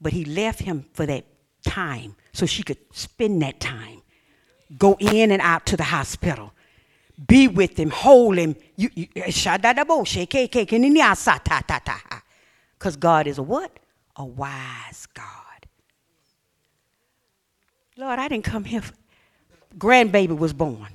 But 0.01 0.13
he 0.13 0.25
left 0.25 0.61
him 0.61 0.87
for 0.93 1.07
that 1.07 1.25
time 1.65 2.17
so 2.33 2.45
she 2.45 2.63
could 2.63 2.79
spend 2.93 3.41
that 3.43 3.61
time. 3.61 4.03
Go 4.77 4.97
in 4.99 5.31
and 5.31 5.41
out 5.41 5.65
to 5.67 5.77
the 5.77 5.85
hospital. 5.85 6.53
Be 7.27 7.47
with 7.47 7.79
him, 7.79 7.91
hold 7.91 8.37
him. 8.37 8.57
Eh, 8.79 8.89
because 12.79 12.97
God 12.97 13.27
is 13.27 13.39
a 13.39 13.43
what? 13.43 13.79
A 14.17 14.25
wise 14.25 15.07
God. 15.15 15.27
Lord, 17.97 18.19
I 18.19 18.29
didn't 18.29 18.45
come 18.45 18.65
here. 18.65 18.83
For, 18.83 18.95
grandbaby 19.79 20.37
was 20.37 20.53
born 20.53 20.89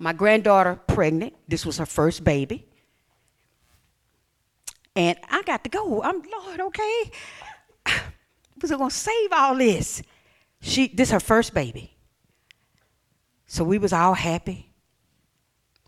my 0.00 0.14
granddaughter 0.14 0.80
pregnant. 0.88 1.34
This 1.46 1.64
was 1.64 1.76
her 1.76 1.86
first 1.86 2.24
baby. 2.24 2.66
And 4.96 5.16
I 5.30 5.42
got 5.42 5.62
to 5.64 5.70
go. 5.70 6.02
I'm 6.02 6.22
Lord, 6.22 6.60
okay. 6.60 7.10
Was 8.60 8.72
I 8.72 8.76
gonna 8.76 8.90
save 8.90 9.32
all 9.32 9.54
this? 9.54 10.02
She 10.60 10.88
this 10.88 11.10
her 11.10 11.20
first 11.20 11.54
baby. 11.54 11.96
So 13.46 13.62
we 13.62 13.78
was 13.78 13.92
all 13.92 14.14
happy. 14.14 14.72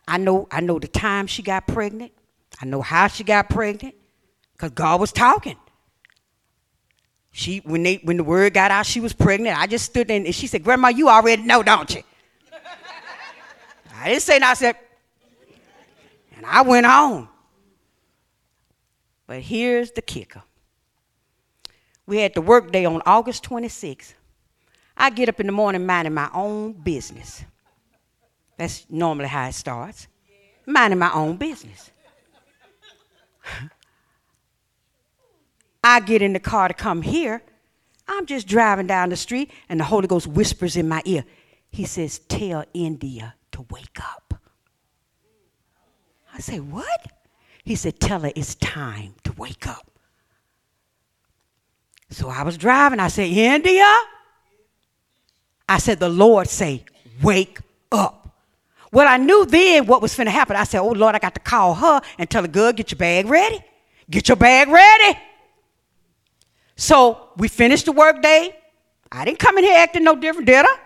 I 0.07 0.19
know 0.19 0.47
I 0.51 0.61
know 0.61 0.79
the 0.79 0.89
time 0.89 1.27
she 1.27 1.43
got 1.43 1.67
pregnant. 1.67 2.13
I 2.61 2.67
know 2.67 2.83
how 2.83 3.09
she 3.09 3.25
got 3.25 3.49
pregnant. 3.49 3.95
Because 4.53 4.71
God 4.71 5.01
was 5.01 5.11
talking. 5.11 5.57
She 7.33 7.59
when 7.65 7.83
they 7.83 7.97
when 8.05 8.19
the 8.19 8.25
word 8.25 8.55
got 8.55 8.71
out 8.71 8.85
she 8.85 9.01
was 9.01 9.15
pregnant, 9.15 9.59
I 9.59 9.67
just 9.67 9.87
stood 9.87 10.09
there 10.09 10.19
and 10.19 10.35
she 10.35 10.47
said, 10.47 10.63
Grandma, 10.63 10.89
you 10.89 11.09
already 11.09 11.43
know, 11.43 11.63
don't 11.63 11.95
you? 11.95 12.03
I 14.03 14.09
didn't 14.09 14.23
say 14.23 14.41
nothing. 14.41 14.51
I 14.51 14.73
said, 14.73 14.77
and 16.37 16.45
I 16.45 16.63
went 16.63 16.87
on. 16.87 17.29
But 19.29 19.43
here's 19.43 19.93
the 19.93 20.03
kicker. 20.03 20.43
We 22.05 22.19
had 22.19 22.35
the 22.35 22.41
work 22.41 22.73
day 22.73 22.85
on 22.85 23.01
August 23.07 23.45
26th. 23.45 24.15
I 24.97 25.11
get 25.11 25.29
up 25.29 25.39
in 25.39 25.47
the 25.47 25.53
morning 25.53 25.87
minding 25.87 26.15
my 26.15 26.29
own 26.35 26.73
business. 26.73 27.45
That's 28.57 28.85
normally 28.91 29.29
how 29.29 29.47
it 29.47 29.53
starts. 29.53 30.09
Minding 30.67 30.99
my 30.99 31.13
own 31.13 31.37
business. 31.37 31.93
I 35.85 36.01
get 36.01 36.23
in 36.23 36.33
the 36.33 36.41
car 36.41 36.67
to 36.67 36.75
come 36.75 37.03
here. 37.03 37.41
I'm 38.09 38.27
just 38.27 38.49
driving 38.49 38.89
down 38.89 39.11
the 39.11 39.17
street, 39.17 39.53
and 39.69 39.79
the 39.79 39.85
Holy 39.85 40.09
Ghost 40.09 40.27
whispers 40.27 40.77
in 40.77 40.89
my 40.89 41.03
ear. 41.05 41.25
He 41.71 41.85
says, 41.85 42.19
Tell 42.19 42.65
India 42.75 43.35
to 43.53 43.67
wake 43.71 43.99
up. 44.01 44.35
I 46.35 46.41
say, 46.41 46.61
What? 46.61 47.07
He 47.65 47.75
said, 47.75 48.01
Tell 48.01 48.21
her 48.21 48.33
it's 48.35 48.55
time 48.57 49.15
to 49.25 49.33
wake 49.33 49.67
up. 49.67 49.91
So 52.11 52.29
I 52.29 52.43
was 52.43 52.59
driving. 52.59 53.01
I 53.01 53.09
said, 53.09 53.29
India? 53.29 53.91
I 55.69 55.79
said, 55.79 56.01
The 56.01 56.09
Lord 56.09 56.49
say, 56.49 56.85
Wake 57.23 57.61
up. 57.91 58.23
Well, 58.93 59.09
I 59.09 59.17
knew 59.17 59.47
then 59.47 59.87
what 59.87 60.03
was 60.03 60.15
finna 60.15 60.29
happen. 60.29 60.55
I 60.55 60.65
said, 60.65 60.81
Oh 60.81 60.91
Lord, 60.91 61.15
I 61.15 61.19
got 61.19 61.35
to 61.35 61.41
call 61.41 61.75
her 61.75 62.01
and 62.19 62.29
tell 62.29 62.43
her, 62.43 62.49
girl, 62.49 62.73
get 62.73 62.91
your 62.91 62.99
bag 62.99 63.27
ready. 63.27 63.65
Get 64.11 64.29
your 64.29 64.37
bag 64.37 64.69
ready. 64.69 65.19
So 66.77 67.31
we 67.37 67.49
finished 67.49 67.87
the 67.87 67.93
work 67.93 68.23
day. 68.23 68.57
I 69.11 69.25
didn't 69.25 69.39
come 69.39 69.57
in 69.59 69.65
here 69.65 69.77
acting 69.77 70.05
no 70.05 70.17
different, 70.17 70.47
did 70.47 70.67
I? 70.67 70.77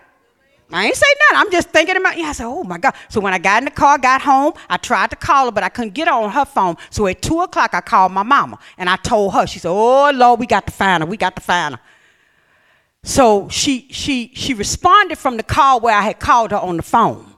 I 0.71 0.87
ain't 0.87 0.95
say 0.95 1.07
nothing. 1.21 1.45
I'm 1.45 1.51
just 1.51 1.69
thinking 1.69 1.95
about, 1.95 2.17
yeah, 2.17 2.25
I 2.27 2.31
said, 2.33 2.45
oh 2.45 2.63
my 2.63 2.77
God. 2.77 2.93
So 3.09 3.21
when 3.21 3.33
I 3.33 3.37
got 3.37 3.59
in 3.61 3.65
the 3.65 3.71
car, 3.71 3.97
got 3.97 4.21
home, 4.21 4.53
I 4.69 4.77
tried 4.77 5.09
to 5.11 5.15
call 5.15 5.45
her, 5.45 5.51
but 5.51 5.63
I 5.63 5.69
couldn't 5.69 5.93
get 5.93 6.09
her 6.09 6.13
on 6.13 6.29
her 6.31 6.43
phone. 6.43 6.75
So 6.89 7.07
at 7.07 7.21
2 7.21 7.39
o'clock, 7.41 7.73
I 7.73 7.79
called 7.79 8.11
my 8.11 8.23
mama 8.23 8.59
and 8.77 8.89
I 8.89 8.97
told 8.97 9.33
her, 9.33 9.47
she 9.47 9.59
said, 9.59 9.69
oh 9.69 10.11
Lord, 10.11 10.39
we 10.39 10.45
got 10.45 10.67
to 10.67 10.73
find 10.73 11.03
her. 11.03 11.07
We 11.07 11.15
got 11.15 11.35
to 11.37 11.41
find 11.41 11.75
her. 11.75 11.81
So 13.03 13.47
she, 13.47 13.87
she, 13.91 14.31
she 14.35 14.53
responded 14.53 15.17
from 15.17 15.37
the 15.37 15.43
call 15.43 15.79
where 15.79 15.95
I 15.95 16.01
had 16.01 16.19
called 16.19 16.51
her 16.51 16.57
on 16.57 16.75
the 16.75 16.83
phone. 16.83 17.33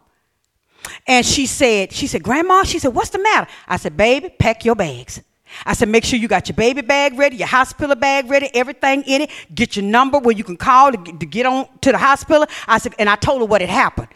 And 1.06 1.24
she 1.24 1.46
said, 1.46 1.92
she 1.92 2.08
said, 2.08 2.24
Grandma, 2.24 2.64
she 2.64 2.80
said, 2.80 2.96
what's 2.96 3.12
the 3.12 3.20
matter? 3.20 3.48
I 3.68 3.78
said, 3.78 3.96
baby, 3.96 4.30
pack 4.30 4.66
your 4.66 4.76
bags. 4.76 5.22
I 5.66 5.74
said, 5.74 5.90
make 5.90 6.04
sure 6.04 6.18
you 6.20 6.28
got 6.28 6.48
your 6.48 6.56
baby 6.56 6.82
bag 6.82 7.18
ready, 7.18 7.38
your 7.38 7.48
hospital 7.48 7.96
bag 7.96 8.30
ready, 8.30 8.50
everything 8.54 9.04
in 9.04 9.24
it. 9.24 9.32
Get 9.54 9.76
your 9.76 9.86
number 9.86 10.20
where 10.20 10.36
you 10.36 10.44
can 10.44 10.58
call 10.58 10.92
to, 10.92 10.98
to 10.98 11.26
get 11.26 11.46
on 11.46 11.68
to 11.82 11.92
the 11.92 11.98
hospital. 11.98 12.46
I 12.68 12.78
said, 12.78 12.94
and 13.00 13.10
I 13.10 13.16
told 13.16 13.42
her 13.42 13.46
what 13.46 13.62
had 13.62 13.70
happened. 13.70 14.10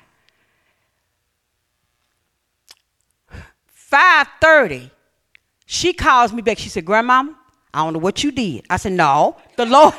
5:30, 3.92 4.90
she 5.66 5.94
calls 5.94 6.34
me 6.34 6.42
back. 6.42 6.58
She 6.58 6.70
said, 6.70 6.84
Grandmama, 6.86 7.36
I 7.74 7.84
don't 7.84 7.94
know 7.94 8.00
what 8.00 8.24
you 8.24 8.32
did. 8.32 8.66
I 8.70 8.78
said, 8.78 8.94
No, 8.94 9.38
the 9.56 9.66
Lord. 9.66 9.94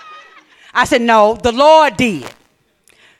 I 0.74 0.84
said, 0.84 1.02
No, 1.02 1.34
the 1.34 1.52
Lord 1.52 1.96
did. 1.96 2.24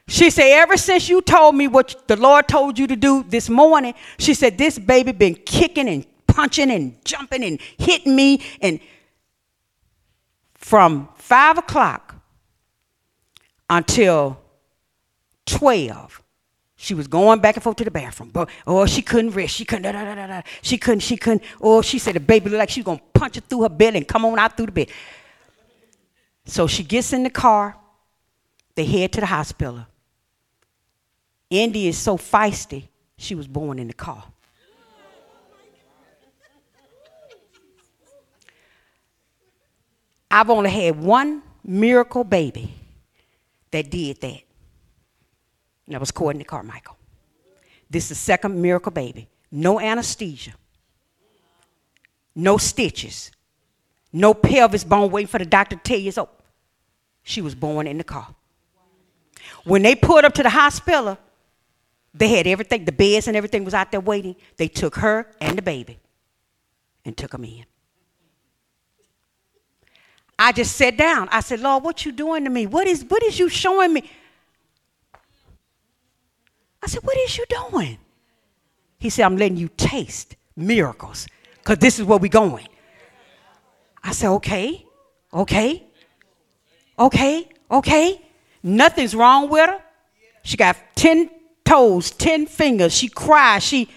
She 0.07 0.31
said, 0.31 0.47
Ever 0.47 0.79
since 0.79 1.09
you 1.09 1.21
told 1.21 1.55
me 1.55 1.69
what 1.69 2.07
the 2.09 2.17
Lord 2.17 2.49
told 2.49 2.79
you 2.79 2.87
to 2.87 2.97
do 2.97 3.23
this 3.29 3.51
morning, 3.51 3.95
she 4.19 4.33
said, 4.33 4.57
This 4.57 4.79
baby 4.79 5.13
been 5.13 5.35
kicking 5.35 5.89
and 5.89 6.07
punching 6.29 6.71
and 6.71 7.05
jumping 7.05 7.43
and 7.43 7.61
hitting 7.79 8.15
me. 8.15 8.43
And 8.61 8.79
from 10.55 11.09
five 11.17 11.59
o'clock 11.59 12.15
until 13.69 14.41
12, 15.47 16.23
she 16.77 16.95
was 16.95 17.09
going 17.09 17.41
back 17.41 17.57
and 17.57 17.63
forth 17.63 17.77
to 17.77 17.85
the 17.85 17.91
bathroom. 17.91 18.31
But 18.33 18.49
oh, 18.65 18.87
she 18.87 19.03
couldn't 19.03 19.33
rest. 19.33 19.55
She 19.55 19.65
couldn't. 19.65 19.83
Da, 19.83 19.93
da, 19.93 20.15
da, 20.15 20.27
da. 20.29 20.43
She 20.63 20.79
couldn't. 20.79 21.01
She 21.01 21.17
couldn't. 21.17 21.43
Oh, 21.61 21.83
she 21.83 21.99
said 21.99 22.15
the 22.15 22.21
baby 22.21 22.51
looked 22.51 22.61
like 22.61 22.71
she 22.71 22.81
was 22.81 22.85
gonna 22.85 23.01
punch 23.13 23.37
it 23.37 23.45
through 23.45 23.63
her 23.63 23.69
bed 23.69 23.97
and 23.97 24.07
come 24.07 24.25
on 24.25 24.39
out 24.39 24.57
through 24.57 24.67
the 24.67 24.73
bed. 24.73 24.89
So 26.47 26.69
she 26.69 26.85
gets 26.85 27.13
in 27.13 27.25
the 27.25 27.31
car. 27.31 27.77
They 28.77 28.85
head 28.85 29.13
to 29.15 29.21
the 29.21 29.27
hospital. 29.27 29.87
Indy 31.51 31.89
is 31.89 31.99
so 31.99 32.17
feisty. 32.17 32.89
She 33.17 33.35
was 33.35 33.49
born 33.49 33.81
in 33.81 33.89
the 33.89 33.95
car. 33.95 34.23
I've 40.31 40.51
only 40.51 40.71
had 40.71 40.97
one 40.97 41.43
miracle 41.65 42.25
baby 42.25 42.75
that 43.71 43.91
did 43.91 44.21
that. 44.21 44.41
And 45.87 45.95
that 45.95 46.01
was 46.01 46.11
Courtney 46.11 46.45
Carmichael. 46.45 46.97
This 47.91 48.05
is 48.05 48.09
the 48.11 48.15
second 48.17 48.61
miracle 48.61 48.93
baby. 48.93 49.29
No 49.51 49.81
anesthesia, 49.81 50.53
no 52.35 52.59
stitches, 52.59 53.31
no 54.13 54.35
pelvis 54.35 54.85
bone 54.85 55.11
waiting 55.11 55.29
for 55.29 55.39
the 55.39 55.47
doctor 55.47 55.77
to 55.77 55.83
tell 55.83 55.99
you 55.99 56.13
so. 56.13 56.29
She 57.23 57.41
was 57.41 57.55
born 57.55 57.87
in 57.87 57.97
the 57.97 58.05
car. 58.05 58.35
When 59.65 59.83
they 59.83 59.95
pulled 59.95 60.25
up 60.25 60.35
to 60.35 60.43
the 60.43 60.51
hospital, 60.51 61.17
they 62.13 62.29
had 62.29 62.47
everything, 62.47 62.85
the 62.85 62.93
beds 62.93 63.29
and 63.29 63.37
everything 63.37 63.65
was 63.65 63.75
out 63.75 63.91
there 63.91 64.01
waiting. 64.01 64.37
They 64.57 64.69
took 64.69 64.97
her 64.97 65.27
and 65.41 65.57
the 65.57 65.63
baby 65.63 65.99
and 67.05 67.17
took 67.17 67.31
them 67.31 67.45
in. 67.45 67.65
I 70.39 70.53
just 70.53 70.77
sat 70.77 70.97
down. 70.97 71.29
I 71.31 71.41
said, 71.41 71.61
Lord, 71.61 71.83
what 71.83 72.05
you 72.05 72.13
doing 72.13 72.45
to 72.45 72.51
me? 72.51 72.67
What 72.67 72.87
is, 72.87 73.05
what 73.05 73.23
is 73.25 73.39
you 73.39 73.49
showing 73.49 73.93
me? 73.93 74.09
I 76.83 76.87
said, 76.87 77.03
what 77.03 77.17
is 77.19 77.37
you 77.37 77.45
doing? 77.49 77.99
He 78.99 79.11
said, 79.11 79.25
I'm 79.25 79.37
letting 79.37 79.57
you 79.57 79.69
taste 79.77 80.37
miracles 80.57 81.27
because 81.57 81.79
this 81.79 81.99
is 81.99 82.05
where 82.05 82.19
we're 82.19 82.29
going. 82.29 82.69
I 84.03 84.13
said, 84.13 84.31
okay, 84.31 84.87
okay, 85.33 85.85
okay, 86.99 87.49
okay. 87.71 88.23
Nothing's 88.63 89.15
wrong 89.15 89.49
with 89.49 89.69
her. 89.69 89.81
She 90.43 90.57
got 90.57 90.77
10 90.95 91.31
toes, 91.65 92.13
10 92.13 92.47
fingers. 92.47 92.95
She 92.95 93.09
cries. 93.09 93.63
She, 93.65 93.89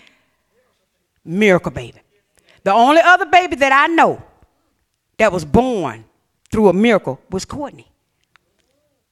miracle 1.23 1.71
baby. 1.71 1.99
The 2.63 2.73
only 2.73 3.01
other 3.01 3.25
baby 3.25 3.55
that 3.57 3.71
I 3.71 3.87
know 3.93 4.21
that 5.17 5.31
was 5.31 5.45
born 5.45 6.05
through 6.51 6.69
a 6.69 6.73
miracle 6.73 7.19
was 7.29 7.45
Courtney. 7.45 7.87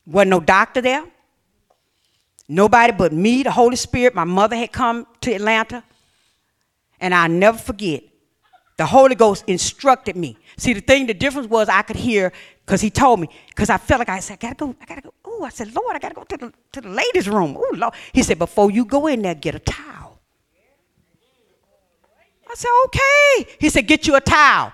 Wasn't 0.05 0.29
no 0.29 0.39
doctor 0.39 0.81
there. 0.81 1.05
Nobody 2.47 2.91
but 2.91 3.13
me, 3.13 3.43
the 3.43 3.51
Holy 3.51 3.75
Spirit. 3.75 4.15
My 4.15 4.23
mother 4.23 4.55
had 4.55 4.71
come 4.71 5.05
to 5.21 5.33
Atlanta. 5.33 5.83
And 6.99 7.13
I'll 7.13 7.29
never 7.29 7.57
forget. 7.57 8.03
The 8.77 8.85
Holy 8.85 9.15
Ghost 9.15 9.43
instructed 9.47 10.15
me. 10.15 10.37
See, 10.57 10.73
the 10.73 10.81
thing, 10.81 11.05
the 11.05 11.13
difference 11.13 11.47
was 11.47 11.69
I 11.69 11.81
could 11.81 11.95
hear 11.95 12.33
because 12.65 12.81
he 12.81 12.89
told 12.89 13.19
me. 13.19 13.29
Because 13.49 13.69
I 13.69 13.77
felt 13.77 13.99
like 13.99 14.09
I 14.09 14.19
said, 14.19 14.37
I 14.41 14.47
gotta 14.47 14.55
go, 14.55 14.75
I 14.81 14.85
gotta 14.85 15.01
go. 15.01 15.13
Oh, 15.25 15.43
I 15.43 15.49
said, 15.49 15.73
Lord, 15.73 15.95
I 15.95 15.99
gotta 15.99 16.15
go 16.15 16.23
to 16.23 16.37
the 16.37 16.53
to 16.73 16.81
the 16.81 16.89
ladies' 16.89 17.29
room. 17.29 17.55
Oh, 17.57 17.75
Lord. 17.75 17.93
He 18.13 18.23
said, 18.23 18.39
before 18.39 18.71
you 18.71 18.85
go 18.85 19.07
in 19.07 19.21
there, 19.21 19.35
get 19.35 19.55
a 19.55 19.59
towel. 19.59 20.19
I 22.49 22.55
said, 22.55 22.69
okay. 22.85 23.55
He 23.59 23.69
said, 23.69 23.85
get 23.85 24.07
you 24.07 24.15
a 24.15 24.21
towel. 24.21 24.73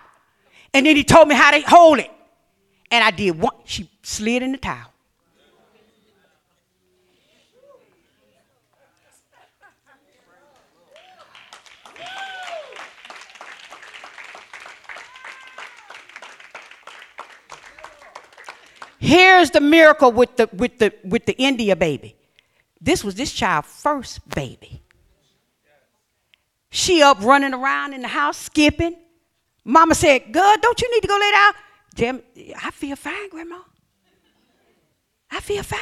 And 0.73 0.85
then 0.85 0.95
he 0.95 1.03
told 1.03 1.27
me 1.27 1.35
how 1.35 1.51
to 1.51 1.59
hold 1.61 1.99
it. 1.99 2.11
And 2.95 3.03
I 3.03 3.11
did 3.11 3.37
one, 3.37 3.53
she 3.65 3.89
slid 4.03 4.41
in 4.41 4.53
the 4.53 4.57
towel. 4.57 4.93
Here's 18.97 19.51
the 19.51 19.59
miracle 19.59 20.13
with 20.13 20.37
the 20.37 20.49
with 20.53 20.79
the 20.79 20.93
with 21.03 21.25
the 21.25 21.33
India 21.33 21.75
baby. 21.75 22.15
This 22.79 23.03
was 23.03 23.15
this 23.15 23.33
child's 23.33 23.67
first 23.67 24.25
baby. 24.29 24.81
She 26.69 27.01
up 27.01 27.21
running 27.21 27.53
around 27.53 27.93
in 27.93 28.03
the 28.03 28.07
house 28.07 28.37
skipping. 28.37 28.95
Mama 29.65 29.95
said, 29.95 30.31
"Good, 30.31 30.61
don't 30.61 30.81
you 30.81 30.89
need 30.93 31.01
to 31.01 31.07
go 31.09 31.17
lay 31.17 31.31
down?" 31.31 31.64
Jim, 31.95 32.21
I 32.61 32.71
feel 32.71 32.95
fine, 32.97 33.29
Grandma. 33.29 33.59
I 35.31 35.39
feel 35.39 35.63
fine. 35.63 35.79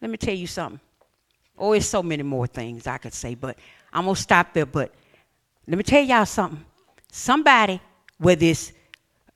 Let 0.00 0.10
me 0.10 0.16
tell 0.16 0.34
you 0.34 0.46
something. 0.46 0.80
Oh, 1.58 1.72
it's 1.72 1.86
so 1.86 2.02
many 2.02 2.22
more 2.22 2.46
things 2.46 2.86
I 2.86 2.98
could 2.98 3.12
say, 3.12 3.34
but 3.34 3.58
I'm 3.92 4.04
gonna 4.04 4.16
stop 4.16 4.52
there. 4.52 4.66
But 4.66 4.92
let 5.66 5.76
me 5.76 5.84
tell 5.84 6.02
y'all 6.02 6.26
something. 6.26 6.64
Somebody, 7.10 7.80
whether 8.18 8.46
it's 8.46 8.72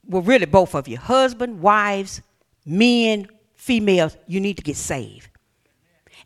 well, 0.08 0.22
really 0.22 0.46
both 0.46 0.74
of 0.74 0.88
you, 0.88 0.96
husband, 0.96 1.60
wives, 1.60 2.22
men, 2.64 3.28
females, 3.54 4.16
you 4.26 4.40
need 4.40 4.56
to 4.56 4.62
get 4.62 4.76
saved. 4.76 5.28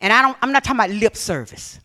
And 0.00 0.12
I 0.12 0.22
don't, 0.22 0.36
I'm 0.42 0.52
not 0.52 0.64
talking 0.64 0.80
about 0.80 0.90
lip 0.90 1.16
service. 1.16 1.80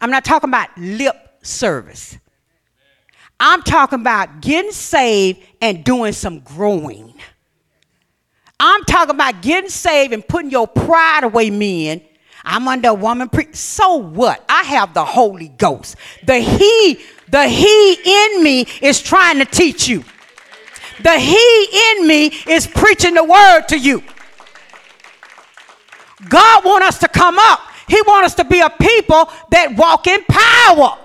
I'm 0.00 0.10
not 0.10 0.24
talking 0.24 0.50
about 0.50 0.68
lip 0.76 1.16
service. 1.42 2.18
I'm 3.38 3.62
talking 3.62 4.00
about 4.00 4.40
getting 4.40 4.72
saved 4.72 5.40
and 5.60 5.84
doing 5.84 6.12
some 6.12 6.40
growing. 6.40 7.14
I'm 8.58 8.84
talking 8.84 9.14
about 9.14 9.42
getting 9.42 9.68
saved 9.68 10.12
and 10.14 10.26
putting 10.26 10.50
your 10.50 10.66
pride 10.66 11.24
away, 11.24 11.50
men. 11.50 12.00
I'm 12.44 12.66
under 12.68 12.90
a 12.90 12.94
woman. 12.94 13.28
Pre- 13.28 13.52
so 13.52 13.96
what? 13.96 14.42
I 14.48 14.62
have 14.62 14.94
the 14.94 15.04
Holy 15.04 15.48
Ghost. 15.48 15.96
The 16.24 16.38
He, 16.38 17.00
the 17.28 17.48
He 17.48 17.92
in 17.92 18.42
me 18.42 18.66
is 18.80 19.02
trying 19.02 19.38
to 19.40 19.44
teach 19.44 19.88
you. 19.88 20.04
The 21.02 21.18
He 21.18 21.90
in 21.90 22.06
me 22.06 22.26
is 22.46 22.66
preaching 22.66 23.14
the 23.14 23.24
word 23.24 23.66
to 23.68 23.78
you. 23.78 24.02
God 26.28 26.64
want 26.64 26.84
us 26.84 26.98
to 27.00 27.08
come 27.08 27.38
up. 27.38 27.60
He 27.88 28.00
want 28.06 28.24
us 28.24 28.34
to 28.36 28.44
be 28.44 28.60
a 28.60 28.70
people 28.70 29.30
that 29.50 29.76
walk 29.76 30.06
in 30.06 30.24
power. 30.24 30.98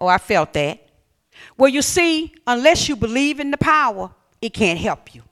Oh, 0.00 0.06
I 0.06 0.18
felt 0.18 0.52
that. 0.54 0.80
Well, 1.56 1.68
you 1.68 1.82
see, 1.82 2.32
unless 2.46 2.88
you 2.88 2.96
believe 2.96 3.38
in 3.38 3.50
the 3.50 3.58
power, 3.58 4.10
it 4.40 4.52
can't 4.54 4.78
help 4.78 5.14
you. 5.14 5.22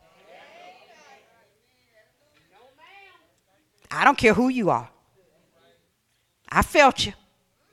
I 3.90 4.04
don't 4.04 4.18
care 4.18 4.34
who 4.34 4.48
you 4.48 4.68
are. 4.68 4.88
I 6.48 6.62
felt 6.62 7.06
you. 7.06 7.14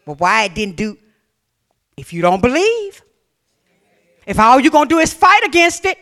But 0.06 0.20
why 0.20 0.44
it 0.46 0.56
didn't 0.56 0.78
do, 0.78 0.98
if 1.98 2.14
you 2.14 2.22
don't 2.22 2.42
believe, 2.42 3.02
if 4.26 4.40
all 4.40 4.60
you're 4.60 4.72
going 4.72 4.88
to 4.88 4.96
do 4.96 5.00
is 5.00 5.14
fight 5.14 5.44
against 5.44 5.86
it, 5.86 5.98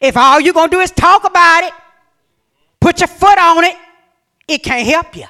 If 0.00 0.16
all 0.16 0.40
you're 0.40 0.54
going 0.54 0.70
to 0.70 0.76
do 0.76 0.80
is 0.80 0.90
talk 0.90 1.24
about 1.24 1.64
it, 1.64 1.72
put 2.80 3.00
your 3.00 3.08
foot 3.08 3.38
on 3.38 3.64
it, 3.64 3.76
it 4.46 4.58
can't 4.58 4.86
help 4.86 5.16
you. 5.16 5.26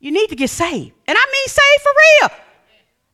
You 0.00 0.12
need 0.12 0.28
to 0.28 0.36
get 0.36 0.50
saved. 0.50 0.92
And 1.06 1.18
I 1.18 1.26
mean 1.32 1.48
saved 1.48 1.82
for 1.82 1.92
real. 2.06 2.44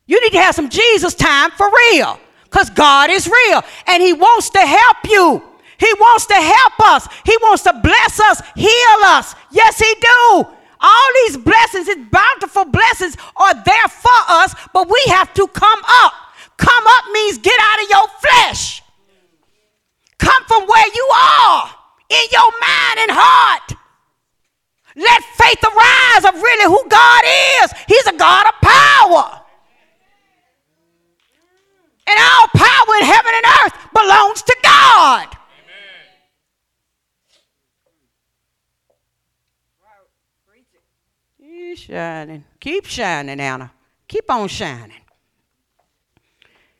You 0.07 0.21
need 0.21 0.31
to 0.33 0.41
have 0.41 0.55
some 0.55 0.69
Jesus 0.69 1.13
time 1.13 1.51
for 1.51 1.67
real. 1.91 2.19
Because 2.43 2.69
God 2.69 3.09
is 3.09 3.27
real. 3.27 3.63
And 3.87 4.01
He 4.01 4.13
wants 4.13 4.49
to 4.51 4.59
help 4.59 4.97
you. 5.05 5.43
He 5.77 5.93
wants 5.99 6.25
to 6.27 6.35
help 6.35 6.79
us. 6.81 7.07
He 7.25 7.35
wants 7.41 7.63
to 7.63 7.73
bless 7.83 8.19
us, 8.19 8.41
heal 8.55 8.99
us. 9.03 9.35
Yes, 9.51 9.79
He 9.79 9.93
do. 9.99 10.47
All 10.79 11.09
these 11.25 11.37
blessings, 11.37 11.87
His 11.87 11.97
bountiful 12.11 12.65
blessings 12.65 13.17
are 13.35 13.53
there 13.63 13.87
for 13.87 14.19
us, 14.29 14.55
but 14.73 14.89
we 14.89 15.01
have 15.07 15.33
to 15.33 15.47
come 15.47 15.79
up. 15.85 16.13
Come 16.57 16.83
up 16.87 17.03
means 17.11 17.37
get 17.39 17.59
out 17.59 17.83
of 17.83 17.89
your 17.89 18.07
flesh. 18.19 18.83
Come 20.17 20.43
from 20.45 20.65
where 20.65 20.87
you 20.93 21.09
are 21.13 21.69
in 22.09 22.23
your 22.31 22.51
mind 22.61 22.99
and 22.99 23.11
heart. 23.11 23.73
Let 24.95 25.23
faith 25.23 25.63
arise 25.63 26.25
of 26.25 26.41
really 26.41 26.65
who 26.65 26.89
God 26.89 27.23
is. 27.63 27.73
He's 27.87 28.07
a 28.07 28.17
God 28.17 28.47
of 28.47 28.53
power. 28.61 29.41
And 32.07 32.19
all 32.19 32.47
power 32.55 32.95
in 32.99 33.05
heaven 33.05 33.31
and 33.35 33.45
earth 33.45 33.73
belongs 33.93 34.41
to 34.43 34.57
God. 34.63 35.27
Keep 41.39 41.77
shining. 41.77 42.43
Keep 42.59 42.85
shining, 42.85 43.39
Anna. 43.39 43.71
Keep 44.07 44.31
on 44.31 44.47
shining. 44.47 45.01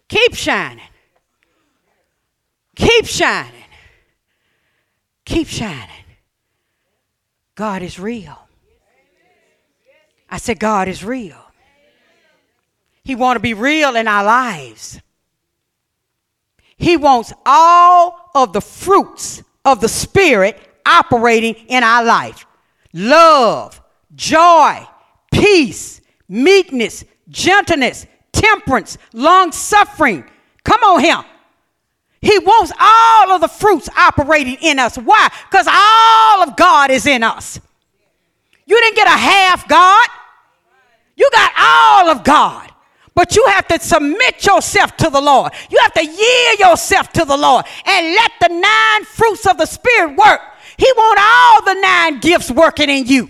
Keep 0.07 0.35
shining. 0.35 0.87
Keep 2.75 3.05
shining. 3.05 3.51
Keep 5.25 5.47
shining. 5.47 6.04
God 7.55 7.81
is 7.81 7.99
real. 7.99 8.37
I 10.29 10.37
said, 10.37 10.59
God 10.59 10.87
is 10.87 11.03
real. 11.03 11.37
He 13.03 13.15
want 13.15 13.37
to 13.37 13.41
be 13.41 13.53
real 13.53 13.95
in 13.95 14.07
our 14.07 14.23
lives. 14.23 14.99
He 16.77 16.97
wants 16.97 17.31
all 17.45 18.29
of 18.35 18.51
the 18.51 18.61
fruits 18.61 19.41
of 19.63 19.79
the 19.79 19.87
Spirit 19.87 20.59
operating 20.85 21.55
in 21.67 21.83
our 21.83 22.03
life 22.03 22.45
love, 22.93 23.81
joy, 24.15 24.85
peace, 25.31 26.01
meekness, 26.27 27.05
gentleness, 27.29 28.05
temperance, 28.31 28.97
long 29.13 29.51
suffering. 29.51 30.25
Come 30.63 30.81
on, 30.81 31.03
Him. 31.03 31.23
He 32.25 32.39
wants 32.39 32.71
all 32.79 33.33
of 33.33 33.41
the 33.41 33.47
fruits 33.47 33.87
operating 33.95 34.57
in 34.59 34.79
us. 34.79 34.95
Why? 34.95 35.29
Because 35.47 35.67
all 35.69 36.41
of 36.41 36.57
God 36.57 36.89
is 36.89 37.05
in 37.05 37.21
us. 37.21 37.59
You 38.65 38.81
didn't 38.81 38.95
get 38.95 39.05
a 39.05 39.11
half 39.11 39.67
God, 39.67 40.07
you 41.15 41.29
got 41.31 41.51
all 41.55 42.09
of 42.09 42.23
God. 42.23 42.71
But 43.13 43.35
you 43.35 43.45
have 43.45 43.67
to 43.67 43.79
submit 43.79 44.43
yourself 44.43 44.97
to 44.97 45.11
the 45.11 45.21
Lord. 45.21 45.53
You 45.69 45.77
have 45.81 45.93
to 45.93 46.03
yield 46.03 46.59
yourself 46.59 47.13
to 47.13 47.25
the 47.25 47.37
Lord 47.37 47.63
and 47.85 48.15
let 48.15 48.31
the 48.41 48.49
nine 48.49 49.05
fruits 49.05 49.45
of 49.45 49.57
the 49.57 49.67
Spirit 49.67 50.17
work. 50.17 50.41
He 50.77 50.91
wants 50.97 51.21
all 51.23 51.73
the 51.73 51.79
nine 51.79 52.19
gifts 52.19 52.49
working 52.49 52.89
in 52.89 53.05
you 53.05 53.29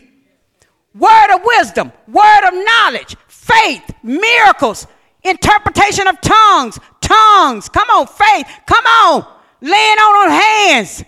word 0.96 1.36
of 1.36 1.42
wisdom, 1.44 1.92
word 2.08 2.48
of 2.48 2.54
knowledge, 2.54 3.18
faith, 3.28 3.84
miracles, 4.02 4.88
interpretation 5.26 6.08
of 6.08 6.22
tongues, 6.22 6.80
tongues. 7.06 7.70
Come 7.70 7.90
on, 7.90 8.08
faith. 8.08 8.48
Come 8.66 8.86
on. 8.86 9.26
Laying 9.62 9.98
on 9.98 10.30
on 10.30 10.42
hands. 10.42 11.04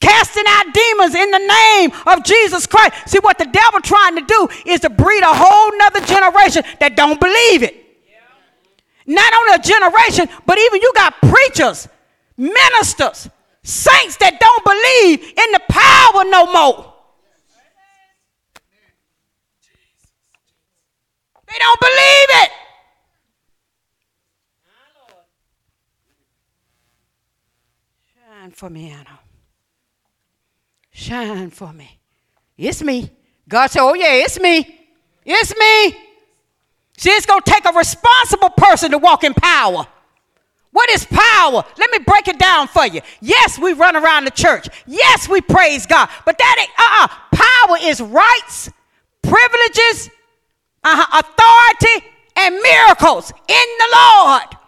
Casting 0.00 0.44
out 0.46 0.72
demons 0.72 1.14
in 1.14 1.30
the 1.30 1.38
name 1.38 1.90
of 2.06 2.24
Jesus 2.24 2.66
Christ. 2.66 3.08
See 3.08 3.18
what 3.18 3.36
the 3.36 3.46
devil 3.46 3.80
trying 3.80 4.16
to 4.16 4.22
do 4.22 4.48
is 4.64 4.80
to 4.80 4.90
breed 4.90 5.22
a 5.22 5.34
whole 5.34 5.76
nother 5.76 6.00
generation 6.00 6.62
that 6.80 6.96
don't 6.96 7.20
believe 7.20 7.62
it. 7.62 7.84
Not 9.06 9.32
only 9.34 9.54
a 9.54 9.58
generation, 9.58 10.28
but 10.46 10.58
even 10.58 10.80
you 10.80 10.92
got 10.94 11.14
preachers, 11.22 11.88
ministers, 12.36 13.28
saints 13.62 14.16
that 14.18 14.38
don't 14.38 14.64
believe 14.64 15.20
in 15.20 15.52
the 15.52 15.60
power 15.68 16.24
no 16.30 16.46
more. 16.52 16.94
They 21.48 21.58
don't 21.58 21.80
believe 21.80 22.28
it. 22.44 22.50
Shine 28.38 28.50
for 28.52 28.70
me, 28.70 28.90
Anna. 28.90 29.18
Shine 30.92 31.50
for 31.50 31.72
me. 31.72 31.98
It's 32.56 32.84
me. 32.84 33.10
God 33.48 33.66
said, 33.66 33.80
Oh, 33.82 33.94
yeah, 33.94 34.12
it's 34.12 34.38
me. 34.38 34.78
It's 35.24 35.56
me. 35.58 35.98
See, 36.96 37.10
it's 37.10 37.26
going 37.26 37.42
to 37.42 37.50
take 37.50 37.64
a 37.64 37.72
responsible 37.76 38.50
person 38.50 38.92
to 38.92 38.98
walk 38.98 39.24
in 39.24 39.34
power. 39.34 39.88
What 40.70 40.88
is 40.90 41.04
power? 41.04 41.64
Let 41.78 41.90
me 41.90 41.98
break 41.98 42.28
it 42.28 42.38
down 42.38 42.68
for 42.68 42.86
you. 42.86 43.00
Yes, 43.20 43.58
we 43.58 43.72
run 43.72 43.96
around 43.96 44.26
the 44.26 44.30
church. 44.30 44.68
Yes, 44.86 45.28
we 45.28 45.40
praise 45.40 45.84
God. 45.86 46.08
But 46.24 46.38
that 46.38 46.56
ain't, 46.60 46.70
uh-uh. 46.78 47.08
Power 47.32 47.78
is 47.90 48.00
rights, 48.00 48.70
privileges, 49.20 50.10
uh-huh, 50.84 51.22
authority, 51.24 52.06
and 52.36 52.54
miracles 52.62 53.32
in 53.32 53.66
the 53.78 53.96
Lord. 53.96 54.58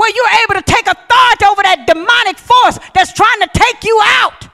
Where 0.00 0.10
you're 0.16 0.36
able 0.44 0.54
to 0.54 0.62
take 0.62 0.86
authority 0.86 1.44
over 1.44 1.62
that 1.62 1.84
demonic 1.86 2.38
force 2.38 2.78
that's 2.94 3.12
trying 3.12 3.40
to 3.40 3.50
take 3.52 3.84
you 3.84 4.00
out 4.02 4.48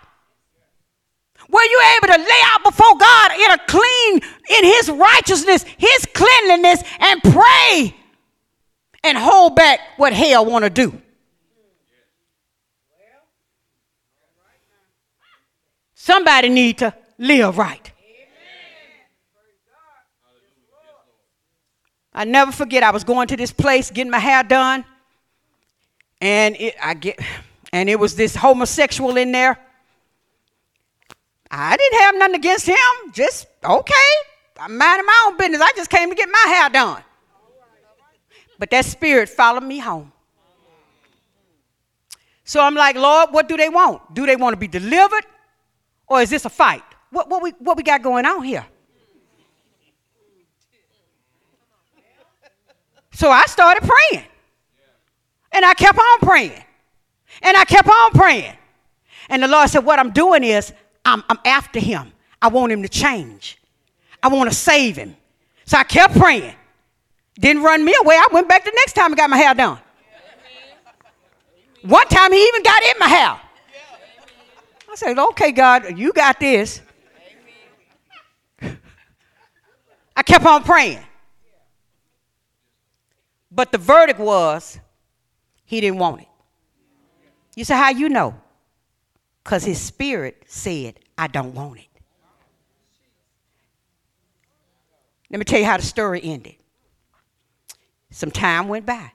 where 1.49 1.70
you're 1.70 1.97
able 1.99 2.09
to 2.09 2.28
lay 2.28 2.40
out 2.47 2.64
before 2.64 2.99
God 2.99 3.32
in 3.32 3.51
a 3.53 3.59
clean, 3.68 4.20
in 4.59 4.64
His 4.64 4.90
righteousness, 4.90 5.64
His 5.78 6.07
cleanliness, 6.12 6.82
and 6.99 7.22
pray 7.22 7.94
and 9.05 9.16
hold 9.16 9.55
back 9.55 9.78
what 9.97 10.12
hell 10.12 10.44
want 10.44 10.64
to 10.64 10.70
do. 10.70 11.01
Somebody 15.94 16.49
need 16.49 16.78
to 16.78 16.94
live 17.18 17.57
right. 17.57 17.92
I 22.12 22.24
never 22.24 22.51
forget. 22.51 22.82
I 22.82 22.90
was 22.90 23.05
going 23.05 23.28
to 23.28 23.36
this 23.36 23.53
place 23.53 23.90
getting 23.90 24.11
my 24.11 24.18
hair 24.18 24.42
done, 24.42 24.84
and 26.20 26.56
it, 26.56 26.74
I 26.82 26.94
get, 26.94 27.20
and 27.72 27.88
it 27.88 27.98
was 27.98 28.16
this 28.16 28.34
homosexual 28.34 29.16
in 29.16 29.32
there 29.32 29.58
I 31.50 31.76
didn't 31.76 32.00
have 32.00 32.14
nothing 32.16 32.34
against 32.36 32.66
him. 32.66 33.12
Just, 33.12 33.46
okay, 33.64 33.92
I'm 34.58 34.76
minding 34.76 35.06
my 35.06 35.24
own 35.26 35.36
business. 35.36 35.60
I 35.60 35.72
just 35.76 35.90
came 35.90 36.08
to 36.08 36.14
get 36.14 36.28
my 36.28 36.44
hair 36.48 36.68
done. 36.68 37.02
But 38.58 38.70
that 38.70 38.84
spirit 38.84 39.28
followed 39.28 39.62
me 39.62 39.78
home. 39.78 40.12
So 42.44 42.60
I'm 42.60 42.74
like, 42.74 42.96
Lord, 42.96 43.30
what 43.32 43.48
do 43.48 43.56
they 43.56 43.68
want? 43.68 44.14
Do 44.14 44.24
they 44.24 44.36
want 44.36 44.54
to 44.54 44.56
be 44.56 44.68
delivered? 44.68 45.24
Or 46.06 46.20
is 46.20 46.30
this 46.30 46.44
a 46.44 46.48
fight? 46.48 46.82
What, 47.10 47.28
what, 47.28 47.42
we, 47.42 47.50
what 47.58 47.76
we 47.76 47.82
got 47.82 48.02
going 48.02 48.24
on 48.24 48.42
here? 48.44 48.66
So 53.12 53.30
I 53.30 53.44
started 53.46 53.82
praying. 53.82 54.26
And 55.57 55.64
I 55.64 55.72
kept 55.72 55.98
on 55.98 56.18
praying. 56.20 56.62
And 57.42 57.57
I 57.57 57.64
kept 57.64 57.88
on 57.88 58.11
praying. 58.12 58.52
And 59.30 59.42
the 59.42 59.48
Lord 59.48 59.70
said, 59.70 59.86
What 59.86 59.98
I'm 59.98 60.11
doing 60.11 60.44
is 60.44 60.72
I'm, 61.02 61.24
I'm 61.30 61.38
after 61.46 61.80
him. 61.80 62.12
I 62.42 62.48
want 62.48 62.72
him 62.72 62.82
to 62.82 62.88
change. 62.88 63.57
I 64.22 64.28
want 64.28 64.50
to 64.50 64.54
save 64.54 64.96
him. 64.96 65.16
So 65.64 65.78
I 65.78 65.84
kept 65.84 66.18
praying. 66.18 66.54
Didn't 67.40 67.62
run 67.62 67.82
me 67.82 67.94
away. 68.02 68.16
I 68.16 68.28
went 68.32 68.48
back 68.48 68.64
the 68.64 68.72
next 68.74 68.92
time 68.92 69.07
and 69.07 69.16
got 69.16 69.30
my 69.30 69.38
hair 69.38 69.54
done. 69.54 69.78
One 71.82 72.07
time 72.09 72.32
he 72.32 72.46
even 72.46 72.62
got 72.62 72.82
in 72.82 72.98
my 72.98 73.09
hair. 73.09 73.40
I 74.90 74.94
said, 74.94 75.18
okay, 75.18 75.52
God, 75.52 75.98
you 75.98 76.12
got 76.12 76.38
this. 76.38 76.82
I 80.16 80.22
kept 80.22 80.44
on 80.44 80.64
praying. 80.64 81.00
But 83.50 83.72
the 83.72 83.78
verdict 83.78 84.20
was 84.20 84.80
he 85.66 85.80
didn't 85.80 85.98
want 85.98 86.22
it. 86.22 86.28
You 87.54 87.64
say, 87.64 87.74
how 87.74 87.90
you 87.90 88.08
know? 88.08 88.34
because 89.46 89.64
his 89.64 89.80
spirit 89.80 90.42
said, 90.48 90.98
I 91.16 91.28
don't 91.28 91.54
want 91.54 91.78
it. 91.78 91.86
Let 95.30 95.38
me 95.38 95.44
tell 95.44 95.60
you 95.60 95.66
how 95.66 95.76
the 95.76 95.84
story 95.84 96.20
ended. 96.24 96.56
Some 98.10 98.32
time 98.32 98.66
went 98.66 98.84
by. 98.86 99.12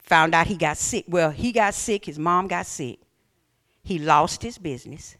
Found 0.00 0.34
out 0.34 0.48
he 0.48 0.56
got 0.56 0.78
sick. 0.78 1.04
Well, 1.06 1.30
he 1.30 1.52
got 1.52 1.74
sick, 1.74 2.06
his 2.06 2.18
mom 2.18 2.48
got 2.48 2.66
sick. 2.66 2.98
He 3.84 4.00
lost 4.00 4.42
his 4.42 4.58
business. 4.58 5.16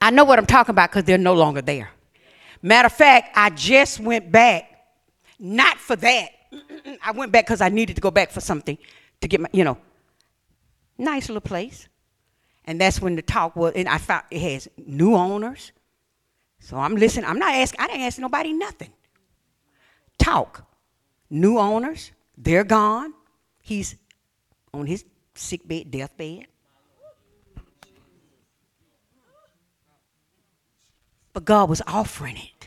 I 0.00 0.10
know 0.10 0.24
what 0.24 0.36
I'm 0.40 0.46
talking 0.46 0.72
about 0.72 0.90
because 0.90 1.04
they're 1.04 1.16
no 1.16 1.34
longer 1.34 1.62
there. 1.62 1.90
Matter 2.60 2.86
of 2.86 2.92
fact, 2.92 3.36
I 3.36 3.50
just 3.50 4.00
went 4.00 4.32
back, 4.32 4.71
not 5.42 5.78
for 5.78 5.96
that. 5.96 6.28
I 7.04 7.10
went 7.10 7.32
back 7.32 7.46
because 7.46 7.60
I 7.60 7.68
needed 7.68 7.96
to 7.96 8.00
go 8.00 8.10
back 8.10 8.30
for 8.30 8.40
something 8.40 8.78
to 9.20 9.28
get 9.28 9.40
my, 9.40 9.48
you 9.52 9.64
know, 9.64 9.76
nice 10.96 11.28
little 11.28 11.40
place. 11.40 11.88
And 12.64 12.80
that's 12.80 13.02
when 13.02 13.16
the 13.16 13.22
talk 13.22 13.56
was, 13.56 13.72
and 13.74 13.88
I 13.88 13.98
found 13.98 14.24
it 14.30 14.40
has 14.40 14.68
new 14.76 15.16
owners. 15.16 15.72
So 16.60 16.76
I'm 16.76 16.94
listening. 16.94 17.24
I'm 17.24 17.40
not 17.40 17.54
asking, 17.54 17.80
I 17.80 17.88
didn't 17.88 18.02
ask 18.02 18.18
nobody 18.20 18.52
nothing. 18.52 18.92
Talk. 20.16 20.64
New 21.28 21.58
owners, 21.58 22.12
they're 22.38 22.62
gone. 22.62 23.12
He's 23.60 23.96
on 24.72 24.86
his 24.86 25.04
sick 25.34 25.66
bed, 25.66 25.90
deathbed. 25.90 26.46
But 31.32 31.44
God 31.44 31.68
was 31.68 31.82
offering 31.86 32.36
it. 32.36 32.61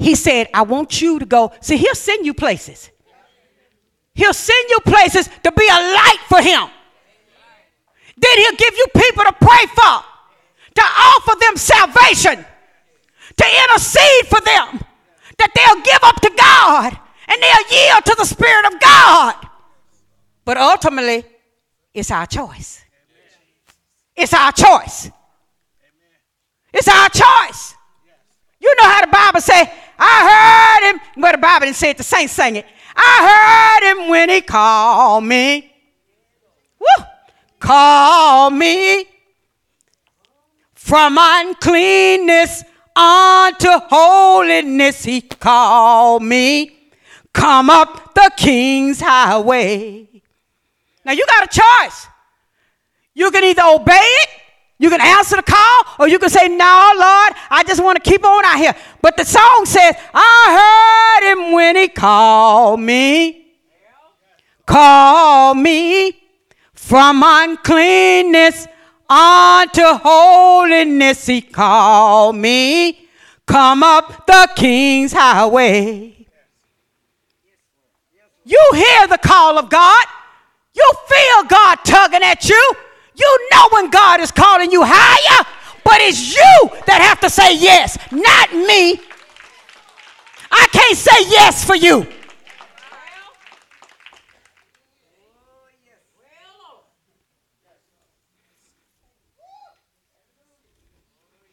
He 0.00 0.14
said, 0.14 0.48
I 0.54 0.62
want 0.62 1.02
you 1.02 1.18
to 1.18 1.26
go. 1.26 1.52
See, 1.60 1.76
He'll 1.76 1.94
send 1.94 2.24
you 2.24 2.32
places. 2.32 2.90
He'll 4.14 4.32
send 4.32 4.70
you 4.70 4.78
places 4.80 5.28
to 5.42 5.52
be 5.52 5.66
a 5.68 5.80
light 5.94 6.18
for 6.26 6.40
Him. 6.40 6.68
Then 8.16 8.38
He'll 8.38 8.56
give 8.56 8.74
you 8.74 8.86
people 8.96 9.24
to 9.24 9.32
pray 9.32 9.66
for, 9.74 10.04
to 10.74 10.82
offer 10.82 11.38
them 11.38 11.56
salvation, 11.56 12.44
to 13.36 13.44
intercede 13.68 14.26
for 14.26 14.40
them, 14.40 14.80
that 15.36 15.52
they'll 15.54 15.82
give 15.82 16.02
up 16.02 16.20
to 16.22 16.30
God 16.34 16.98
and 17.28 17.42
they'll 17.42 17.78
yield 17.78 18.04
to 18.06 18.14
the 18.16 18.24
Spirit 18.24 18.72
of 18.72 18.80
God. 18.80 19.34
But 20.46 20.56
ultimately, 20.56 21.24
it's 21.92 22.10
our 22.10 22.26
choice. 22.26 22.82
It's 24.16 24.32
our 24.32 24.52
choice. 24.52 25.10
It's 26.72 26.88
our 26.88 27.08
choice. 27.10 27.74
You 28.60 28.74
know 28.76 28.88
how 28.88 29.00
the 29.00 29.06
Bible 29.06 29.40
say, 29.40 29.72
I 30.00 30.80
heard 30.80 30.90
him. 30.90 31.00
But 31.16 31.32
the 31.32 31.38
Bible 31.38 31.66
didn't 31.66 31.76
say 31.76 31.90
it, 31.90 31.98
the 31.98 32.02
saints 32.02 32.32
sang 32.32 32.56
it. 32.56 32.66
I 32.96 33.80
heard 33.80 33.90
him 33.90 34.08
when 34.08 34.30
he 34.30 34.40
called 34.40 35.24
me. 35.24 35.72
Woo! 36.78 37.04
Call 37.58 38.50
me 38.50 39.04
from 40.74 41.18
uncleanness 41.20 42.64
unto 42.96 43.68
holiness. 43.68 45.04
He 45.04 45.20
called 45.20 46.22
me. 46.22 46.76
Come 47.32 47.70
up 47.70 48.14
the 48.14 48.30
King's 48.36 49.00
highway. 49.00 50.08
Now 51.04 51.12
you 51.12 51.24
got 51.26 51.44
a 51.44 51.60
choice. 51.60 52.06
You 53.14 53.30
can 53.30 53.44
either 53.44 53.62
obey 53.64 53.92
it 53.92 54.28
you 54.80 54.88
can 54.88 55.02
answer 55.02 55.36
the 55.36 55.42
call, 55.42 55.84
or 55.98 56.08
you 56.08 56.18
can 56.18 56.30
say, 56.30 56.48
No, 56.48 56.92
Lord, 56.96 57.34
I 57.50 57.62
just 57.66 57.84
want 57.84 58.02
to 58.02 58.10
keep 58.10 58.24
on 58.24 58.44
out 58.46 58.56
here. 58.56 58.74
But 59.02 59.14
the 59.14 59.26
song 59.26 59.66
says, 59.66 59.94
I 60.14 61.20
heard 61.20 61.32
him 61.32 61.52
when 61.52 61.76
he 61.76 61.88
called 61.88 62.80
me. 62.80 63.56
Call 64.64 65.54
me 65.54 66.22
from 66.72 67.22
uncleanness 67.22 68.66
unto 69.06 69.82
holiness. 69.82 71.26
He 71.26 71.42
called 71.42 72.36
me. 72.36 73.06
Come 73.44 73.82
up 73.82 74.26
the 74.26 74.48
King's 74.56 75.12
highway. 75.12 76.26
You 78.46 78.70
hear 78.72 79.08
the 79.08 79.18
call 79.18 79.58
of 79.58 79.68
God. 79.68 80.06
You 80.72 80.90
feel 81.06 81.44
God 81.44 81.78
tugging 81.84 82.22
at 82.22 82.48
you. 82.48 82.74
You 83.20 83.48
know 83.52 83.68
when 83.72 83.90
God 83.90 84.20
is 84.20 84.30
calling 84.30 84.72
you 84.72 84.82
higher, 84.82 85.46
but 85.84 86.00
it's 86.00 86.34
you 86.34 86.70
that 86.86 87.02
have 87.02 87.20
to 87.20 87.28
say 87.28 87.54
yes, 87.54 87.98
not 88.10 88.50
me. 88.54 88.98
I 90.50 90.66
can't 90.72 90.96
say 90.96 91.28
yes 91.28 91.62
for 91.62 91.76
you. 91.76 92.06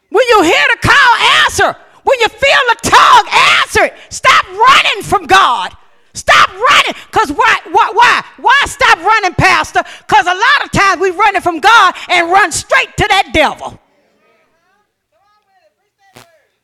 When 0.09 0.26
you 0.30 0.41
hear 0.43 0.65
the 0.72 0.78
call, 0.82 1.15
answer. 1.43 1.76
When 2.03 2.20
you 2.22 2.30
feel 2.30 2.63
the 2.70 2.78
tug, 2.89 3.28
answer 3.59 3.84
it. 3.84 3.93
Stop 4.09 4.47
running 4.47 5.03
from 5.03 5.26
God. 5.26 5.76
Stop 6.18 6.49
running. 6.49 6.95
Because 7.05 7.32
why, 7.32 7.59
why, 7.70 7.91
why? 7.93 8.24
Why 8.38 8.63
stop 8.65 8.97
running, 8.97 9.34
Pastor? 9.36 9.84
Because 9.99 10.26
a 10.26 10.34
lot 10.34 10.65
of 10.65 10.72
times 10.72 10.99
we 10.99 11.11
running 11.11 11.41
from 11.41 11.59
God 11.59 11.93
and 12.09 12.32
run 12.32 12.51
straight 12.51 12.97
to 12.97 13.05
that 13.07 13.30
devil. 13.34 13.80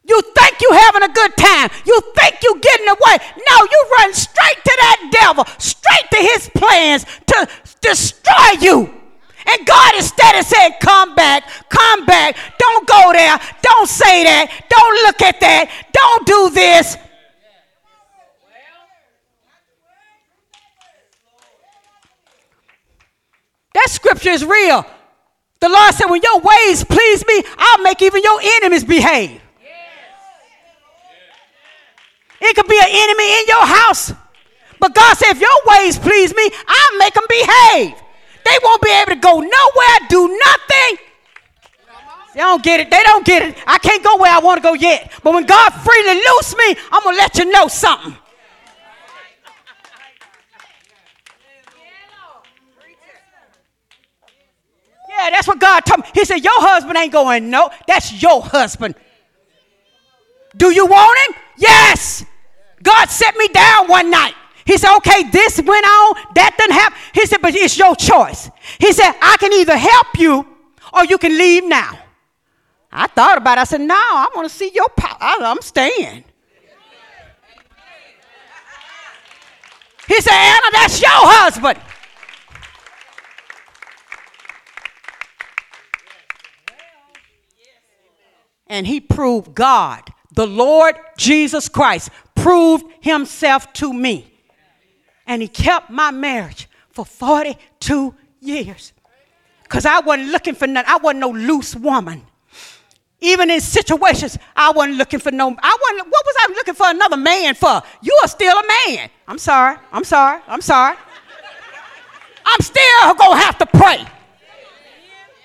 You 0.05 0.21
think 0.35 0.59
you 0.59 0.71
having 0.71 1.03
a 1.03 1.13
good 1.13 1.37
time. 1.37 1.69
You 1.85 2.01
think 2.15 2.41
you 2.41 2.59
getting 2.59 2.87
away. 2.87 3.17
No, 3.49 3.57
you 3.71 3.85
run 3.99 4.13
straight 4.13 4.63
to 4.65 4.73
that 4.81 5.09
devil, 5.21 5.45
straight 5.59 6.09
to 6.11 6.17
his 6.17 6.49
plans 6.55 7.05
to 7.27 7.47
destroy 7.79 8.59
you. 8.59 8.91
And 9.45 9.67
God 9.67 9.93
instead 9.95 10.35
of 10.35 10.45
saying, 10.45 10.73
Come 10.81 11.13
back, 11.15 11.43
come 11.69 12.05
back, 12.05 12.37
don't 12.57 12.87
go 12.87 13.13
there, 13.13 13.39
don't 13.61 13.87
say 13.87 14.23
that, 14.23 14.49
don't 14.69 15.05
look 15.05 15.21
at 15.21 15.39
that, 15.41 15.69
don't 15.93 16.25
do 16.25 16.49
this. 16.55 16.97
That 23.73 23.89
scripture 23.89 24.29
is 24.29 24.45
real. 24.45 24.85
The 25.59 25.69
Lord 25.69 25.93
said, 25.93 26.07
When 26.07 26.21
your 26.21 26.39
ways 26.39 26.83
please 26.83 27.25
me, 27.25 27.43
I'll 27.57 27.83
make 27.83 28.01
even 28.01 28.21
your 28.21 28.39
enemies 28.41 28.83
behave. 28.83 29.41
It 32.41 32.55
could 32.55 32.67
be 32.67 32.77
an 32.77 32.89
enemy 32.89 33.39
in 33.39 33.45
your 33.47 33.65
house. 33.65 34.13
But 34.79 34.93
God 34.93 35.17
said, 35.17 35.31
If 35.31 35.41
your 35.41 35.59
ways 35.65 35.97
please 35.97 36.35
me, 36.35 36.49
I'll 36.67 36.97
make 36.97 37.13
them 37.13 37.23
behave. 37.29 37.95
They 38.43 38.57
won't 38.61 38.81
be 38.81 38.91
able 38.91 39.11
to 39.11 39.19
go 39.19 39.39
nowhere, 39.39 39.97
do 40.09 40.27
nothing. 40.27 40.97
They 42.33 42.39
don't 42.39 42.63
get 42.63 42.79
it. 42.79 42.89
They 42.89 43.01
don't 43.03 43.25
get 43.25 43.43
it. 43.43 43.57
I 43.65 43.77
can't 43.77 44.03
go 44.03 44.17
where 44.17 44.31
I 44.31 44.39
want 44.39 44.57
to 44.57 44.63
go 44.63 44.73
yet. 44.73 45.11
But 45.23 45.33
when 45.33 45.45
God 45.45 45.69
freely 45.69 46.15
loose 46.15 46.55
me, 46.57 46.75
I'm 46.91 47.03
going 47.03 47.15
to 47.15 47.21
let 47.21 47.37
you 47.37 47.45
know 47.45 47.67
something. 47.67 48.17
That's 55.31 55.47
what 55.47 55.59
God 55.59 55.81
told 55.81 56.01
me. 56.01 56.07
He 56.13 56.25
said, 56.25 56.37
Your 56.43 56.59
husband 56.61 56.97
ain't 56.97 57.11
going, 57.11 57.49
no, 57.49 57.69
that's 57.87 58.21
your 58.21 58.41
husband. 58.41 58.95
Do 60.55 60.71
you 60.71 60.85
want 60.85 61.19
him? 61.27 61.41
Yes. 61.57 62.25
God 62.81 63.09
set 63.09 63.35
me 63.37 63.47
down 63.47 63.87
one 63.87 64.11
night. 64.11 64.35
He 64.65 64.77
said, 64.77 64.95
okay, 64.97 65.23
this 65.29 65.57
went 65.57 65.85
on, 65.85 66.15
that 66.35 66.55
didn't 66.57 66.73
happen. 66.73 66.97
He 67.13 67.25
said, 67.25 67.39
but 67.41 67.53
it's 67.55 67.77
your 67.77 67.95
choice. 67.95 68.49
He 68.79 68.93
said, 68.93 69.13
I 69.21 69.35
can 69.37 69.51
either 69.51 69.75
help 69.75 70.17
you 70.17 70.47
or 70.93 71.05
you 71.05 71.17
can 71.17 71.37
leave 71.37 71.65
now. 71.65 71.99
I 72.91 73.07
thought 73.07 73.37
about 73.37 73.57
it. 73.57 73.61
I 73.61 73.63
said, 73.63 73.81
no, 73.81 73.95
I 73.95 74.27
want 74.35 74.49
to 74.49 74.55
see 74.55 74.71
your 74.73 74.87
power. 74.89 75.17
I'm 75.19 75.61
staying. 75.61 76.23
He 80.07 80.21
said, 80.21 80.33
Anna, 80.33 80.67
that's 80.73 81.01
your 81.01 81.11
husband. 81.11 81.79
And 88.73 88.87
he 88.87 88.99
proved 88.99 89.53
God, 89.53 90.01
the 90.33 90.47
Lord 90.47 90.95
Jesus 91.15 91.69
Christ, 91.69 92.09
proved 92.33 92.83
himself 93.01 93.71
to 93.73 93.93
me. 93.93 94.33
And 95.27 95.43
he 95.43 95.47
kept 95.47 95.91
my 95.91 96.09
marriage 96.09 96.67
for 96.89 97.05
42 97.05 98.15
years. 98.39 98.93
Because 99.61 99.85
I 99.85 99.99
wasn't 99.99 100.31
looking 100.31 100.55
for 100.55 100.65
nothing. 100.65 100.91
I 100.91 100.97
wasn't 100.97 101.19
no 101.19 101.29
loose 101.29 101.75
woman. 101.75 102.23
Even 103.21 103.51
in 103.51 103.61
situations, 103.61 104.39
I 104.55 104.71
wasn't 104.71 104.97
looking 104.97 105.19
for 105.19 105.31
no, 105.31 105.55
I 105.61 105.77
wasn't, 105.81 106.11
what 106.11 106.25
was 106.25 106.35
I 106.39 106.53
looking 106.53 106.73
for 106.73 106.89
another 106.89 107.17
man 107.17 107.53
for? 107.53 107.79
You 108.01 108.19
are 108.23 108.27
still 108.27 108.57
a 108.57 108.63
man. 108.87 109.11
I'm 109.27 109.37
sorry, 109.37 109.77
I'm 109.91 110.03
sorry, 110.03 110.41
I'm 110.47 110.61
sorry. 110.61 110.97
I'm 112.43 112.59
still 112.59 113.13
gonna 113.13 113.39
have 113.39 113.59
to 113.59 113.67
pray. 113.67 114.03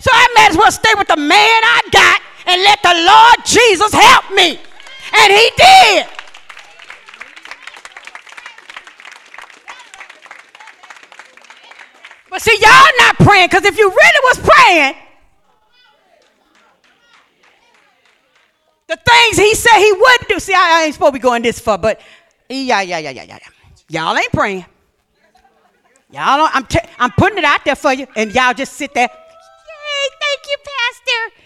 So 0.00 0.10
I 0.14 0.28
might 0.34 0.50
as 0.52 0.56
well 0.56 0.72
stay 0.72 0.94
with 0.96 1.08
the 1.08 1.16
man 1.16 1.28
I 1.36 1.80
got 1.92 2.22
and 2.48 2.62
let 2.62 2.82
the 2.82 2.94
Lord 2.94 3.44
Jesus 3.44 3.92
help 3.92 4.32
me. 4.32 4.58
And 5.12 5.32
he 5.32 5.50
did. 5.56 6.06
But 12.30 12.42
see, 12.42 12.56
y'all 12.60 12.86
not 12.98 13.16
praying 13.16 13.48
because 13.48 13.64
if 13.64 13.76
you 13.76 13.88
really 13.88 14.20
was 14.24 14.38
praying, 14.38 14.94
the 18.86 18.96
things 18.96 19.36
he 19.36 19.54
said 19.54 19.78
he 19.78 19.92
wouldn't 19.92 20.28
do. 20.28 20.40
See, 20.40 20.54
I, 20.54 20.80
I 20.80 20.84
ain't 20.84 20.94
supposed 20.94 21.10
to 21.10 21.12
be 21.12 21.18
going 21.18 21.42
this 21.42 21.60
far, 21.60 21.76
but 21.76 22.00
yeah, 22.48 22.80
yeah, 22.80 22.98
yeah, 22.98 23.10
yeah, 23.10 23.22
yeah. 23.24 23.38
Y'all 23.88 24.16
ain't 24.16 24.32
praying. 24.32 24.64
Y'all 26.10 26.38
don't, 26.38 26.56
I'm, 26.56 26.64
t- 26.64 26.78
I'm 26.98 27.10
putting 27.12 27.38
it 27.38 27.44
out 27.44 27.64
there 27.66 27.76
for 27.76 27.92
you, 27.92 28.06
and 28.16 28.32
y'all 28.32 28.54
just 28.54 28.74
sit 28.74 28.94
there. 28.94 29.08
Yay, 29.08 30.08
thank 30.20 30.40
you, 30.48 30.56
Pastor. 30.64 31.37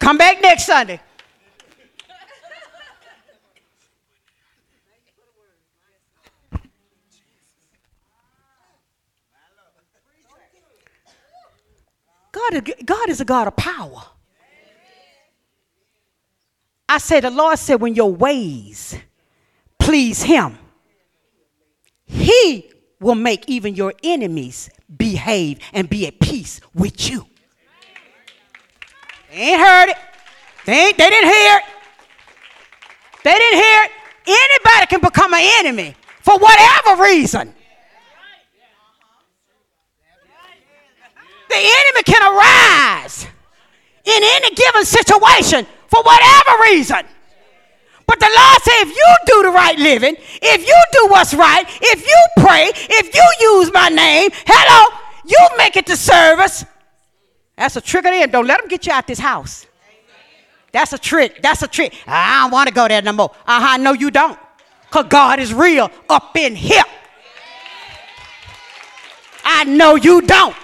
Come 0.00 0.16
back 0.18 0.40
next 0.40 0.66
Sunday. 0.66 0.98
God 12.32 12.70
God 12.84 13.08
is 13.08 13.20
a 13.20 13.24
God 13.24 13.46
of 13.46 13.56
power. 13.56 14.02
I 16.88 16.98
said, 16.98 17.22
the 17.22 17.30
Lord 17.30 17.56
said, 17.58 17.80
when 17.80 17.94
your 17.94 18.12
ways 18.12 18.96
please 19.78 20.22
Him, 20.22 20.58
He 22.04 22.72
will 22.98 23.14
make 23.14 23.48
even 23.48 23.76
your 23.76 23.94
enemies 24.02 24.70
behave 24.96 25.60
and 25.72 25.88
be 25.88 26.08
at 26.08 26.18
peace 26.18 26.60
with 26.74 27.08
you. 27.08 27.26
They 29.30 29.36
ain't 29.36 29.60
heard 29.60 29.88
it. 29.90 29.96
They, 30.66 30.86
ain't, 30.86 30.98
they 30.98 31.10
didn't 31.10 31.30
hear 31.30 31.56
it. 31.58 31.64
They 33.22 33.32
didn't 33.32 33.58
hear 33.58 33.84
it. 33.84 33.90
Anybody 34.26 34.86
can 34.86 35.00
become 35.00 35.34
an 35.34 35.42
enemy 35.60 35.94
for 36.20 36.38
whatever 36.38 37.02
reason. 37.02 37.54
The 41.48 41.56
enemy 41.56 42.02
can 42.04 42.22
arise 42.22 43.26
in 44.04 44.22
any 44.22 44.54
given 44.54 44.84
situation 44.84 45.66
for 45.88 46.02
whatever 46.02 46.62
reason. 46.62 47.04
But 48.06 48.20
the 48.20 48.26
Lord 48.26 48.62
said, 48.62 48.82
if 48.82 48.96
you 48.96 49.16
do 49.26 49.42
the 49.44 49.50
right 49.50 49.78
living, 49.78 50.16
if 50.18 50.66
you 50.66 50.82
do 50.92 51.06
what's 51.10 51.34
right, 51.34 51.64
if 51.80 52.06
you 52.06 52.26
pray, 52.38 52.70
if 52.74 53.14
you 53.14 53.22
use 53.40 53.72
my 53.72 53.88
name, 53.88 54.30
hello, 54.46 54.96
you 55.24 55.38
make 55.56 55.76
it 55.76 55.86
to 55.86 55.96
service. 55.96 56.64
That's 57.60 57.76
a 57.76 57.80
trick 57.82 58.06
of 58.06 58.10
them. 58.10 58.30
Don't 58.30 58.46
let 58.46 58.58
them 58.58 58.68
get 58.68 58.86
you 58.86 58.92
out 58.92 59.06
this 59.06 59.18
house. 59.18 59.66
That's 60.72 60.94
a 60.94 60.98
trick. 60.98 61.42
That's 61.42 61.60
a 61.60 61.68
trick. 61.68 61.94
I 62.06 62.40
don't 62.40 62.52
want 62.52 62.68
to 62.68 62.74
go 62.74 62.88
there 62.88 63.02
no 63.02 63.12
more. 63.12 63.30
Uh 63.46 63.60
huh. 63.60 63.76
No, 63.76 63.92
you 63.92 64.10
don't. 64.10 64.38
Because 64.86 65.04
God 65.10 65.38
is 65.38 65.52
real 65.52 65.90
up 66.08 66.34
in 66.38 66.56
here. 66.56 66.82
I 69.44 69.64
know 69.64 69.96
you 69.96 70.22
don't. 70.22 70.56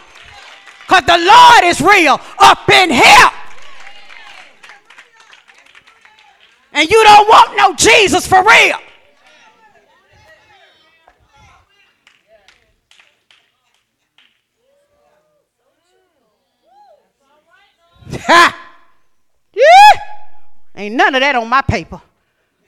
Because 0.86 1.04
the 1.04 1.18
Lord 1.18 1.64
is 1.64 1.82
real 1.82 2.18
up 2.38 2.66
in 2.70 2.90
here. 2.90 3.30
And 6.72 6.88
you 6.88 7.04
don't 7.04 7.28
want 7.28 7.58
no 7.58 7.74
Jesus 7.74 8.26
for 8.26 8.42
real. 8.42 8.78
Ha! 18.26 18.68
Yeah. 19.52 20.00
Ain't 20.74 20.94
none 20.94 21.14
of 21.14 21.20
that 21.20 21.34
on 21.34 21.48
my 21.48 21.62
paper. 21.62 22.00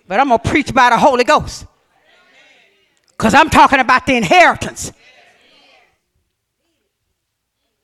But 0.07 0.21
I'm 0.21 0.29
going 0.29 0.41
to 0.41 0.49
preach 0.49 0.73
by 0.73 0.91
the 0.91 0.97
Holy 0.97 1.25
Ghost. 1.25 1.67
Because 3.11 3.35
I'm 3.35 3.51
talking 3.51 3.81
about 3.81 4.07
the 4.07 4.17
inheritance. 4.17 4.93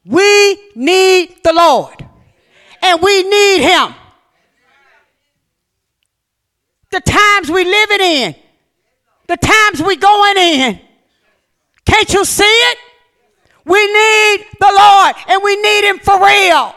We 0.04 0.70
need 0.74 1.42
the 1.42 1.52
Lord. 1.52 2.06
And 2.80 3.02
we 3.02 3.22
need 3.22 3.62
Him. 3.62 3.94
The 6.90 7.00
times 7.00 7.50
we 7.50 7.64
living 7.64 8.00
in, 8.00 8.34
the 9.26 9.36
times 9.36 9.82
we 9.82 9.96
going 9.96 10.36
in. 10.36 10.80
Can't 11.84 12.12
you 12.12 12.24
see 12.24 12.44
it? 12.44 12.78
We 13.64 13.84
need 13.84 14.46
the 14.60 14.72
Lord 14.72 15.16
and 15.28 15.42
we 15.42 15.56
need 15.56 15.88
Him 15.88 15.98
for 15.98 16.24
real. 16.24 16.74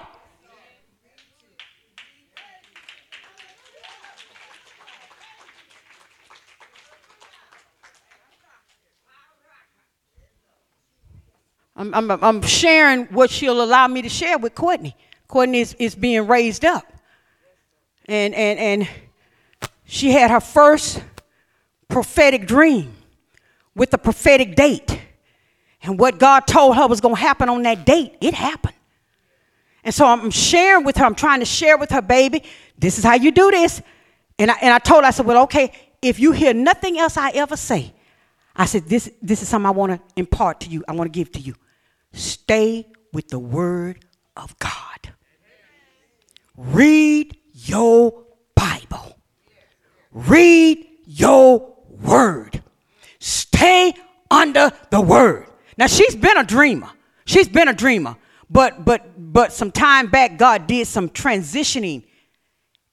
I'm, 11.78 11.94
I'm, 11.94 12.12
I'm 12.12 12.42
sharing 12.42 13.06
what 13.06 13.30
she'll 13.30 13.64
allow 13.64 13.88
me 13.88 14.02
to 14.02 14.10
share 14.10 14.40
with 14.40 14.56
Courtney. 14.56 14.96
Courtney 15.28 15.60
is, 15.60 15.76
is 15.78 15.94
being 15.94 16.26
raised 16.26 16.66
up. 16.66 16.92
And, 18.08 18.34
and, 18.34 18.60
and 18.60 18.90
she 19.86 20.12
had 20.12 20.32
her 20.32 20.40
first 20.40 21.04
prophetic 21.88 22.48
dream 22.48 22.96
with 23.76 23.94
a 23.94 23.98
prophetic 23.98 24.56
date. 24.56 25.00
And 25.84 26.00
what 26.00 26.18
God 26.18 26.48
told 26.48 26.76
her 26.78 26.88
was 26.88 27.00
going 27.00 27.16
to 27.16 27.22
happen 27.22 27.48
on 27.48 27.62
that 27.64 27.86
date, 27.86 28.18
it 28.22 28.34
happened. 28.34 28.74
And 29.84 29.94
so 29.94 30.06
I'm 30.06 30.32
sharing 30.32 30.84
with 30.84 30.98
her, 30.98 31.06
I'm 31.06 31.16
trying 31.16 31.40
to 31.40 31.46
share 31.46 31.78
with 31.78 31.92
her, 31.92 32.02
baby, 32.02 32.44
this 32.78 32.98
is 32.98 33.04
how 33.04 33.14
you 33.14 33.32
do 33.32 33.52
this. 33.52 33.82
And 34.40 34.50
I, 34.50 34.56
and 34.62 34.74
I 34.74 34.80
told 34.80 35.04
her, 35.04 35.08
I 35.08 35.12
said, 35.12 35.26
well, 35.26 35.44
okay, 35.44 35.72
if 36.02 36.20
you 36.20 36.32
hear 36.32 36.54
nothing 36.54 36.98
else 36.98 37.18
I 37.18 37.30
ever 37.32 37.56
say, 37.56 37.94
I 38.56 38.66
said, 38.66 38.86
this, 38.86 39.12
this 39.22 39.44
is 39.44 39.48
something 39.48 39.68
I 39.68 39.72
want 39.72 39.94
to 39.94 40.02
impart 40.16 40.62
to 40.62 40.70
you, 40.70 40.84
I 40.88 40.94
want 40.94 41.14
to 41.14 41.18
give 41.18 41.32
to 41.34 41.40
you. 41.40 41.54
Stay 42.14 42.88
with 43.14 43.30
the 43.30 43.40
Word 43.40 44.06
of 44.36 44.58
God. 44.60 45.14
Read 46.56 47.38
your 47.54 48.24
Bible. 48.56 49.18
Read 50.12 50.88
your 51.06 51.76
Word. 51.90 52.64
Stay 53.20 53.94
under 54.32 54.72
the 54.90 55.02
Word. 55.02 55.46
Now, 55.78 55.88
she's 55.88 56.16
been 56.16 56.38
a 56.38 56.44
dreamer. 56.44 56.90
She's 57.26 57.48
been 57.48 57.68
a 57.68 57.74
dreamer. 57.74 58.16
But, 58.50 58.86
but, 58.86 59.12
but 59.18 59.52
some 59.52 59.72
time 59.72 60.08
back, 60.08 60.38
God 60.38 60.68
did 60.68 60.88
some 60.88 61.10
transitioning 61.10 62.04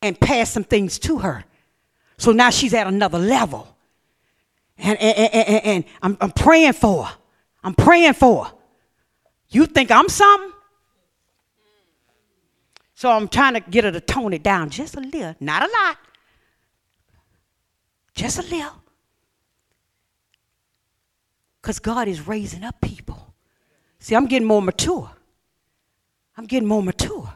and 0.02 0.18
passed 0.20 0.52
some 0.52 0.64
things 0.64 0.98
to 1.00 1.18
her. 1.18 1.44
So 2.18 2.32
now 2.32 2.50
she's 2.50 2.74
at 2.74 2.86
another 2.86 3.18
level. 3.18 3.76
And, 4.76 4.98
and, 5.00 5.34
and, 5.34 5.64
and 5.64 5.84
I'm, 6.02 6.16
I'm 6.20 6.32
praying 6.32 6.74
for 6.74 7.04
her. 7.04 7.14
I'm 7.62 7.74
praying 7.74 8.14
for 8.14 8.44
her. 8.46 8.52
You 9.54 9.66
think 9.66 9.92
I'm 9.92 10.08
something? 10.08 10.50
So 12.96 13.08
I'm 13.08 13.28
trying 13.28 13.54
to 13.54 13.60
get 13.60 13.84
her 13.84 13.92
to 13.92 14.00
tone 14.00 14.32
it 14.32 14.42
down 14.42 14.68
just 14.68 14.96
a 14.96 15.00
little, 15.00 15.36
not 15.38 15.62
a 15.62 15.70
lot, 15.72 15.96
just 18.14 18.38
a 18.40 18.42
little. 18.42 18.82
Because 21.62 21.78
God 21.78 22.08
is 22.08 22.26
raising 22.26 22.64
up 22.64 22.80
people. 22.80 23.32
See, 24.00 24.16
I'm 24.16 24.26
getting 24.26 24.46
more 24.46 24.60
mature. 24.60 25.08
I'm 26.36 26.46
getting 26.46 26.68
more 26.68 26.82
mature. 26.82 27.32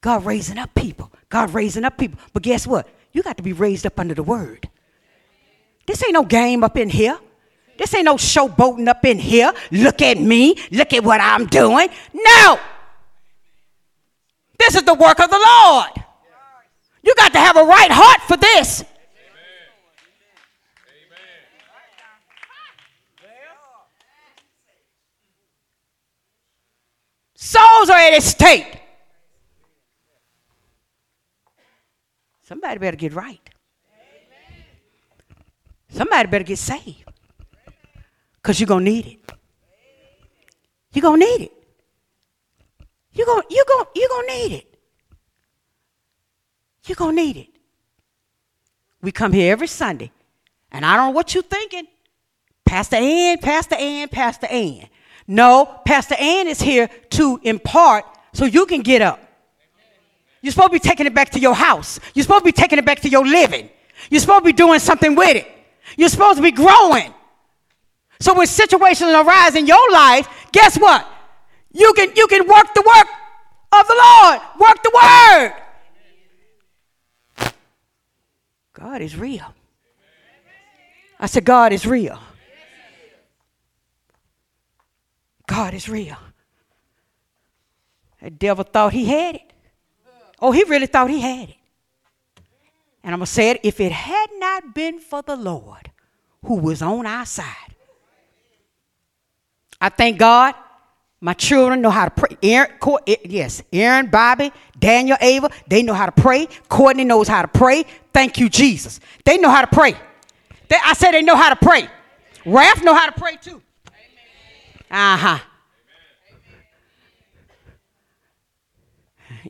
God 0.00 0.24
raising 0.26 0.58
up 0.58 0.74
people. 0.74 1.12
God 1.28 1.54
raising 1.54 1.84
up 1.84 1.98
people. 1.98 2.18
But 2.32 2.42
guess 2.42 2.66
what? 2.66 2.88
You 3.12 3.22
got 3.22 3.36
to 3.36 3.44
be 3.44 3.52
raised 3.52 3.86
up 3.86 4.00
under 4.00 4.14
the 4.14 4.24
word. 4.24 4.68
This 5.86 6.02
ain't 6.02 6.14
no 6.14 6.24
game 6.24 6.64
up 6.64 6.76
in 6.76 6.88
here. 6.88 7.18
This 7.82 7.94
ain't 7.94 8.04
no 8.04 8.14
showboating 8.14 8.86
up 8.86 9.04
in 9.04 9.18
here. 9.18 9.52
Look 9.72 10.02
at 10.02 10.16
me. 10.16 10.54
Look 10.70 10.92
at 10.92 11.02
what 11.02 11.20
I'm 11.20 11.46
doing. 11.46 11.88
No. 12.14 12.60
This 14.56 14.76
is 14.76 14.84
the 14.84 14.94
work 14.94 15.18
of 15.18 15.28
the 15.28 15.36
Lord. 15.36 15.90
You 17.02 17.12
got 17.16 17.32
to 17.32 17.40
have 17.40 17.56
a 17.56 17.64
right 17.64 17.90
heart 17.90 18.20
for 18.20 18.36
this. 18.36 18.84
Souls 27.34 27.90
are 27.90 27.98
at 27.98 28.22
stake. 28.22 28.80
Somebody 32.42 32.78
better 32.78 32.96
get 32.96 33.12
right. 33.12 33.40
Somebody 35.88 36.28
better 36.28 36.44
get 36.44 36.58
saved. 36.58 37.11
Because 38.42 38.58
you're 38.58 38.66
going 38.66 38.84
to 38.84 38.90
need 38.90 39.06
it. 39.06 39.32
You're 40.92 41.02
going 41.02 41.20
to 41.20 41.26
need 41.26 41.44
it. 41.44 41.52
You're 43.12 43.26
going 43.26 43.42
you're 43.50 43.64
going 43.68 43.84
you're 43.94 44.08
going 44.08 44.26
to 44.26 44.34
need 44.34 44.52
it. 44.52 44.78
You're 46.86 46.96
going 46.96 47.16
to 47.16 47.22
need 47.22 47.36
it. 47.36 47.48
We 49.00 49.12
come 49.12 49.32
here 49.32 49.52
every 49.52 49.66
Sunday. 49.66 50.10
And 50.70 50.84
I 50.84 50.96
don't 50.96 51.08
know 51.08 51.12
what 51.12 51.34
you're 51.34 51.42
thinking. 51.42 51.86
Pastor 52.64 52.96
Ann, 52.96 53.38
Pastor 53.38 53.76
Ann, 53.76 54.08
Pastor 54.08 54.46
Ann. 54.46 54.88
No, 55.26 55.80
Pastor 55.84 56.16
Ann 56.18 56.48
is 56.48 56.60
here 56.60 56.88
to 57.10 57.38
impart 57.42 58.04
so 58.32 58.44
you 58.44 58.66
can 58.66 58.80
get 58.80 59.02
up. 59.02 59.20
You're 60.40 60.52
supposed 60.52 60.72
to 60.72 60.80
be 60.80 60.88
taking 60.88 61.06
it 61.06 61.14
back 61.14 61.30
to 61.30 61.40
your 61.40 61.54
house. 61.54 62.00
You're 62.14 62.24
supposed 62.24 62.40
to 62.40 62.46
be 62.46 62.52
taking 62.52 62.78
it 62.78 62.84
back 62.84 63.00
to 63.00 63.08
your 63.08 63.24
living. 63.24 63.70
You're 64.10 64.20
supposed 64.20 64.40
to 64.40 64.46
be 64.46 64.52
doing 64.52 64.80
something 64.80 65.14
with 65.14 65.36
it. 65.36 65.46
You're 65.96 66.08
supposed 66.08 66.38
to 66.38 66.42
be 66.42 66.50
growing. 66.50 67.14
So 68.22 68.34
when 68.34 68.46
situations 68.46 69.10
arise 69.10 69.56
in 69.56 69.66
your 69.66 69.90
life, 69.90 70.28
guess 70.52 70.78
what? 70.78 71.04
You 71.72 71.92
can 71.94 72.12
you 72.14 72.28
can 72.28 72.46
work 72.46 72.72
the 72.72 72.82
work 72.82 73.08
of 73.72 73.88
the 73.88 73.94
Lord. 73.94 74.40
Work 74.60 74.82
the 74.82 74.92
word. 74.94 75.54
God 78.72 79.02
is 79.02 79.16
real. 79.16 79.52
I 81.18 81.26
said, 81.26 81.44
God 81.44 81.72
is 81.72 81.84
real. 81.84 82.18
God 85.46 85.74
is 85.74 85.88
real. 85.88 86.16
The 88.22 88.30
devil 88.30 88.64
thought 88.64 88.92
he 88.92 89.04
had 89.04 89.34
it. 89.34 89.52
Oh, 90.40 90.52
he 90.52 90.62
really 90.64 90.86
thought 90.86 91.10
he 91.10 91.20
had 91.20 91.48
it. 91.48 91.56
And 93.02 93.12
I'm 93.12 93.18
going 93.18 93.26
to 93.26 93.32
say 93.32 93.50
it 93.50 93.60
if 93.64 93.80
it 93.80 93.90
had 93.90 94.30
not 94.38 94.74
been 94.74 95.00
for 95.00 95.22
the 95.22 95.34
Lord 95.34 95.90
who 96.44 96.56
was 96.56 96.82
on 96.82 97.04
our 97.04 97.26
side. 97.26 97.71
I 99.82 99.88
thank 99.88 100.16
God 100.16 100.54
my 101.20 101.34
children 101.34 101.82
know 101.82 101.90
how 101.90 102.04
to 102.04 102.10
pray. 102.12 102.36
Aaron, 102.40 102.70
yes, 103.24 103.64
Aaron, 103.72 104.06
Bobby, 104.06 104.52
Daniel, 104.78 105.16
Ava, 105.20 105.50
they 105.66 105.82
know 105.82 105.92
how 105.92 106.06
to 106.06 106.12
pray. 106.12 106.46
Courtney 106.68 107.04
knows 107.04 107.26
how 107.26 107.42
to 107.42 107.48
pray. 107.48 107.84
Thank 108.12 108.38
you, 108.38 108.48
Jesus. 108.48 109.00
They 109.24 109.38
know 109.38 109.50
how 109.50 109.60
to 109.60 109.66
pray. 109.66 109.94
They, 110.68 110.76
I 110.84 110.92
said 110.92 111.10
they 111.10 111.22
know 111.22 111.34
how 111.34 111.52
to 111.52 111.56
pray. 111.56 111.88
Ralph 112.46 112.84
know 112.84 112.94
how 112.94 113.06
to 113.06 113.20
pray 113.20 113.36
too. 113.42 113.60
Uh 114.88 115.16
huh. 115.16 115.38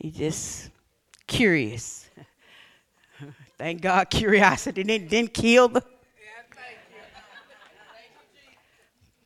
He 0.01 0.11
just 0.11 0.71
curious. 1.27 2.09
Thank 3.59 3.83
God, 3.83 4.09
curiosity 4.09 4.83
didn't, 4.83 5.11
didn't 5.11 5.35
kill 5.35 5.69
the. 5.69 5.92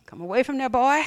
Come 0.06 0.20
away 0.20 0.42
from 0.44 0.56
there, 0.58 0.68
boy. 0.68 1.02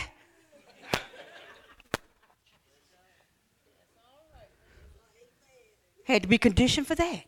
Had 6.03 6.23
to 6.23 6.27
be 6.27 6.37
conditioned 6.37 6.87
for 6.87 6.95
that. 6.95 7.23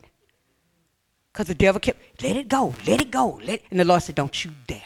Because 1.32 1.48
the 1.48 1.56
devil 1.56 1.80
kept, 1.80 2.22
let 2.22 2.36
it 2.36 2.50
go, 2.50 2.76
let 2.86 3.00
it 3.00 3.10
go. 3.10 3.40
Let 3.42 3.60
it. 3.60 3.66
And 3.72 3.80
the 3.80 3.86
Lord 3.86 4.04
said, 4.04 4.16
don't 4.16 4.44
you 4.44 4.52
dare. 4.68 4.82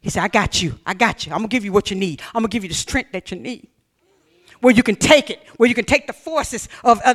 He 0.00 0.10
said, 0.10 0.22
I 0.22 0.28
got 0.28 0.60
you, 0.60 0.78
I 0.84 0.94
got 0.94 1.24
you. 1.24 1.32
I'm 1.32 1.38
going 1.38 1.48
to 1.48 1.56
give 1.56 1.64
you 1.64 1.72
what 1.72 1.90
you 1.90 1.96
need. 1.96 2.20
I'm 2.34 2.42
going 2.42 2.50
to 2.50 2.54
give 2.54 2.64
you 2.64 2.68
the 2.68 2.74
strength 2.74 3.12
that 3.12 3.30
you 3.30 3.38
need. 3.38 3.68
Where 4.60 4.74
you 4.74 4.82
can 4.82 4.96
take 4.96 5.30
it, 5.30 5.40
where 5.56 5.68
you 5.68 5.74
can 5.74 5.84
take 5.84 6.06
the 6.06 6.12
forces 6.12 6.68
of, 6.84 7.00
uh, 7.04 7.14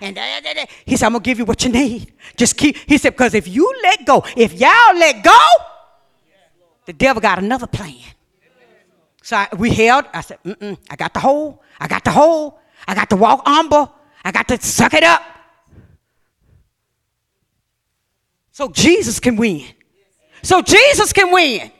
and 0.00 0.18
he 0.86 0.96
said, 0.96 1.06
I'm 1.06 1.12
going 1.12 1.22
to 1.22 1.30
give 1.30 1.38
you 1.38 1.44
what 1.44 1.64
you 1.64 1.70
need. 1.70 2.12
Just 2.36 2.56
keep, 2.56 2.76
he 2.88 2.96
said, 2.96 3.10
because 3.10 3.34
if 3.34 3.46
you 3.46 3.72
let 3.82 4.06
go, 4.06 4.24
if 4.36 4.52
y'all 4.54 4.96
let 4.96 5.22
go, 5.22 5.38
the 6.86 6.92
devil 6.92 7.20
got 7.20 7.38
another 7.38 7.66
plan. 7.66 8.02
So 9.22 9.36
I, 9.36 9.48
we 9.56 9.70
held, 9.70 10.04
I 10.12 10.20
said, 10.20 10.38
Mm-mm, 10.44 10.76
I 10.90 10.96
got 10.96 11.14
the 11.14 11.20
hole, 11.20 11.62
I 11.80 11.88
got 11.88 12.04
the 12.04 12.10
hole, 12.10 12.60
I 12.86 12.94
got 12.94 13.08
to 13.10 13.16
walk 13.16 13.42
humble, 13.46 13.90
I 14.22 14.30
got 14.32 14.46
to 14.48 14.60
suck 14.60 14.92
it 14.92 15.02
up. 15.02 15.22
So 18.52 18.68
Jesus 18.68 19.18
can 19.18 19.36
win. 19.36 19.64
So 20.42 20.60
Jesus 20.60 21.12
can 21.12 21.32
win. 21.32 21.72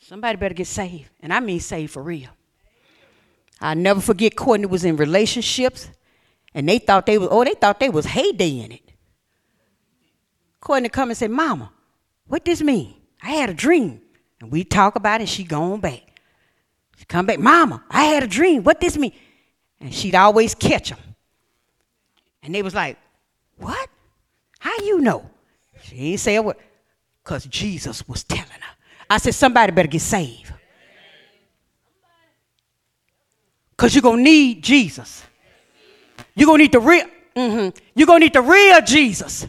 Somebody 0.00 0.36
better 0.36 0.54
get 0.54 0.66
saved. 0.66 1.08
And 1.20 1.32
I 1.32 1.38
mean 1.38 1.60
saved 1.60 1.92
for 1.92 2.02
real. 2.02 2.30
I'll 3.60 3.76
never 3.76 4.00
forget 4.00 4.36
Courtney 4.36 4.66
was 4.66 4.84
in 4.84 4.96
relationships 4.96 5.88
and 6.54 6.68
they 6.68 6.78
thought 6.78 7.06
they 7.06 7.18
was, 7.18 7.28
oh, 7.30 7.44
they 7.44 7.54
thought 7.54 7.78
they 7.78 7.90
was 7.90 8.06
heyday 8.06 8.60
in 8.60 8.72
it. 8.72 8.92
Courtney 10.60 10.88
come 10.88 11.10
and 11.10 11.16
say, 11.16 11.28
Mama, 11.28 11.70
what 12.26 12.44
this 12.44 12.62
mean? 12.62 12.94
I 13.22 13.32
had 13.32 13.50
a 13.50 13.54
dream. 13.54 14.00
And 14.40 14.50
we 14.50 14.64
talk 14.64 14.96
about 14.96 15.20
it, 15.20 15.28
she 15.28 15.44
gone 15.44 15.80
back. 15.80 16.20
She 16.96 17.04
come 17.04 17.26
back, 17.26 17.38
Mama, 17.38 17.84
I 17.90 18.04
had 18.04 18.22
a 18.22 18.26
dream. 18.26 18.62
What 18.62 18.80
this 18.80 18.96
mean? 18.96 19.12
And 19.80 19.94
she'd 19.94 20.14
always 20.14 20.54
catch 20.54 20.90
them. 20.90 20.98
And 22.42 22.54
they 22.54 22.62
was 22.62 22.74
like, 22.74 22.98
What? 23.58 23.88
How 24.58 24.76
you 24.84 25.00
know? 25.00 25.30
She 25.82 25.96
ain't 25.96 26.20
say 26.20 26.36
a 26.36 26.42
word. 26.42 26.56
Because 27.22 27.46
Jesus 27.46 28.06
was 28.08 28.24
telling 28.24 28.46
her. 28.50 28.76
I 29.08 29.18
said, 29.18 29.34
somebody 29.34 29.72
better 29.72 29.88
get 29.88 30.02
saved. 30.02 30.52
Because 33.80 33.94
you're 33.94 34.02
going 34.02 34.18
to 34.18 34.22
need 34.22 34.62
Jesus. 34.62 35.24
You're 36.34 36.44
going 36.44 36.58
to 36.58 36.64
need 36.64 36.72
the 36.72 36.80
real, 36.80 37.06
mm-hmm. 37.34 37.78
you're 37.94 38.06
going 38.06 38.20
to 38.20 38.26
need 38.26 38.34
the 38.34 38.42
real 38.42 38.82
Jesus. 38.82 39.48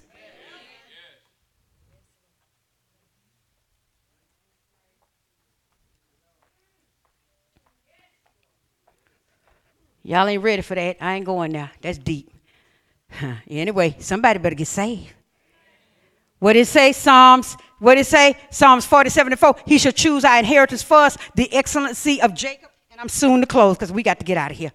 Y'all 10.02 10.26
ain't 10.26 10.42
ready 10.42 10.62
for 10.62 10.76
that. 10.76 10.96
I 11.02 11.16
ain't 11.16 11.26
going 11.26 11.52
there. 11.52 11.70
That's 11.82 11.98
deep. 11.98 12.34
anyway, 13.50 13.98
somebody 14.00 14.40
better 14.40 14.56
get 14.56 14.68
saved. 14.70 15.12
What 16.40 16.56
it 16.56 16.70
say? 16.70 16.94
Psalms. 16.94 17.58
What 17.80 17.98
it 17.98 18.08
say? 18.08 18.38
Psalms 18.50 18.86
47 18.86 19.34
and 19.34 19.40
4. 19.42 19.56
He 19.66 19.78
shall 19.78 19.92
choose 19.92 20.24
our 20.24 20.40
inheritance 20.40 20.84
for 20.84 21.00
us, 21.00 21.18
the 21.36 21.54
excellency 21.54 22.22
of 22.22 22.34
Jacob. 22.34 22.71
I'm 23.02 23.10
soon 23.10 23.42
to 23.42 23.48
close 23.48 23.78
because 23.78 23.92
we 23.92 24.04
got 24.04 24.20
to 24.20 24.26
get 24.26 24.38
out 24.38 24.52
of 24.52 24.58
here. 24.58 24.72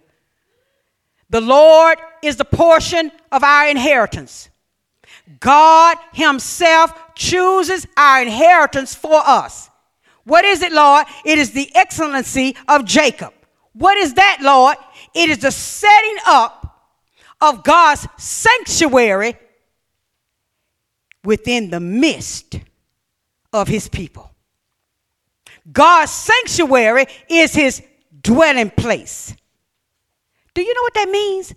The 1.31 1.41
Lord 1.41 1.97
is 2.22 2.35
the 2.37 2.45
portion 2.45 3.12
of 3.31 3.45
our 3.45 3.68
inheritance. 3.68 4.49
God 5.39 5.97
Himself 6.12 7.14
chooses 7.14 7.87
our 7.97 8.22
inheritance 8.22 8.97
for 8.97 9.22
us. 9.24 9.70
What 10.24 10.45
is 10.45 10.61
it, 10.62 10.72
Lord? 10.72 11.07
It 11.24 11.39
is 11.39 11.53
the 11.53 11.70
excellency 11.77 12.57
of 12.66 12.85
Jacob. 12.85 13.33
What 13.74 13.97
is 13.97 14.14
that, 14.14 14.39
Lord? 14.41 14.77
It 15.14 15.31
is 15.31 15.39
the 15.39 15.53
setting 15.53 16.16
up 16.27 16.91
of 17.41 17.62
God's 17.62 18.09
sanctuary 18.16 19.37
within 21.22 21.70
the 21.70 21.79
midst 21.79 22.59
of 23.53 23.68
his 23.68 23.89
people. 23.89 24.33
God's 25.72 26.11
sanctuary 26.11 27.07
is 27.29 27.55
his 27.55 27.83
dwelling 28.27 28.70
place. 28.70 29.35
Do 30.55 30.62
you 30.62 30.74
know 30.74 30.83
what 30.83 30.95
that 30.95 31.09
means? 31.09 31.55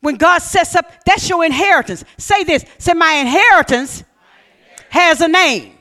When 0.00 0.16
God 0.16 0.38
sets 0.38 0.74
up, 0.74 0.90
that's 1.04 1.28
your 1.28 1.44
inheritance. 1.44 2.04
Say 2.18 2.44
this 2.44 2.64
say, 2.78 2.94
My 2.94 3.14
inheritance 3.14 4.02
has 4.90 5.20
a 5.20 5.28
name. 5.28 5.74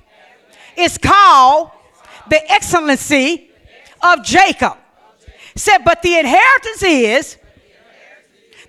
It's 0.75 0.97
called 0.97 1.71
the 2.29 2.51
excellency 2.51 3.49
of 4.01 4.23
Jacob. 4.23 4.77
Said, 5.55 5.79
but 5.79 6.01
the 6.01 6.17
inheritance 6.17 6.83
is 6.83 7.37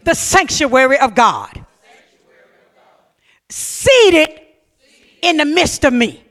the 0.02 0.14
sanctuary 0.14 0.98
of 0.98 1.14
God. 1.14 1.64
Seated 3.48 4.40
in 5.22 5.36
the 5.36 5.44
midst 5.44 5.84
of 5.84 5.92
me. 5.92 6.21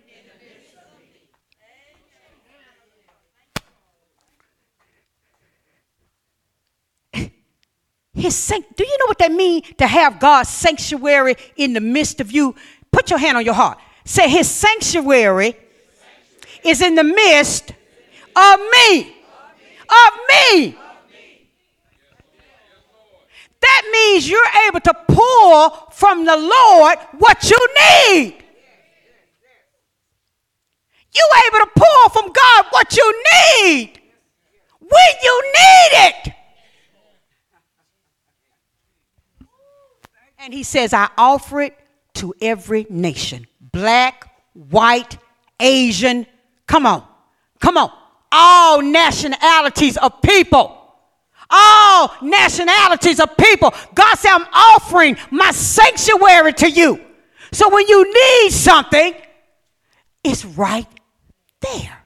His 8.21 8.35
sanct- 8.35 8.75
Do 8.75 8.83
you 8.83 8.97
know 8.99 9.07
what 9.07 9.17
that 9.17 9.31
means 9.31 9.65
to 9.79 9.87
have 9.87 10.19
God's 10.19 10.49
sanctuary 10.49 11.35
in 11.55 11.73
the 11.73 11.81
midst 11.81 12.21
of 12.21 12.31
you? 12.31 12.55
Put 12.91 13.09
your 13.09 13.17
hand 13.17 13.37
on 13.37 13.43
your 13.43 13.55
heart. 13.55 13.79
Say, 14.05 14.29
His 14.29 14.49
sanctuary 14.49 15.55
is 16.63 16.81
in 16.81 16.95
the 16.95 17.03
midst 17.03 17.71
of 18.35 18.59
me 18.59 19.15
of 19.91 20.11
me. 20.29 20.77
That 23.59 23.89
means 23.91 24.29
you're 24.29 24.53
able 24.67 24.79
to 24.81 24.93
pull 25.07 25.69
from 25.91 26.25
the 26.25 26.37
Lord 26.37 26.97
what 27.19 27.49
you 27.49 27.57
need. 27.77 28.35
You're 31.13 31.37
able 31.47 31.65
to 31.65 31.71
pull 31.75 32.09
from 32.09 32.31
God 32.31 32.65
what 32.69 32.95
you 32.95 33.23
need 33.63 33.99
when 34.79 35.11
you 35.23 35.43
need 35.53 35.91
it. 36.07 36.33
And 40.41 40.53
he 40.53 40.63
says, 40.63 40.93
I 40.93 41.09
offer 41.17 41.61
it 41.61 41.77
to 42.15 42.33
every 42.41 42.87
nation 42.89 43.47
black, 43.59 44.29
white, 44.53 45.17
Asian. 45.59 46.25
Come 46.67 46.85
on, 46.85 47.05
come 47.59 47.77
on 47.77 47.91
all 48.31 48.81
nationalities 48.81 49.97
of 49.97 50.21
people. 50.21 50.77
All 51.49 52.15
nationalities 52.21 53.19
of 53.19 53.35
people. 53.35 53.73
God 53.93 54.15
said, 54.15 54.31
I'm 54.31 54.47
offering 54.53 55.17
my 55.31 55.51
sanctuary 55.51 56.53
to 56.53 56.69
you. 56.69 57.01
So 57.51 57.69
when 57.69 57.87
you 57.87 58.05
need 58.05 58.51
something, 58.51 59.13
it's 60.23 60.45
right 60.45 60.87
there. 61.59 61.97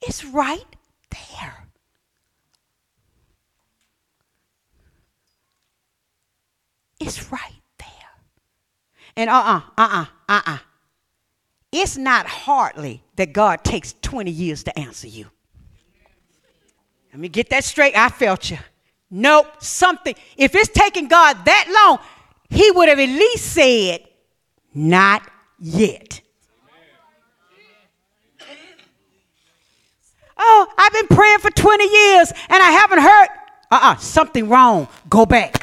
It's 0.00 0.24
right 0.24 0.66
there. 1.10 1.57
It's 7.00 7.30
right 7.30 7.62
there. 7.78 7.86
And 9.16 9.30
uh 9.30 9.34
uh-uh, 9.34 9.56
uh, 9.56 9.60
uh-uh, 9.78 10.00
uh, 10.00 10.06
uh 10.28 10.42
uh 10.46 10.58
it's 11.70 11.96
not 11.96 12.26
hardly 12.26 13.02
that 13.16 13.32
God 13.32 13.62
takes 13.62 13.94
20 14.00 14.30
years 14.30 14.64
to 14.64 14.78
answer 14.78 15.06
you. 15.06 15.26
Let 17.12 17.20
me 17.20 17.28
get 17.28 17.50
that 17.50 17.64
straight. 17.64 17.96
I 17.96 18.08
felt 18.08 18.50
you. 18.50 18.58
Nope, 19.10 19.46
something. 19.62 20.14
If 20.36 20.54
it's 20.54 20.68
taking 20.68 21.08
God 21.08 21.44
that 21.44 21.68
long, 21.68 21.98
He 22.48 22.70
would 22.70 22.88
have 22.88 22.98
at 22.98 23.08
least 23.08 23.52
said, 23.52 24.00
Not 24.74 25.22
yet. 25.58 26.20
Oh, 30.40 30.66
I've 30.78 30.92
been 30.92 31.08
praying 31.08 31.38
for 31.40 31.50
20 31.50 31.84
years 31.84 32.30
and 32.48 32.62
I 32.62 32.70
haven't 32.70 33.00
heard. 33.00 33.28
Uh 33.70 33.74
uh-uh, 33.74 33.92
uh, 33.92 33.96
something 33.96 34.48
wrong. 34.48 34.88
Go 35.10 35.26
back. 35.26 35.57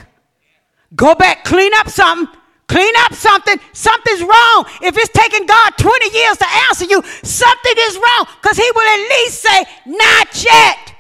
Go 0.94 1.16
back, 1.16 1.44
clean 1.44 1.72
up 1.76 1.90
something. 1.90 2.40
Clean 2.68 2.94
up 2.98 3.14
something. 3.14 3.60
Something's 3.74 4.22
wrong. 4.22 4.66
If 4.82 4.98
it's 4.98 5.10
taking 5.10 5.46
God 5.46 5.72
20 5.78 6.18
years 6.18 6.38
to 6.38 6.48
answer 6.70 6.86
you, 6.86 7.02
something 7.24 7.74
is 7.78 7.96
wrong 7.96 8.28
because 8.42 8.58
He 8.58 8.70
will 8.74 8.88
at 8.88 9.10
least 9.10 9.42
say, 9.42 9.66
Not 9.86 10.44
yet. 10.44 10.96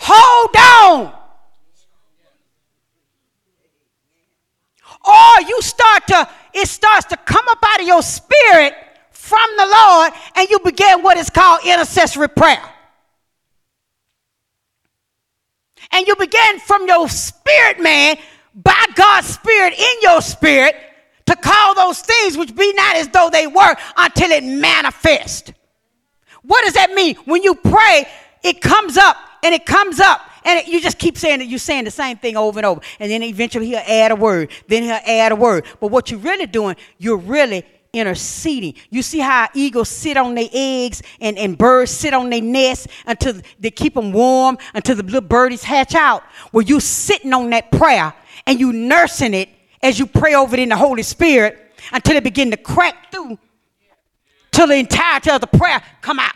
Hold 0.00 0.56
on. 0.56 1.24
Or 5.06 5.48
you 5.48 5.60
start 5.62 6.06
to, 6.08 6.28
it 6.54 6.66
starts 6.66 7.06
to 7.06 7.16
come 7.16 7.46
up 7.48 7.58
out 7.64 7.80
of 7.80 7.86
your 7.86 8.02
spirit 8.02 8.74
from 9.10 9.46
the 9.56 9.66
Lord 9.66 10.12
and 10.36 10.48
you 10.48 10.58
begin 10.60 11.02
what 11.02 11.16
is 11.16 11.30
called 11.30 11.60
intercessory 11.64 12.28
prayer. 12.28 12.62
And 15.92 16.06
you 16.06 16.16
begin 16.16 16.58
from 16.60 16.88
your 16.88 17.08
spirit, 17.08 17.80
man, 17.80 18.16
by 18.54 18.86
God's 18.94 19.26
spirit 19.26 19.74
in 19.78 19.94
your 20.02 20.20
spirit 20.20 20.76
to 21.26 21.36
call 21.36 21.74
those 21.74 22.00
things 22.00 22.36
which 22.36 22.54
be 22.54 22.72
not 22.74 22.96
as 22.96 23.08
though 23.08 23.30
they 23.30 23.46
were 23.46 23.74
until 23.96 24.30
it 24.30 24.44
manifest. 24.44 25.52
What 26.42 26.64
does 26.64 26.74
that 26.74 26.92
mean? 26.92 27.16
When 27.24 27.42
you 27.42 27.54
pray, 27.54 28.06
it 28.42 28.60
comes 28.60 28.96
up 28.96 29.16
and 29.42 29.54
it 29.54 29.64
comes 29.64 30.00
up 30.00 30.20
and 30.44 30.60
it, 30.60 30.68
you 30.68 30.80
just 30.80 30.98
keep 30.98 31.16
saying 31.16 31.38
that 31.38 31.46
you're 31.46 31.58
saying 31.58 31.84
the 31.84 31.90
same 31.90 32.18
thing 32.18 32.36
over 32.36 32.58
and 32.58 32.66
over. 32.66 32.80
And 33.00 33.10
then 33.10 33.22
eventually 33.22 33.66
he'll 33.66 33.78
add 33.78 34.10
a 34.10 34.16
word. 34.16 34.50
Then 34.68 34.82
he'll 34.82 34.92
add 34.92 35.32
a 35.32 35.36
word. 35.36 35.64
But 35.80 35.90
what 35.90 36.10
you're 36.10 36.20
really 36.20 36.46
doing, 36.46 36.76
you're 36.98 37.16
really 37.16 37.64
interceding. 37.94 38.74
You 38.90 39.02
see 39.02 39.20
how 39.20 39.48
eagles 39.54 39.88
sit 39.88 40.16
on 40.16 40.34
their 40.34 40.48
eggs 40.52 41.02
and, 41.20 41.38
and 41.38 41.56
birds 41.56 41.92
sit 41.92 42.12
on 42.12 42.28
their 42.28 42.42
nests 42.42 42.88
until 43.06 43.40
they 43.58 43.70
keep 43.70 43.94
them 43.94 44.12
warm 44.12 44.58
until 44.74 44.96
the 44.96 45.02
little 45.02 45.20
birdies 45.22 45.62
hatch 45.62 45.94
out. 45.94 46.24
Well, 46.52 46.62
you're 46.62 46.80
sitting 46.80 47.32
on 47.32 47.50
that 47.50 47.70
prayer 47.72 48.12
and 48.46 48.60
you 48.60 48.72
nursing 48.72 49.34
it 49.34 49.48
as 49.82 49.98
you 49.98 50.06
pray 50.06 50.34
over 50.34 50.54
it 50.54 50.60
in 50.60 50.68
the 50.70 50.76
Holy 50.76 51.02
Spirit 51.02 51.58
until 51.92 52.16
it 52.16 52.24
begin 52.24 52.50
to 52.50 52.56
crack 52.56 53.10
through 53.10 53.38
till 54.52 54.66
the 54.66 54.76
entirety 54.76 55.30
of 55.30 55.40
the 55.40 55.46
prayer 55.46 55.82
come 56.00 56.18
out. 56.18 56.34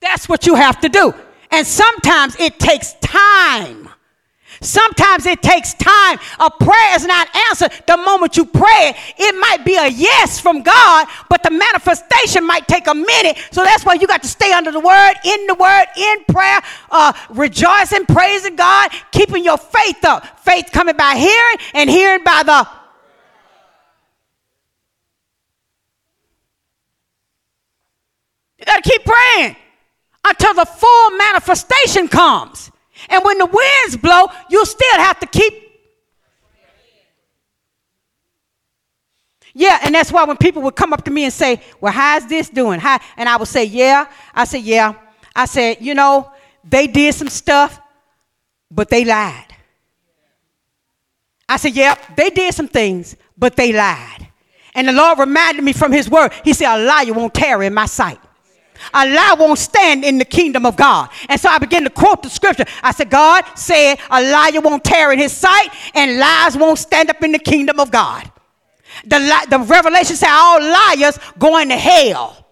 That's 0.00 0.28
what 0.28 0.46
you 0.46 0.54
have 0.54 0.80
to 0.80 0.88
do. 0.88 1.12
And 1.50 1.66
sometimes 1.66 2.36
it 2.38 2.58
takes 2.58 2.94
time. 3.00 3.88
Sometimes 4.60 5.26
it 5.26 5.42
takes 5.42 5.74
time. 5.74 6.18
A 6.40 6.50
prayer 6.50 6.94
is 6.94 7.04
not 7.06 7.28
answered 7.50 7.72
the 7.86 7.96
moment 7.96 8.36
you 8.36 8.44
pray 8.44 8.94
it. 9.18 9.36
Might 9.36 9.64
be 9.64 9.76
a 9.76 9.88
yes 9.88 10.40
from 10.40 10.62
God, 10.62 11.06
but 11.28 11.42
the 11.42 11.50
manifestation 11.50 12.46
might 12.46 12.66
take 12.66 12.86
a 12.86 12.94
minute. 12.94 13.38
So 13.50 13.62
that's 13.62 13.84
why 13.84 13.94
you 13.94 14.06
got 14.06 14.22
to 14.22 14.28
stay 14.28 14.52
under 14.52 14.72
the 14.72 14.80
word, 14.80 15.14
in 15.24 15.46
the 15.46 15.54
word, 15.54 15.86
in 15.96 16.24
prayer, 16.24 16.60
uh, 16.90 17.12
rejoicing, 17.30 18.06
praising 18.06 18.56
God, 18.56 18.90
keeping 19.12 19.44
your 19.44 19.58
faith 19.58 20.04
up. 20.04 20.40
Faith 20.40 20.70
coming 20.72 20.96
by 20.96 21.16
hearing, 21.16 21.56
and 21.74 21.90
hearing 21.90 22.24
by 22.24 22.42
the 22.42 22.66
You 28.58 28.64
got 28.64 28.82
to 28.82 28.90
keep 28.90 29.04
praying 29.04 29.56
until 30.24 30.54
the 30.54 30.64
full 30.64 31.10
manifestation 31.10 32.08
comes. 32.08 32.70
And 33.08 33.24
when 33.24 33.38
the 33.38 33.46
winds 33.46 33.96
blow, 33.96 34.26
you'll 34.50 34.66
still 34.66 34.98
have 34.98 35.18
to 35.20 35.26
keep. 35.26 35.66
Yeah, 39.58 39.78
and 39.82 39.94
that's 39.94 40.12
why 40.12 40.24
when 40.24 40.36
people 40.36 40.60
would 40.62 40.76
come 40.76 40.92
up 40.92 41.02
to 41.04 41.10
me 41.10 41.24
and 41.24 41.32
say, 41.32 41.62
Well, 41.80 41.92
how's 41.92 42.26
this 42.26 42.50
doing? 42.50 42.78
How? 42.78 43.00
And 43.16 43.26
I 43.26 43.38
would 43.38 43.48
say, 43.48 43.64
Yeah. 43.64 44.06
I 44.34 44.44
said, 44.44 44.62
Yeah. 44.62 44.92
I 45.34 45.46
said, 45.46 45.78
You 45.80 45.94
know, 45.94 46.30
they 46.62 46.86
did 46.86 47.14
some 47.14 47.30
stuff, 47.30 47.80
but 48.70 48.90
they 48.90 49.06
lied. 49.06 49.54
I 51.48 51.56
said, 51.56 51.74
Yeah, 51.74 51.96
they 52.16 52.28
did 52.28 52.54
some 52.54 52.68
things, 52.68 53.16
but 53.38 53.56
they 53.56 53.72
lied. 53.72 54.28
And 54.74 54.88
the 54.88 54.92
Lord 54.92 55.18
reminded 55.18 55.64
me 55.64 55.72
from 55.72 55.90
His 55.90 56.10
word, 56.10 56.32
He 56.44 56.52
said, 56.52 56.76
A 56.76 56.84
liar 56.84 57.14
won't 57.14 57.32
tarry 57.32 57.66
in 57.66 57.72
my 57.72 57.86
sight. 57.86 58.20
A 58.94 59.06
lie 59.06 59.36
won't 59.38 59.58
stand 59.58 60.04
in 60.04 60.18
the 60.18 60.24
kingdom 60.24 60.66
of 60.66 60.76
God. 60.76 61.10
And 61.28 61.40
so 61.40 61.48
I 61.48 61.58
began 61.58 61.84
to 61.84 61.90
quote 61.90 62.22
the 62.22 62.30
scripture. 62.30 62.64
I 62.82 62.92
said, 62.92 63.10
God 63.10 63.44
said 63.54 63.98
a 64.10 64.22
liar 64.22 64.60
won't 64.60 64.84
tear 64.84 65.12
in 65.12 65.18
his 65.18 65.32
sight, 65.32 65.68
and 65.94 66.18
lies 66.18 66.56
won't 66.56 66.78
stand 66.78 67.10
up 67.10 67.22
in 67.22 67.32
the 67.32 67.38
kingdom 67.38 67.80
of 67.80 67.90
God. 67.90 68.30
The, 69.04 69.18
li- 69.18 69.46
the 69.50 69.58
revelation 69.58 70.16
said 70.16 70.30
all 70.30 70.60
liars 70.60 71.18
going 71.38 71.68
to 71.68 71.76
hell. 71.76 72.46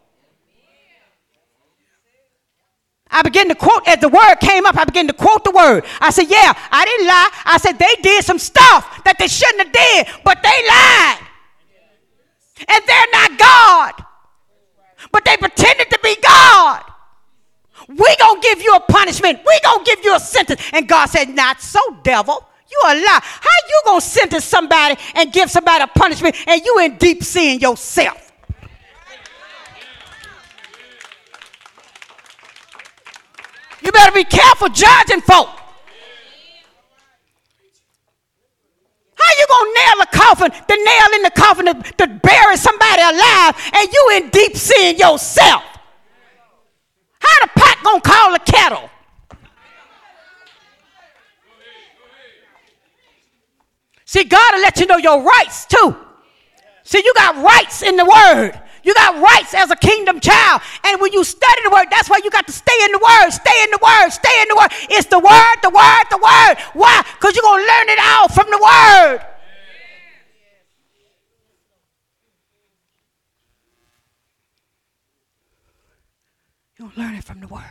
I 3.10 3.22
began 3.22 3.48
to 3.48 3.54
quote 3.54 3.86
as 3.86 3.98
the 3.98 4.08
word 4.08 4.36
came 4.40 4.66
up. 4.66 4.76
I 4.76 4.84
began 4.84 5.06
to 5.06 5.12
quote 5.12 5.44
the 5.44 5.52
word. 5.52 5.84
I 6.00 6.10
said, 6.10 6.28
"Yeah, 6.28 6.52
I 6.72 6.84
didn't 6.84 7.06
lie. 7.06 7.30
I 7.44 7.58
said 7.58 7.78
they 7.78 7.94
did 8.02 8.24
some 8.24 8.40
stuff 8.40 9.04
that 9.04 9.18
they 9.20 9.28
shouldn't 9.28 9.62
have 9.62 9.72
did, 9.72 10.22
but 10.24 10.42
they 10.42 10.48
lied, 10.48 11.18
and 12.66 12.84
they're 12.84 13.12
not 13.12 13.38
God." 13.38 14.13
But 15.14 15.24
they 15.24 15.36
pretended 15.36 15.88
to 15.90 15.98
be 16.02 16.16
God. 16.20 16.82
We 17.86 18.16
gonna 18.18 18.40
give 18.40 18.60
you 18.60 18.74
a 18.74 18.80
punishment. 18.80 19.38
We 19.46 19.60
gonna 19.62 19.84
give 19.84 20.00
you 20.02 20.16
a 20.16 20.18
sentence. 20.18 20.60
And 20.72 20.88
God 20.88 21.06
said, 21.06 21.28
Not 21.28 21.60
so, 21.60 21.78
devil. 22.02 22.44
You 22.68 22.80
a 22.84 22.94
lie. 22.94 23.20
How 23.22 23.68
you 23.68 23.82
gonna 23.84 24.00
sentence 24.00 24.44
somebody 24.44 24.96
and 25.14 25.32
give 25.32 25.52
somebody 25.52 25.84
a 25.84 25.86
punishment 25.86 26.34
and 26.48 26.60
you 26.64 26.80
in 26.80 26.96
deep 26.96 27.22
sin 27.22 27.60
yourself? 27.60 28.32
You 33.80 33.92
better 33.92 34.12
be 34.12 34.24
careful 34.24 34.68
judging 34.68 35.20
folk. 35.20 35.48
How 39.16 39.30
you 39.38 39.46
gonna 39.48 39.70
nail 39.74 40.02
a 40.02 40.06
coffin, 40.06 40.52
the 40.68 40.76
nail 40.76 41.14
in 41.14 41.22
the 41.22 41.30
coffin 41.30 41.66
to, 41.66 41.74
to 41.74 42.06
bury 42.06 42.56
somebody 42.56 43.02
alive, 43.02 43.70
and 43.74 43.88
you 43.92 44.10
in 44.14 44.30
deep 44.30 44.56
sin 44.56 44.96
yourself? 44.96 45.62
How 47.20 47.40
the 47.42 47.50
pot 47.56 47.78
gonna 47.82 48.00
call 48.00 48.32
the 48.32 48.38
kettle? 48.40 48.90
See, 54.04 54.24
God 54.24 54.54
will 54.54 54.62
let 54.62 54.78
you 54.78 54.86
know 54.86 54.96
your 54.96 55.22
rights 55.22 55.66
too. 55.66 55.96
See, 56.84 57.02
you 57.04 57.12
got 57.16 57.42
rights 57.42 57.82
in 57.82 57.96
the 57.96 58.04
word. 58.04 58.60
You 58.84 58.94
got 58.94 59.20
rights 59.20 59.54
as 59.54 59.70
a 59.70 59.76
kingdom 59.76 60.20
child. 60.20 60.60
And 60.84 61.00
when 61.00 61.12
you 61.12 61.24
study 61.24 61.62
the 61.64 61.70
word, 61.70 61.86
that's 61.90 62.08
why 62.08 62.20
you 62.22 62.30
got 62.30 62.46
to 62.46 62.52
stay 62.52 62.84
in 62.84 62.92
the 62.92 62.98
word, 62.98 63.30
stay 63.30 63.62
in 63.64 63.70
the 63.70 63.78
word, 63.82 64.10
stay 64.10 64.42
in 64.42 64.48
the 64.48 64.56
word. 64.56 64.68
It's 64.90 65.08
the 65.08 65.18
word, 65.18 65.56
the 65.62 65.70
word, 65.70 66.04
the 66.10 66.18
word. 66.18 66.58
Why? 66.74 67.02
Because 67.14 67.34
you're 67.34 67.42
going 67.42 67.64
to 67.64 67.72
learn 67.72 67.88
it 67.88 67.98
all 67.98 68.28
from 68.28 68.50
the 68.50 68.58
word. 68.58 69.26
You're 76.78 76.88
going 76.88 76.94
to 76.94 77.00
learn 77.00 77.14
it 77.14 77.24
from 77.24 77.40
the 77.40 77.48
word. 77.48 77.62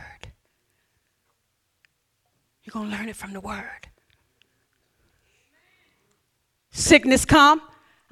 You're 2.64 2.72
going 2.72 2.90
to 2.90 2.96
learn 2.96 3.08
it 3.08 3.16
from 3.16 3.32
the 3.32 3.40
word. 3.40 3.88
Sickness 6.70 7.24
come, 7.24 7.60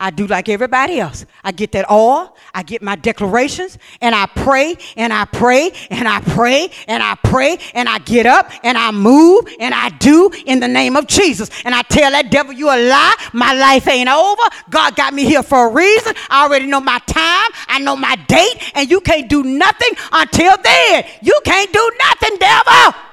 I 0.03 0.11
do 0.11 0.27
like 0.27 0.49
everybody 0.49 0.99
else. 0.99 1.25
I 1.45 1.53
get 1.53 1.71
that 1.73 1.85
all, 1.89 2.37
I 2.53 2.65
get 2.65 2.83
my 2.83 2.97
declarations, 2.97 3.79
and 4.01 4.17
I 4.17 4.27
pray, 4.27 4.77
and 4.97 5.13
I 5.13 5.27
pray, 5.27 5.71
and 5.91 6.09
I 6.09 6.21
pray, 6.21 6.73
and 6.89 7.05
I 7.05 7.15
pray, 7.23 7.57
and 7.73 7.89
I 7.89 8.01
get 8.01 8.27
up, 8.27 8.51
and 8.65 8.77
I 8.77 8.91
move, 8.91 9.45
and 9.61 9.73
I 9.73 9.91
do 9.91 10.33
in 10.45 10.59
the 10.59 10.67
name 10.67 10.97
of 10.97 11.07
Jesus. 11.07 11.51
And 11.65 11.73
I 11.73 11.83
tell 11.83 12.11
that 12.11 12.33
devil, 12.33 12.53
you 12.53 12.67
a 12.67 12.75
lie. 12.75 13.15
My 13.33 13.55
life 13.55 13.87
ain't 13.87 14.09
over. 14.09 14.43
God 14.71 14.97
got 14.97 15.15
me 15.15 15.25
here 15.25 15.45
for 15.45 15.69
a 15.69 15.73
reason. 15.73 16.15
I 16.29 16.47
already 16.47 16.67
know 16.67 16.81
my 16.81 16.99
time, 17.07 17.51
I 17.69 17.79
know 17.79 17.95
my 17.95 18.17
date, 18.27 18.73
and 18.75 18.91
you 18.91 19.01
can't 19.01 19.29
do 19.29 19.45
nothing 19.45 19.91
until 20.11 20.57
then. 20.65 21.05
You 21.23 21.41
can't 21.45 21.73
do 21.73 21.93
nothing, 22.11 22.39
devil. 22.39 23.12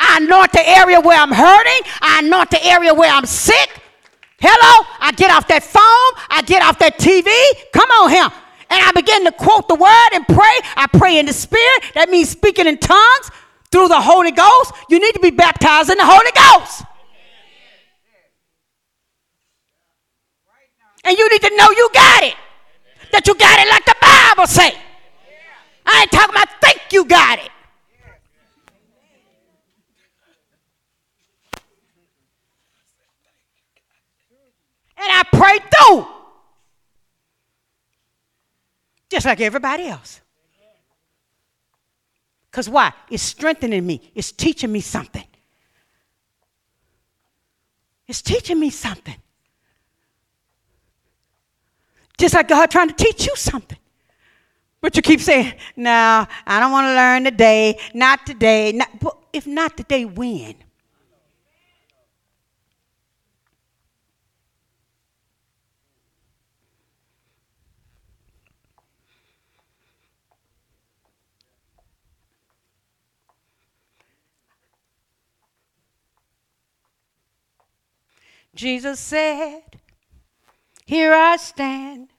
I 0.00 0.18
anoint 0.20 0.52
the 0.52 0.66
area 0.66 0.98
where 0.98 1.20
I'm 1.20 1.30
hurting. 1.30 1.80
I 2.00 2.20
anoint 2.24 2.50
the 2.50 2.64
area 2.64 2.92
where 2.92 3.12
I'm 3.12 3.26
sick. 3.26 3.80
Hello? 4.40 4.86
I 4.98 5.12
get 5.12 5.30
off 5.30 5.46
that 5.48 5.62
phone. 5.62 6.10
I 6.30 6.42
get 6.46 6.62
off 6.62 6.78
that 6.78 6.98
TV. 6.98 7.28
Come 7.72 7.90
on 7.90 8.10
here. 8.10 8.28
And 8.70 8.80
I 8.80 8.90
begin 8.92 9.24
to 9.26 9.32
quote 9.32 9.68
the 9.68 9.74
word 9.74 10.10
and 10.14 10.26
pray. 10.26 10.56
I 10.76 10.86
pray 10.92 11.18
in 11.18 11.26
the 11.26 11.34
spirit. 11.34 11.84
That 11.94 12.08
means 12.08 12.30
speaking 12.30 12.66
in 12.66 12.78
tongues 12.78 13.30
through 13.70 13.88
the 13.88 14.00
Holy 14.00 14.30
Ghost. 14.32 14.72
You 14.88 14.98
need 14.98 15.12
to 15.12 15.20
be 15.20 15.30
baptized 15.30 15.90
in 15.90 15.98
the 15.98 16.06
Holy 16.06 16.32
Ghost. 16.32 16.84
And 21.04 21.16
you 21.16 21.28
need 21.30 21.42
to 21.42 21.56
know 21.56 21.70
you 21.70 21.90
got 21.92 22.22
it. 22.24 22.34
that 23.12 23.26
you 23.26 23.34
got 23.34 23.58
it 23.58 23.68
like 23.68 23.84
the 23.84 23.96
Bible 24.00 24.46
say. 24.46 24.72
I 25.84 26.02
ain't 26.02 26.12
talking 26.12 26.34
about 26.34 26.48
think 26.60 26.80
you 26.92 27.04
got 27.04 27.38
it. 27.38 27.50
I 35.08 35.22
pray 35.32 35.58
through. 35.58 36.06
Just 39.08 39.26
like 39.26 39.40
everybody 39.40 39.88
else. 39.88 40.20
Because 42.50 42.68
why? 42.68 42.92
It's 43.10 43.22
strengthening 43.22 43.86
me, 43.86 44.12
it's 44.14 44.32
teaching 44.32 44.72
me 44.72 44.80
something. 44.80 45.24
It's 48.08 48.22
teaching 48.22 48.58
me 48.58 48.70
something. 48.70 49.14
Just 52.18 52.34
like 52.34 52.48
God 52.48 52.70
trying 52.70 52.88
to 52.88 52.94
teach 52.94 53.24
you 53.24 53.36
something. 53.36 53.78
But 54.80 54.96
you 54.96 55.02
keep 55.02 55.20
saying, 55.20 55.54
no, 55.76 56.26
I 56.46 56.60
don't 56.60 56.72
want 56.72 56.86
to 56.86 56.94
learn 56.94 57.24
today, 57.24 57.78
not 57.94 58.26
today. 58.26 58.72
Not, 58.72 58.88
if 59.32 59.46
not 59.46 59.76
today, 59.76 60.04
when? 60.04 60.54
Jesus 78.60 79.00
said, 79.00 79.62
Here 80.84 81.14
I 81.14 81.38
stand. 81.38 82.10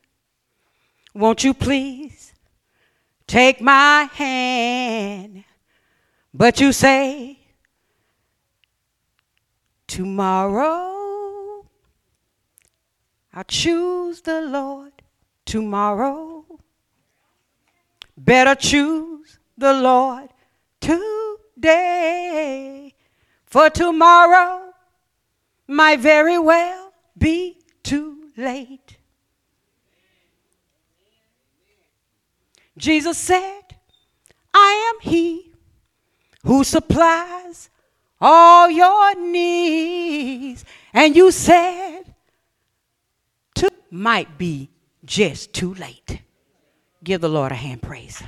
Won't 1.14 1.44
you 1.44 1.54
please 1.54 2.34
take 3.28 3.62
my 3.62 4.10
hand? 4.12 5.44
But 6.34 6.60
you 6.60 6.72
say, 6.74 7.38
Tomorrow 9.86 11.68
I'll 13.36 13.44
choose 13.44 14.22
the 14.22 14.42
Lord. 14.42 14.94
Tomorrow, 15.46 16.44
better 18.18 18.56
choose 18.56 19.38
the 19.60 19.74
Lord 19.74 20.30
today. 20.80 21.76
For 23.46 23.70
tomorrow 23.70 24.71
might 25.68 26.00
very 26.00 26.40
well 26.40 26.94
be 27.18 27.58
too 27.84 28.32
late. 28.38 28.98
Jesus 32.78 33.18
said, 33.18 33.62
I 34.54 34.94
am 34.94 35.10
he 35.12 35.52
who 36.44 36.64
supplies 36.64 37.70
all 38.20 38.70
your 38.70 39.16
needs. 39.16 40.66
And 40.94 41.16
you 41.16 41.32
said, 41.32 42.04
to 43.56 43.72
might 43.90 44.38
be 44.38 44.70
just 45.04 45.54
too 45.54 45.74
late. 45.74 46.22
Give 47.04 47.22
the 47.22 47.30
Lord 47.30 47.52
a 47.52 47.56
hand 47.56 47.82
praise. 47.82 48.22